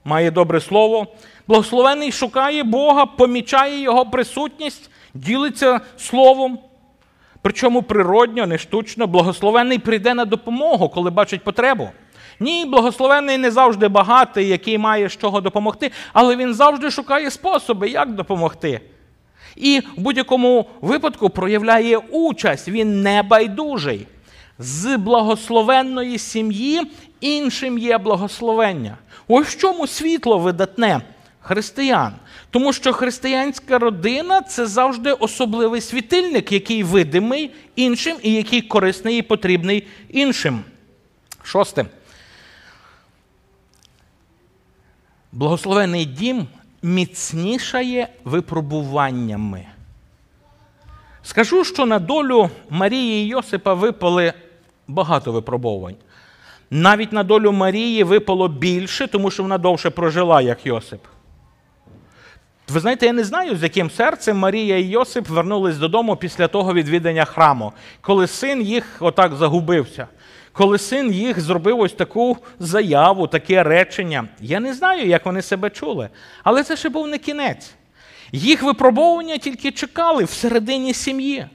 має 0.04 0.32
добре 0.32 0.62
слово. 0.62 1.08
Благословенний 1.47 2.12
шукає 2.12 2.64
Бога, 2.64 3.06
помічає 3.06 3.82
Його 3.82 4.06
присутність, 4.06 4.89
ділиться 5.14 5.82
словом. 5.97 6.60
Причому 7.41 7.84
природньо, 7.84 8.47
не 8.47 8.58
штучно, 8.58 9.08
благословенний 9.08 9.80
прийде 9.80 10.14
на 10.14 10.26
допомогу, 10.26 10.89
коли 10.89 11.10
бачить 11.10 11.43
потребу. 11.43 11.89
Ні, 12.39 12.66
благословений 12.66 13.38
не 13.38 13.52
завжди 13.52 13.88
багатий, 13.88 14.47
який 14.47 14.78
має 14.78 15.10
з 15.10 15.18
чого 15.18 15.41
допомогти, 15.41 15.91
але 16.14 16.36
він 16.36 16.54
завжди 16.54 16.91
шукає 16.91 17.32
способи, 17.32 17.89
як 17.89 18.16
допомогти. 18.16 18.82
І 19.56 19.82
в 19.97 20.02
будь-якому 20.02 20.66
випадку 20.82 21.30
проявляє 21.30 21.97
участь, 21.97 22.68
він 22.68 23.02
не 23.02 23.24
байдужий. 23.24 24.08
З 24.60 24.97
благословенної 24.97 26.18
сім'ї 26.18 26.82
іншим 27.22 27.78
є 27.78 27.97
благословення. 27.97 28.97
Ось 29.34 29.48
в 29.48 29.58
чому 29.58 29.88
світло 29.88 30.38
видатне 30.38 31.02
християн. 31.40 32.14
Тому 32.50 32.74
що 32.74 32.94
християнська 32.94 33.80
родина 33.80 34.42
це 34.42 34.66
завжди 34.66 35.12
особливий 35.12 35.82
світильник, 35.82 36.52
який 36.52 36.84
видимий 36.84 37.52
іншим 37.76 38.18
і 38.24 38.34
який 38.34 38.62
корисний 38.62 39.18
і 39.18 39.22
потрібний 39.22 39.88
іншим. 40.10 40.64
Шосте. 41.44 41.86
Благословений 45.32 46.06
дім 46.06 46.48
міцнішає 46.82 48.08
випробуваннями. 48.24 49.66
Скажу, 51.24 51.64
що 51.64 51.86
на 51.86 52.00
долю 52.00 52.50
Марії 52.70 53.26
і 53.26 53.28
Йосипа 53.28 53.74
випали 53.74 54.34
багато 54.88 55.32
випробувань. 55.32 55.96
Навіть 56.74 57.11
на 57.11 57.24
долю 57.24 57.51
Марії 57.51 58.03
випало 58.03 58.47
більше, 58.47 59.07
тому 59.07 59.32
що 59.32 59.43
вона 59.43 59.57
довше 59.57 59.89
прожила, 59.89 60.41
як 60.41 60.65
Йосип. 60.65 61.01
Ви 62.69 62.80
знаєте, 62.80 63.05
я 63.05 63.13
не 63.13 63.24
знаю, 63.24 63.55
з 63.55 63.63
яким 63.63 63.89
серцем 63.89 64.38
Марія 64.38 64.78
і 64.78 64.84
Йосип 64.84 65.30
вернулись 65.30 65.78
додому 65.78 66.15
після 66.15 66.47
того 66.47 66.74
відвідання 66.74 67.26
храму, 67.26 67.74
коли 68.01 68.28
син 68.28 68.61
їх 68.61 68.97
отак 68.99 69.36
загубився, 69.36 70.07
коли 70.51 70.78
син 70.78 71.11
їх 71.11 71.39
зробив 71.39 71.80
ось 71.80 71.93
таку 71.93 72.38
заяву, 72.59 73.28
таке 73.28 73.63
речення. 73.63 74.28
Я 74.39 74.59
не 74.59 74.74
знаю, 74.74 75.07
як 75.07 75.26
вони 75.26 75.41
себе 75.41 75.69
чули, 75.69 76.09
але 76.43 76.63
це 76.63 76.78
ще 76.78 76.89
був 76.89 77.07
не 77.07 77.17
кінець. 77.17 77.74
Їх 78.32 78.63
випробовування 78.63 79.38
тільки 79.38 79.72
чекали 79.72 80.24
всередині 80.24 80.93
сім'ї. 80.93 81.45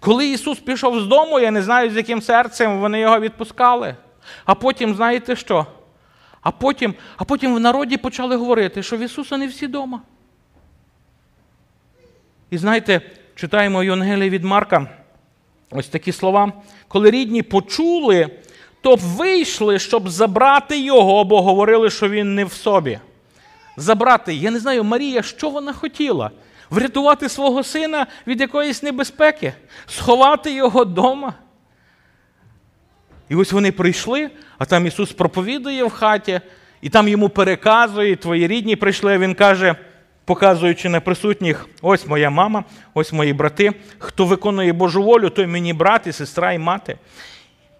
Коли 0.00 0.26
Ісус 0.26 0.58
пішов 0.58 1.00
з 1.00 1.06
дому, 1.06 1.40
я 1.40 1.50
не 1.50 1.62
знаю, 1.62 1.90
з 1.90 1.96
яким 1.96 2.22
серцем 2.22 2.80
вони 2.80 3.00
його 3.00 3.20
відпускали. 3.20 3.96
А 4.44 4.54
потім, 4.54 4.94
знаєте 4.94 5.36
що? 5.36 5.66
А 6.40 6.50
потім 6.50 6.94
а 7.16 7.24
потім 7.24 7.54
в 7.54 7.60
народі 7.60 7.96
почали 7.96 8.36
говорити, 8.36 8.82
що 8.82 8.96
в 8.96 9.00
Ісуса 9.00 9.36
не 9.36 9.46
всі 9.46 9.66
вдома. 9.66 10.02
І 12.50 12.58
знаєте, 12.58 13.00
читаємо 13.34 13.82
Євангелії 13.82 14.30
від 14.30 14.44
Марка 14.44 14.86
ось 15.70 15.88
такі 15.88 16.12
слова. 16.12 16.52
Коли 16.88 17.10
рідні 17.10 17.42
почули, 17.42 18.30
то 18.80 18.94
вийшли, 18.94 19.78
щоб 19.78 20.08
забрати 20.08 20.80
його, 20.80 21.24
бо 21.24 21.42
говорили, 21.42 21.90
що 21.90 22.08
він 22.08 22.34
не 22.34 22.44
в 22.44 22.52
собі. 22.52 22.98
Забрати, 23.76 24.34
я 24.34 24.50
не 24.50 24.58
знаю, 24.58 24.84
Марія, 24.84 25.22
що 25.22 25.50
вона 25.50 25.72
хотіла? 25.72 26.30
Врятувати 26.70 27.28
свого 27.28 27.62
сина 27.62 28.06
від 28.26 28.40
якоїсь 28.40 28.82
небезпеки, 28.82 29.54
сховати 29.86 30.52
його 30.52 30.84
вдома. 30.84 31.34
І 33.28 33.34
ось 33.34 33.52
вони 33.52 33.72
прийшли, 33.72 34.30
а 34.58 34.64
там 34.64 34.86
Ісус 34.86 35.12
проповідує 35.12 35.84
в 35.84 35.90
хаті, 35.90 36.40
і 36.80 36.88
там 36.88 37.08
йому 37.08 37.28
переказує, 37.28 38.16
твої 38.16 38.46
рідні 38.46 38.76
прийшли, 38.76 39.14
а 39.14 39.18
Він 39.18 39.34
каже 39.34 39.76
показуючи 40.24 40.88
на 40.88 41.00
присутніх, 41.00 41.68
ось 41.82 42.06
моя 42.06 42.30
мама, 42.30 42.64
ось 42.94 43.12
мої 43.12 43.32
брати. 43.32 43.72
Хто 43.98 44.26
виконує 44.26 44.72
Божу 44.72 45.02
волю, 45.02 45.30
той 45.30 45.46
мені 45.46 45.72
брат, 45.72 46.06
і 46.06 46.12
сестра 46.12 46.52
і 46.52 46.58
мати. 46.58 46.98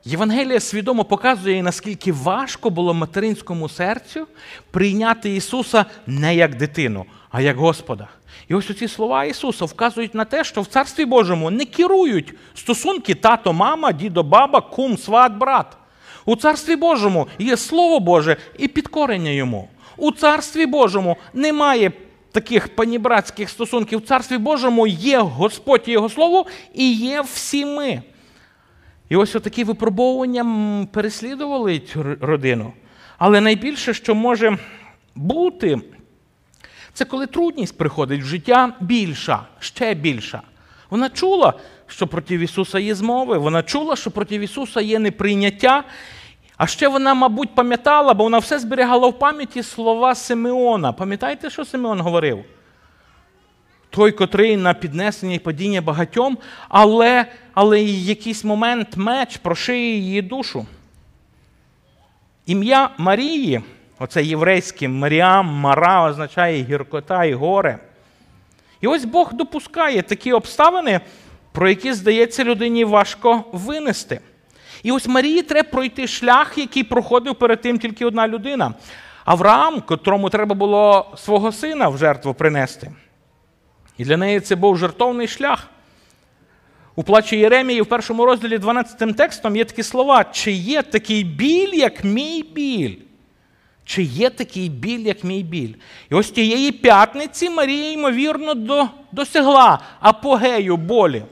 Євангелія 0.04 0.60
свідомо 0.60 1.04
показує, 1.04 1.62
наскільки 1.62 2.12
важко 2.12 2.70
було 2.70 2.94
материнському 2.94 3.68
серцю 3.68 4.26
прийняти 4.70 5.36
Ісуса 5.36 5.84
не 6.06 6.34
як 6.36 6.56
дитину, 6.56 7.04
а 7.32 7.40
як 7.40 7.56
Господа. 7.56 8.08
І 8.48 8.54
ось 8.54 8.78
ці 8.78 8.88
слова 8.88 9.24
Ісуса 9.24 9.64
вказують 9.64 10.14
на 10.14 10.24
те, 10.24 10.44
що 10.44 10.60
в 10.60 10.66
Царстві 10.66 11.04
Божому 11.04 11.50
не 11.50 11.64
керують 11.64 12.34
стосунки 12.54 13.14
тато, 13.14 13.52
мама, 13.52 13.92
дідо, 13.92 14.22
баба, 14.22 14.60
кум, 14.60 14.98
сват, 14.98 15.32
брат. 15.32 15.76
У 16.24 16.36
Царстві 16.36 16.76
Божому 16.76 17.28
є 17.38 17.56
Слово 17.56 18.00
Боже 18.00 18.36
і 18.58 18.68
підкорення 18.68 19.30
йому. 19.30 19.68
У 19.96 20.12
Царстві 20.12 20.66
Божому 20.66 21.16
немає 21.34 21.92
таких 22.32 22.76
панібратських 22.76 23.50
стосунків 23.50 23.98
в 23.98 24.06
Царстві 24.06 24.38
Божому 24.38 24.86
є 24.86 25.18
Господь 25.18 25.82
і 25.86 25.90
Його 25.90 26.08
Слово, 26.08 26.46
і 26.74 26.92
є 26.92 27.20
всі 27.20 27.64
ми. 27.64 28.02
І 29.08 29.16
ось 29.16 29.32
такі 29.32 29.64
випробовування 29.64 30.46
переслідували 30.92 31.78
цю 31.78 32.02
родину. 32.20 32.72
Але 33.18 33.40
найбільше, 33.40 33.94
що 33.94 34.14
може 34.14 34.58
бути, 35.14 35.78
це 36.92 37.04
коли 37.04 37.26
трудність 37.26 37.78
приходить 37.78 38.22
в 38.22 38.24
життя 38.24 38.72
більша, 38.80 39.40
ще 39.58 39.94
більша. 39.94 40.42
Вона 40.90 41.08
чула, 41.08 41.54
що 41.86 42.06
проти 42.06 42.34
Ісуса 42.34 42.78
є 42.78 42.94
змови, 42.94 43.38
вона 43.38 43.62
чула, 43.62 43.96
що 43.96 44.10
проти 44.10 44.34
Ісуса 44.34 44.80
є 44.80 44.98
неприйняття. 44.98 45.84
А 46.56 46.66
ще 46.66 46.88
вона, 46.88 47.14
мабуть, 47.14 47.54
пам'ятала, 47.54 48.14
бо 48.14 48.24
вона 48.24 48.38
все 48.38 48.58
зберігала 48.58 49.08
в 49.08 49.18
пам'яті 49.18 49.62
слова 49.62 50.14
Симеона. 50.14 50.92
Пам'ятаєте, 50.92 51.50
що 51.50 51.64
Симеон 51.64 52.00
говорив? 52.00 52.44
Той, 53.90 54.12
котрий 54.12 54.56
на 54.56 54.74
піднесення 54.74 55.34
і 55.34 55.38
падіння 55.38 55.80
багатьом, 55.80 56.38
але 56.68 57.26
але 57.54 57.82
якийсь 57.82 58.44
момент 58.44 58.96
меч 58.96 59.36
прошиє 59.36 59.96
її 59.96 60.22
душу. 60.22 60.66
Ім'я 62.46 62.90
Марії, 62.98 63.62
оце 64.02 64.22
єврейське 64.22 64.88
Маріам, 64.88 65.46
Мара 65.46 66.04
означає 66.04 66.62
гіркота 66.62 67.24
і 67.24 67.34
горе. 67.34 67.78
І 68.80 68.86
ось 68.86 69.04
Бог 69.04 69.34
допускає 69.34 70.02
такі 70.02 70.32
обставини, 70.32 71.00
про 71.52 71.68
які, 71.68 71.92
здається, 71.92 72.44
людині 72.44 72.84
важко 72.84 73.44
винести. 73.52 74.20
І 74.82 74.92
ось 74.92 75.06
Марії 75.06 75.42
треба 75.42 75.68
пройти 75.68 76.06
шлях, 76.06 76.58
який 76.58 76.84
проходив 76.84 77.34
перед 77.34 77.60
тим 77.60 77.78
тільки 77.78 78.06
одна 78.06 78.28
людина. 78.28 78.74
Авраам, 79.24 79.80
котрому 79.80 80.30
треба 80.30 80.54
було 80.54 81.12
свого 81.16 81.52
сина 81.52 81.88
в 81.88 81.98
жертву 81.98 82.34
принести. 82.34 82.92
І 83.98 84.04
для 84.04 84.16
неї 84.16 84.40
це 84.40 84.56
був 84.56 84.78
жертовний 84.78 85.28
шлях. 85.28 85.68
У 86.96 87.02
плачі 87.02 87.36
Єремії 87.36 87.82
в 87.82 87.86
першому 87.86 88.24
розділі 88.24 88.58
12 88.58 89.16
текстом 89.16 89.56
є 89.56 89.64
такі 89.64 89.82
слова: 89.82 90.24
чи 90.24 90.52
є 90.52 90.82
такий 90.82 91.24
біль, 91.24 91.74
як 91.74 92.04
мій 92.04 92.42
біль? 92.42 92.96
Чи 93.92 94.02
є 94.02 94.30
такий 94.30 94.68
біль, 94.68 95.06
як 95.06 95.24
мій 95.24 95.42
біль? 95.42 95.74
І 96.10 96.14
ось 96.14 96.30
тієї 96.30 96.72
п'ятниці 96.72 97.50
Марія, 97.50 97.92
ймовірно, 97.92 98.54
досягла 99.12 99.78
апогею 100.00 100.76
болі 100.76 101.22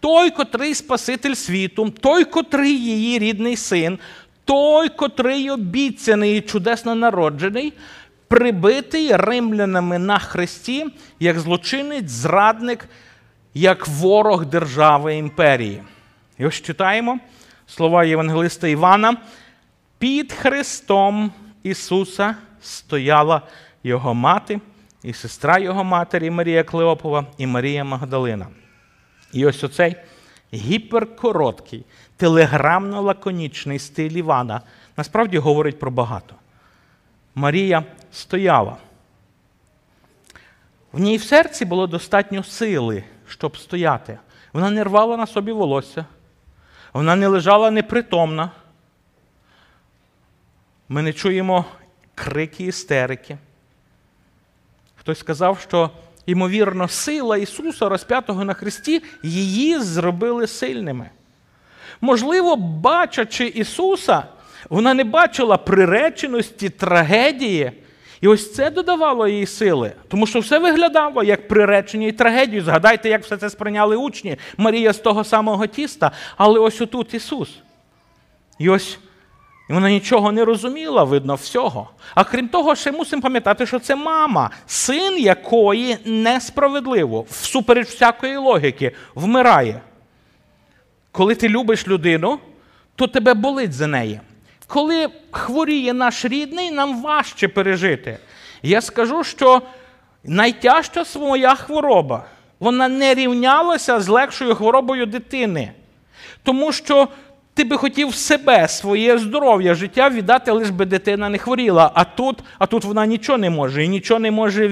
той, 0.00 0.30
котрий 0.30 0.74
Спаситель 0.74 1.34
світу, 1.34 1.90
той, 2.00 2.24
котрий 2.24 2.84
її 2.84 3.18
рідний 3.18 3.56
син, 3.56 3.98
той, 4.44 4.88
котрий 4.88 5.50
обіцяний 5.50 6.38
і 6.38 6.40
чудесно 6.40 6.94
народжений, 6.94 7.72
прибитий 8.28 9.16
римлянами 9.16 9.98
на 9.98 10.18
хресті, 10.18 10.86
як 11.20 11.38
злочинець, 11.38 12.10
зрадник, 12.10 12.88
як 13.54 13.88
ворог 13.88 14.46
держави 14.46 15.16
імперії. 15.16 15.82
І 16.38 16.46
ось 16.46 16.62
читаємо 16.62 17.18
слова 17.66 18.04
Євангелиста 18.04 18.68
Івана. 18.68 19.16
Під 19.98 20.32
Христом 20.32 21.32
Ісуса 21.68 22.36
стояла 22.62 23.42
Його 23.82 24.14
мати, 24.14 24.60
і 25.02 25.12
сестра 25.12 25.58
Його 25.58 25.84
матері 25.84 26.30
Марія 26.30 26.64
Клеопова, 26.64 27.26
і 27.38 27.46
Марія 27.46 27.84
Магдалина. 27.84 28.46
І 29.32 29.46
ось 29.46 29.64
оцей 29.64 29.96
гіперкороткий, 30.54 31.84
телеграмно-лаконічний 32.18 33.78
стиль 33.78 34.10
Івана 34.10 34.60
насправді 34.96 35.38
говорить 35.38 35.78
про 35.78 35.90
багато. 35.90 36.34
Марія 37.34 37.84
стояла. 38.12 38.76
В 40.92 41.00
ній 41.00 41.16
в 41.16 41.22
серці 41.22 41.64
було 41.64 41.86
достатньо 41.86 42.44
сили, 42.44 43.04
щоб 43.28 43.56
стояти. 43.56 44.18
Вона 44.52 44.70
не 44.70 44.84
рвала 44.84 45.16
на 45.16 45.26
собі 45.26 45.52
волосся, 45.52 46.04
вона 46.92 47.16
не 47.16 47.28
лежала 47.28 47.70
непритомна. 47.70 48.50
Ми 50.88 51.02
не 51.02 51.12
чуємо 51.12 51.64
крики 52.14 52.64
істерики. 52.64 53.38
Хтось 54.96 55.18
сказав, 55.18 55.58
що 55.60 55.90
ймовірно, 56.26 56.88
сила 56.88 57.36
Ісуса, 57.36 57.88
розп'ятого 57.88 58.44
на 58.44 58.54
Христі, 58.54 59.02
її 59.22 59.78
зробили 59.78 60.46
сильними. 60.46 61.10
Можливо, 62.00 62.56
бачачи 62.56 63.46
Ісуса, 63.46 64.22
вона 64.68 64.94
не 64.94 65.04
бачила 65.04 65.56
приреченості, 65.56 66.70
трагедії. 66.70 67.72
І 68.20 68.28
ось 68.28 68.54
це 68.54 68.70
додавало 68.70 69.28
їй 69.28 69.46
сили, 69.46 69.92
тому 70.08 70.26
що 70.26 70.40
все 70.40 70.58
виглядало 70.58 71.22
як 71.22 71.48
приречення 71.48 72.06
і 72.06 72.12
трагедію. 72.12 72.62
Згадайте, 72.62 73.08
як 73.08 73.22
все 73.22 73.36
це 73.36 73.50
сприйняли 73.50 73.96
учні 73.96 74.36
Марія 74.56 74.92
з 74.92 74.98
того 74.98 75.24
самого 75.24 75.66
тіста, 75.66 76.10
але 76.36 76.60
ось 76.60 76.80
отут 76.80 77.14
Ісус. 77.14 77.50
І 78.58 78.68
ось 78.68 78.98
І 79.70 79.72
вона 79.72 79.90
нічого 79.90 80.32
не 80.32 80.44
розуміла, 80.44 81.04
видно, 81.04 81.34
всього. 81.34 81.90
А 82.14 82.24
крім 82.24 82.48
того, 82.48 82.74
ще 82.74 82.92
мусимо 82.92 83.22
пам'ятати, 83.22 83.66
що 83.66 83.78
це 83.78 83.96
мама, 83.96 84.50
син 84.66 85.18
якої 85.18 85.98
несправедливо, 86.04 87.26
всупереч 87.30 87.88
всякої 87.88 88.36
логіки, 88.36 88.92
вмирає. 89.14 89.80
Коли 91.12 91.34
ти 91.34 91.48
любиш 91.48 91.88
людину, 91.88 92.38
то 92.96 93.06
тебе 93.06 93.34
болить 93.34 93.72
за 93.72 93.86
неї. 93.86 94.20
Коли 94.66 95.08
хворіє 95.30 95.92
наш 95.92 96.24
рідний, 96.24 96.70
нам 96.70 97.02
важче 97.02 97.48
пережити. 97.48 98.18
Я 98.62 98.80
скажу, 98.80 99.24
що 99.24 99.62
найтяжча 100.24 101.04
своя 101.04 101.54
хвороба, 101.54 102.24
вона 102.60 102.88
не 102.88 103.14
рівнялася 103.14 104.00
з 104.00 104.08
легшою 104.08 104.54
хворобою 104.54 105.06
дитини. 105.06 105.72
Тому 106.42 106.72
що 106.72 107.08
ти 107.58 107.64
би 107.64 107.76
хотів 107.76 108.14
себе, 108.14 108.68
своє 108.68 109.18
здоров'я, 109.18 109.74
життя 109.74 110.10
віддати, 110.10 110.50
лиш 110.50 110.70
би 110.70 110.84
дитина 110.84 111.28
не 111.28 111.38
хворіла. 111.38 111.90
А 111.94 112.04
тут, 112.04 112.38
а 112.58 112.66
тут 112.66 112.84
вона 112.84 113.06
нічого 113.06 113.38
не 113.38 113.50
може 113.50 113.84
і 113.84 113.88
нічого 113.88 114.20
не 114.20 114.30
може 114.30 114.68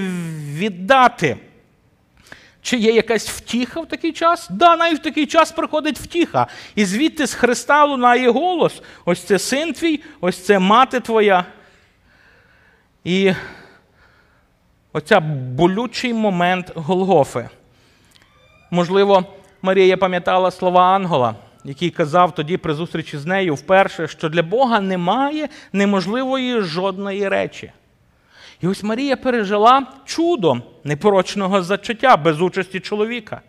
віддати. 0.52 1.36
Чи 2.62 2.76
є 2.76 2.92
якась 2.92 3.28
втіха 3.28 3.80
в 3.80 3.88
такий 3.88 4.12
час? 4.12 4.48
Да, 4.50 4.76
навіть 4.76 4.98
в 4.98 5.02
такий 5.02 5.26
час 5.26 5.52
приходить 5.52 5.98
втіха. 5.98 6.46
І 6.74 6.84
звідти 6.84 7.26
з 7.26 7.34
Христа 7.34 7.84
лунає 7.84 8.30
голос: 8.30 8.82
ось 9.04 9.22
це 9.22 9.38
син 9.38 9.72
твій, 9.72 10.00
ось 10.20 10.44
це 10.44 10.58
мати 10.58 11.00
твоя. 11.00 11.44
І 13.04 13.32
оця 14.92 15.20
болючий 15.20 16.14
момент 16.14 16.72
Голгофи. 16.74 17.48
Можливо, 18.70 19.24
Марія 19.62 19.96
пам'ятала 19.96 20.50
слова 20.50 20.82
Ангела, 20.82 21.34
який 21.66 21.90
казав 21.90 22.34
тоді 22.34 22.56
при 22.56 22.74
зустрічі 22.74 23.18
з 23.18 23.26
нею 23.26 23.54
вперше, 23.54 24.08
що 24.08 24.28
для 24.28 24.42
Бога 24.42 24.80
немає 24.80 25.48
неможливої 25.72 26.60
жодної 26.60 27.28
речі. 27.28 27.72
І 28.60 28.66
ось 28.66 28.82
Марія 28.82 29.16
пережила 29.16 29.86
чудо 30.04 30.62
непорочного 30.84 31.62
зачаття 31.62 32.16
без 32.16 32.40
участі 32.40 32.80
чоловіка. 32.80 33.40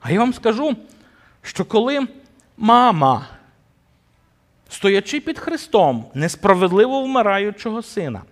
А 0.00 0.10
я 0.10 0.18
вам 0.18 0.34
скажу, 0.34 0.76
що 1.42 1.64
коли 1.64 2.06
мама, 2.56 3.26
стоячи 4.68 5.20
під 5.20 5.38
Христом, 5.38 6.04
несправедливо 6.14 7.02
вмираючого 7.02 7.82
сина, 7.82 8.22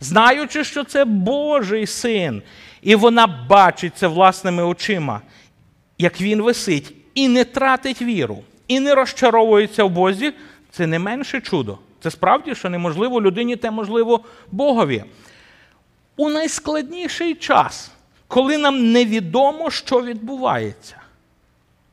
знаючи, 0.00 0.64
що 0.64 0.84
це 0.84 1.04
Божий 1.04 1.86
син, 1.86 2.42
і 2.82 2.94
вона 2.94 3.26
бачить 3.26 3.96
це 3.96 4.06
власними 4.06 4.62
очима, 4.62 5.20
як 5.98 6.20
він 6.20 6.42
висить, 6.42 6.94
і 7.14 7.28
не 7.28 7.44
тратить 7.44 8.02
віру, 8.02 8.42
і 8.68 8.80
не 8.80 8.94
розчаровується 8.94 9.84
в 9.84 9.90
Бозі, 9.90 10.32
це 10.70 10.86
не 10.86 10.98
менше 10.98 11.40
чудо. 11.40 11.78
Це 12.00 12.10
справді, 12.10 12.54
що 12.54 12.70
неможливо 12.70 13.22
людині, 13.22 13.56
те 13.56 13.70
можливо 13.70 14.20
Богові 14.50 15.04
у 16.16 16.30
найскладніший 16.30 17.34
час, 17.34 17.90
коли 18.28 18.58
нам 18.58 18.92
невідомо, 18.92 19.70
що 19.70 20.02
відбувається. 20.02 20.96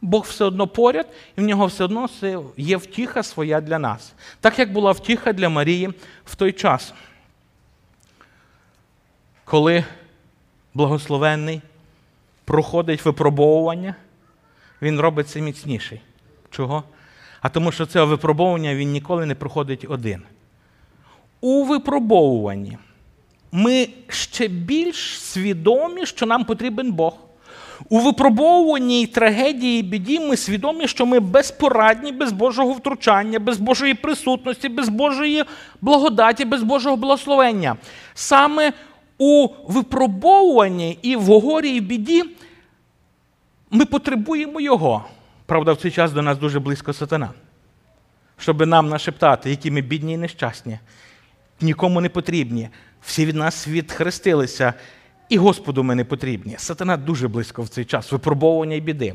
Бог 0.02 0.24
все 0.24 0.46
одно 0.46 0.68
поряд, 0.68 1.08
і 1.38 1.42
в 1.42 1.44
нього 1.44 1.66
все 1.66 1.84
одно 1.84 2.10
є 2.58 2.78
втіха 2.78 3.24
своя 3.24 3.62
для 3.62 3.80
нас. 3.80 4.14
Так 4.40 4.60
як 4.60 4.74
була 4.74 4.92
втіха 4.92 5.34
для 5.34 5.50
Марії 5.50 5.94
в 6.26 6.36
той 6.36 6.52
час, 6.52 6.94
коли 9.46 9.86
благословенний 10.74 11.62
проходить 12.46 13.06
випробовування, 13.06 13.96
він 14.82 15.00
робиться 15.00 15.40
міцніший. 15.40 16.02
Чого? 16.50 16.84
А 17.42 17.50
тому 17.50 17.72
що 17.72 17.86
це 17.86 18.04
випробовування 18.04 18.76
він 18.76 18.92
ніколи 18.92 19.26
не 19.26 19.36
проходить 19.36 19.86
один. 19.90 20.22
У 21.42 21.64
випробовуванні 21.64 22.78
ми 23.52 23.88
ще 24.08 24.48
більш 24.48 25.20
свідомі, 25.22 26.06
що 26.06 26.26
нам 26.26 26.46
потрібен 26.46 26.92
Бог. 26.92 27.14
У 27.90 28.00
випробовуванні 28.00 29.02
і 29.02 29.06
трагедії 29.06 29.80
і 29.80 29.84
біді 29.84 30.20
ми 30.20 30.38
свідомі, 30.38 30.88
що 30.88 31.06
ми 31.06 31.20
безпорадні, 31.20 32.12
без 32.12 32.32
Божого 32.32 32.74
втручання, 32.74 33.40
без 33.40 33.58
Божої 33.58 33.94
присутності, 33.94 34.70
без 34.70 34.90
Божої 34.90 35.44
благодаті, 35.82 36.46
без 36.46 36.64
Божого 36.64 36.98
благословення. 36.98 37.76
Саме 38.14 38.74
у 39.18 39.48
випробовуванні 39.68 41.00
і 41.02 41.16
в 41.16 41.26
горі 41.26 41.70
і 41.70 41.80
біді 41.82 42.24
ми 43.72 43.86
потребуємо 43.86 44.62
Його. 44.62 45.06
Правда, 45.46 45.74
в 45.74 45.78
цей 45.78 45.92
час 45.92 46.12
до 46.12 46.22
нас 46.22 46.38
дуже 46.38 46.60
близько 46.60 46.94
сатана, 46.94 47.30
щоб 48.38 48.68
нам 48.68 48.90
нашептати, 48.90 49.50
які 49.50 49.72
ми 49.72 49.82
бідні 49.82 50.14
і 50.14 50.18
нещасні, 50.18 50.80
нікому 51.62 52.02
не 52.02 52.10
потрібні. 52.10 52.70
Всі 53.02 53.26
від 53.26 53.36
нас 53.36 53.68
відхрестилися, 53.68 54.74
і 55.30 55.38
Господу 55.38 55.84
ми 55.84 55.96
не 55.96 56.06
потрібні. 56.06 56.56
Сатана 56.58 56.98
дуже 56.98 57.28
близько 57.28 57.62
в 57.62 57.70
цей 57.70 57.86
час, 57.86 58.12
випробовування 58.12 58.76
і 58.76 58.82
біди. 58.82 59.14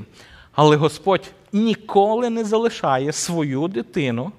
Але 0.52 0.76
Господь 0.76 1.30
ніколи 1.52 2.30
не 2.30 2.44
залишає 2.44 3.12
свою 3.12 3.68
дитину 3.68 4.32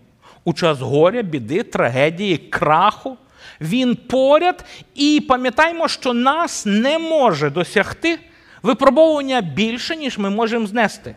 у 0.44 0.54
час 0.54 0.82
горя, 0.82 1.22
біди, 1.22 1.64
трагедії, 1.64 2.38
краху. 2.38 3.18
Він 3.62 3.96
поряд, 3.96 4.66
і 4.96 5.26
пам'ятаємо, 5.28 5.88
що 5.88 6.14
нас 6.14 6.66
не 6.66 7.00
може 7.00 7.50
досягти 7.50 8.20
випробовування 8.66 9.42
більше, 9.42 9.96
ніж 9.96 10.18
ми 10.18 10.30
можемо 10.30 10.68
знести. 10.68 11.16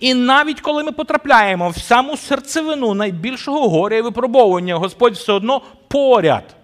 І 0.00 0.14
навіть 0.14 0.60
коли 0.60 0.84
ми 0.84 0.92
потрапляємо 0.92 1.68
в 1.68 1.78
саму 1.78 2.16
серцевину 2.16 2.94
найбільшого 2.94 3.68
горя 3.68 3.96
і 3.96 4.02
випробовування, 4.02 4.74
Господь 4.74 5.14
все 5.14 5.32
одно 5.32 5.62
поряд. 5.88 6.56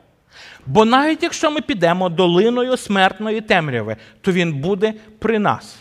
Бо 0.66 0.84
навіть 0.84 1.22
якщо 1.22 1.50
ми 1.50 1.60
підемо 1.60 2.08
долиною 2.08 2.76
смертної 2.76 3.40
темряви, 3.40 3.96
то 4.20 4.32
Він 4.32 4.52
буде 4.52 4.94
при 5.18 5.38
нас. 5.38 5.76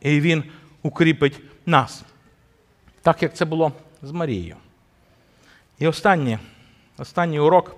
І 0.00 0.20
Він 0.20 0.44
укріпить 0.82 1.40
нас. 1.66 2.02
Так 3.02 3.22
як 3.22 3.34
це 3.34 3.44
було 3.44 3.72
з 4.02 4.10
Марією. 4.10 4.56
І 5.78 5.86
останнє, 5.86 6.38
останній 6.98 7.40
урок. 7.40 7.76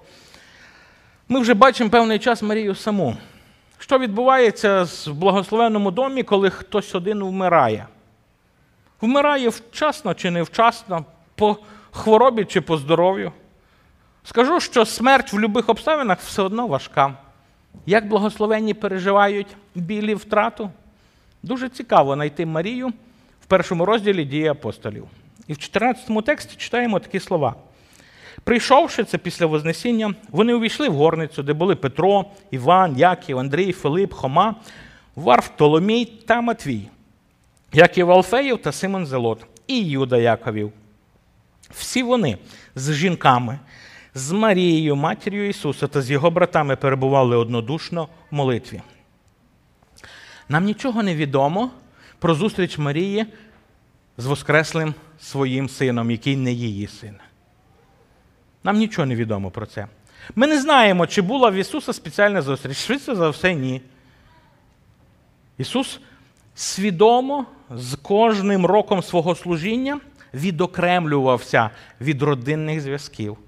Ми 1.28 1.40
вже 1.40 1.54
бачимо 1.54 1.90
певний 1.90 2.18
час 2.18 2.42
Марію 2.42 2.74
саму. 2.74 3.16
Що 3.78 3.98
відбувається 3.98 4.82
в 5.06 5.12
благословенному 5.14 5.90
домі, 5.90 6.22
коли 6.22 6.50
хтось 6.50 6.94
один 6.94 7.24
вмирає? 7.24 7.86
Вмирає 9.00 9.48
вчасно 9.48 10.14
чи 10.14 10.30
невчасно, 10.30 11.04
по 11.34 11.56
хворобі 11.90 12.44
чи 12.44 12.60
по 12.60 12.76
здоров'ю. 12.76 13.32
Скажу, 14.24 14.60
що 14.60 14.84
смерть 14.84 15.32
в 15.32 15.36
будь-яких 15.36 15.68
обставинах 15.68 16.20
все 16.20 16.42
одно 16.42 16.66
важка. 16.66 17.14
Як 17.86 18.08
благословенні 18.08 18.74
переживають 18.74 19.56
білі 19.74 20.14
втрату? 20.14 20.70
Дуже 21.42 21.68
цікаво 21.68 22.14
знайти 22.14 22.46
Марію 22.46 22.88
в 23.42 23.46
першому 23.46 23.84
розділі 23.84 24.24
дії 24.24 24.46
апостолів. 24.46 25.06
І 25.46 25.52
в 25.52 25.58
14 25.58 26.24
тексті 26.24 26.56
читаємо 26.56 26.98
такі 26.98 27.20
слова. 27.20 27.54
Прийшовши 28.44 29.04
це 29.04 29.18
після 29.18 29.46
Вознесіння, 29.46 30.14
вони 30.30 30.54
увійшли 30.54 30.88
в 30.88 30.94
горницю, 30.94 31.42
де 31.42 31.52
були 31.52 31.76
Петро, 31.76 32.24
Іван, 32.50 32.98
Яків, 32.98 33.38
Андрій, 33.38 33.72
Филип, 33.72 34.12
Хома, 34.12 34.54
Варф, 35.16 35.50
Толомій 35.56 36.04
та 36.04 36.40
Матвій, 36.40 36.88
Яків 37.72 38.10
Алфеїв 38.10 38.62
та 38.62 38.72
Симон 38.72 39.06
Зелот, 39.06 39.46
і 39.66 39.80
Юда 39.80 40.18
Яковів. 40.18 40.72
Всі 41.70 42.02
вони 42.02 42.38
з 42.74 42.92
жінками 42.92 43.58
з 44.14 44.32
Марією, 44.32 44.96
матір'ю 44.96 45.48
Ісуса 45.48 45.86
та 45.86 46.02
з 46.02 46.10
його 46.10 46.30
братами 46.30 46.76
перебували 46.76 47.36
однодушно 47.36 48.08
в 48.30 48.34
молитві. 48.34 48.82
Нам 50.48 50.64
нічого 50.64 51.02
не 51.02 51.14
відомо 51.14 51.70
про 52.18 52.34
зустріч 52.34 52.78
Марії 52.78 53.26
з 54.16 54.26
Воскреслим 54.26 54.94
своїм 55.20 55.68
сином, 55.68 56.10
який 56.10 56.36
не 56.36 56.52
її 56.52 56.86
син. 56.86 57.14
Нам 58.64 58.76
нічого 58.76 59.06
не 59.06 59.14
відомо 59.14 59.50
про 59.50 59.66
це. 59.66 59.86
Ми 60.34 60.46
не 60.46 60.60
знаємо, 60.60 61.06
чи 61.06 61.22
була 61.22 61.50
в 61.50 61.54
Ісуса 61.54 61.92
спеціальна 61.92 62.42
зустріч. 62.42 62.76
Швидше 62.76 63.14
за 63.14 63.28
все, 63.28 63.54
ні. 63.54 63.80
Ісус 65.58 66.00
свідомо 66.54 67.46
з 67.70 67.96
кожним 67.96 68.66
роком 68.66 69.02
свого 69.02 69.34
служіння 69.34 70.00
відокремлювався 70.34 71.70
від 72.00 72.22
родинних 72.22 72.80
зв'язків. 72.80 73.38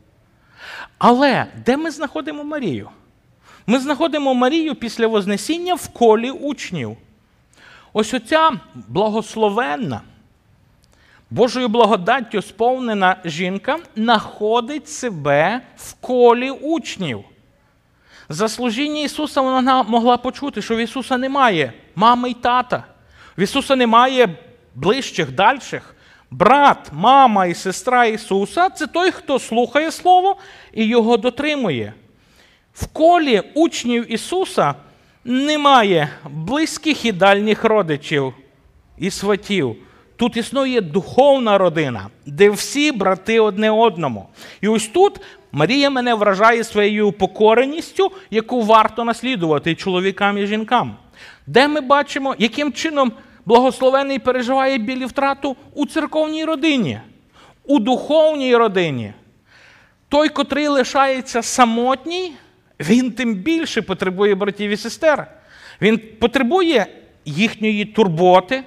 Але 0.98 1.46
де 1.66 1.76
ми 1.76 1.90
знаходимо 1.90 2.44
Марію? 2.44 2.90
Ми 3.66 3.78
знаходимо 3.78 4.34
Марію 4.34 4.74
після 4.74 5.06
Вознесіння 5.06 5.74
в 5.74 5.88
колі 5.88 6.30
учнів. 6.30 6.96
Ось 7.92 8.14
оця 8.14 8.50
благословенна, 8.74 10.00
Божою 11.30 11.68
благодаттю 11.68 12.42
сповнена 12.42 13.16
жінка 13.24 13.78
знаходить 13.96 14.88
себе 14.88 15.60
в 15.76 15.94
колі 15.94 16.50
учнів. 16.50 17.24
За 18.28 18.48
служіння 18.48 19.00
Ісуса 19.00 19.40
вона 19.40 19.82
могла 19.82 20.16
почути, 20.16 20.62
що 20.62 20.76
в 20.76 20.78
Ісуса 20.78 21.16
немає 21.16 21.72
мами 21.94 22.30
й 22.30 22.34
тата. 22.34 22.84
В 23.38 23.40
Ісуса 23.40 23.76
немає 23.76 24.28
ближчих, 24.74 25.32
дальших 25.32 25.94
Брат, 26.30 26.90
мама 26.92 27.46
і 27.46 27.54
сестра 27.54 28.04
Ісуса 28.04 28.70
це 28.70 28.86
той, 28.86 29.10
хто 29.10 29.38
слухає 29.38 29.90
Слово 29.92 30.36
і 30.72 30.84
його 30.84 31.16
дотримує. 31.16 31.92
В 32.74 32.86
колі 32.86 33.42
учнів 33.54 34.12
Ісуса 34.12 34.74
немає 35.24 36.08
близьких 36.30 37.04
і 37.04 37.12
дальніх 37.12 37.64
родичів 37.64 38.34
і 38.98 39.10
сватів. 39.10 39.76
Тут 40.18 40.36
існує 40.36 40.80
духовна 40.80 41.58
родина, 41.58 42.08
де 42.26 42.50
всі 42.50 42.92
брати 42.92 43.40
одне 43.40 43.70
одному. 43.70 44.28
І 44.60 44.68
ось 44.68 44.88
тут 44.88 45.20
Марія 45.52 45.90
мене 45.90 46.14
вражає 46.14 46.64
своєю 46.64 47.12
покореністю, 47.12 48.12
яку 48.30 48.62
варто 48.62 49.04
наслідувати 49.04 49.74
чоловікам 49.74 50.38
і 50.38 50.46
жінкам. 50.46 50.96
Де 51.46 51.68
ми 51.68 51.80
бачимо, 51.80 52.34
яким 52.38 52.72
чином 52.72 53.12
благословений 53.44 54.18
переживає 54.18 54.78
білі 54.78 55.04
втрату 55.04 55.56
у 55.74 55.86
церковній 55.86 56.44
родині, 56.44 57.00
у 57.66 57.78
духовній 57.78 58.56
родині. 58.56 59.12
Той, 60.08 60.28
котрий 60.28 60.68
лишається 60.68 61.42
самотній, 61.42 62.32
він 62.80 63.12
тим 63.12 63.34
більше 63.34 63.82
потребує 63.82 64.34
братів 64.34 64.70
і 64.70 64.76
сестер. 64.76 65.26
Він 65.80 66.00
потребує 66.20 66.86
їхньої 67.24 67.84
турботи, 67.84 68.62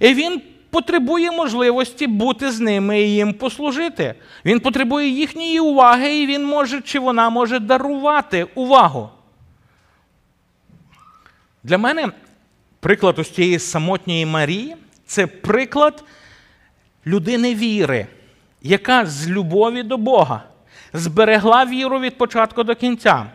і 0.00 0.14
він 0.14 0.42
потребує 0.76 1.30
можливості 1.30 2.06
бути 2.06 2.50
з 2.50 2.60
ними 2.60 3.00
і 3.00 3.14
їм 3.14 3.32
послужити. 3.32 4.14
Він 4.44 4.60
потребує 4.60 5.08
їхньої 5.08 5.60
уваги, 5.60 6.18
і 6.22 6.26
він 6.26 6.44
може 6.44 6.80
чи 6.80 6.98
вона 6.98 7.30
може 7.30 7.58
дарувати 7.58 8.46
увагу. 8.54 9.10
Для 11.64 11.78
мене 11.78 12.08
приклад 12.80 13.18
ось 13.18 13.30
цієї 13.30 13.58
самотньої 13.58 14.26
Марії 14.26 14.76
це 15.06 15.26
приклад 15.26 16.04
людини 17.06 17.54
віри, 17.54 18.06
яка 18.62 19.06
з 19.06 19.28
любові 19.28 19.82
до 19.82 19.96
Бога 19.96 20.42
зберегла 20.92 21.64
віру 21.64 22.00
від 22.00 22.18
початку 22.18 22.62
до 22.62 22.74
кінця. 22.74 23.26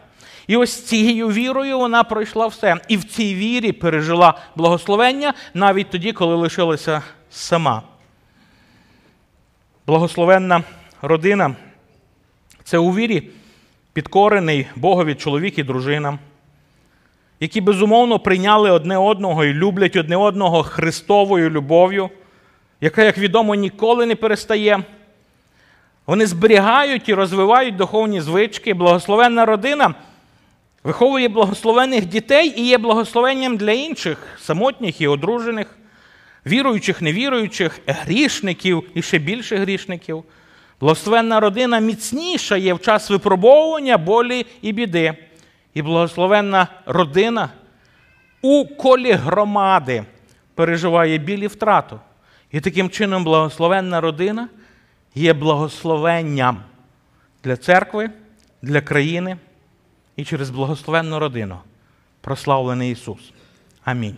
І 0.48 0.58
ось 0.58 0.84
цією 0.84 1.28
вірою 1.28 1.78
вона 1.78 2.04
пройшла 2.04 2.48
все. 2.48 2.76
І 2.88 2.98
в 2.98 3.04
цій 3.04 3.36
вірі 3.36 3.72
пережила 3.72 4.40
благословення 4.56 5.34
навіть 5.54 5.90
тоді, 5.90 6.12
коли 6.12 6.36
лишилася 6.36 7.02
сама. 7.32 7.84
Благословенна 9.88 10.64
родина 11.02 11.56
це 12.64 12.78
у 12.78 12.96
вірі 12.96 13.30
підкорений 13.94 14.68
Богові 14.76 15.16
чоловік 15.16 15.58
і 15.60 15.64
дружина, 15.64 16.20
які 17.40 17.62
безумовно 17.62 18.20
прийняли 18.20 18.72
одне 18.72 18.98
одного 18.98 19.46
і 19.46 19.54
люблять 19.54 19.96
одне 19.96 20.16
одного 20.16 20.64
Христовою 20.64 21.50
любов'ю, 21.50 22.10
яка, 22.82 23.04
як 23.04 23.18
відомо, 23.18 23.56
ніколи 23.56 24.06
не 24.06 24.16
перестає. 24.16 24.84
Вони 26.08 26.26
зберігають 26.26 27.10
і 27.10 27.14
розвивають 27.14 27.76
духовні 27.76 28.22
звички. 28.22 28.74
Благословенна 28.74 29.46
родина 29.46 29.94
виховує 30.84 31.30
благословених 31.30 32.06
дітей 32.06 32.54
і 32.58 32.68
є 32.68 32.78
благословенням 32.78 33.58
для 33.58 33.72
інших, 33.72 34.28
самотніх 34.42 35.02
і 35.02 35.08
одружених, 35.08 35.78
віруючих, 36.46 37.02
невіруючих, 37.02 37.80
грішників 37.88 38.84
і 38.94 39.02
ще 39.02 39.18
більше 39.18 39.58
грішників. 39.58 40.24
Благословенна 40.80 41.40
родина 41.40 41.80
міцніша 41.80 42.58
є 42.58 42.74
в 42.74 42.82
час 42.82 43.10
випробовування, 43.10 43.98
болі 43.98 44.46
і 44.62 44.72
біди. 44.72 45.14
І 45.74 45.82
благословенна 45.82 46.68
родина 46.86 47.50
у 48.42 48.66
колі 48.66 49.12
громади 49.12 50.04
переживає 50.56 51.18
білі 51.18 51.48
втрату. 51.48 52.00
І 52.52 52.62
таким 52.62 52.90
чином 52.90 53.24
благословенна 53.24 54.02
родина 54.02 54.48
є 55.16 55.34
благословенням 55.34 56.64
для 57.44 57.58
церкви, 57.58 58.10
для 58.62 58.82
країни 58.82 59.38
і 60.16 60.26
через 60.26 60.50
благословенну 60.50 61.20
родину 61.20 61.60
прославлений 62.22 62.92
Ісус. 62.92 63.32
Амінь. 63.84 64.18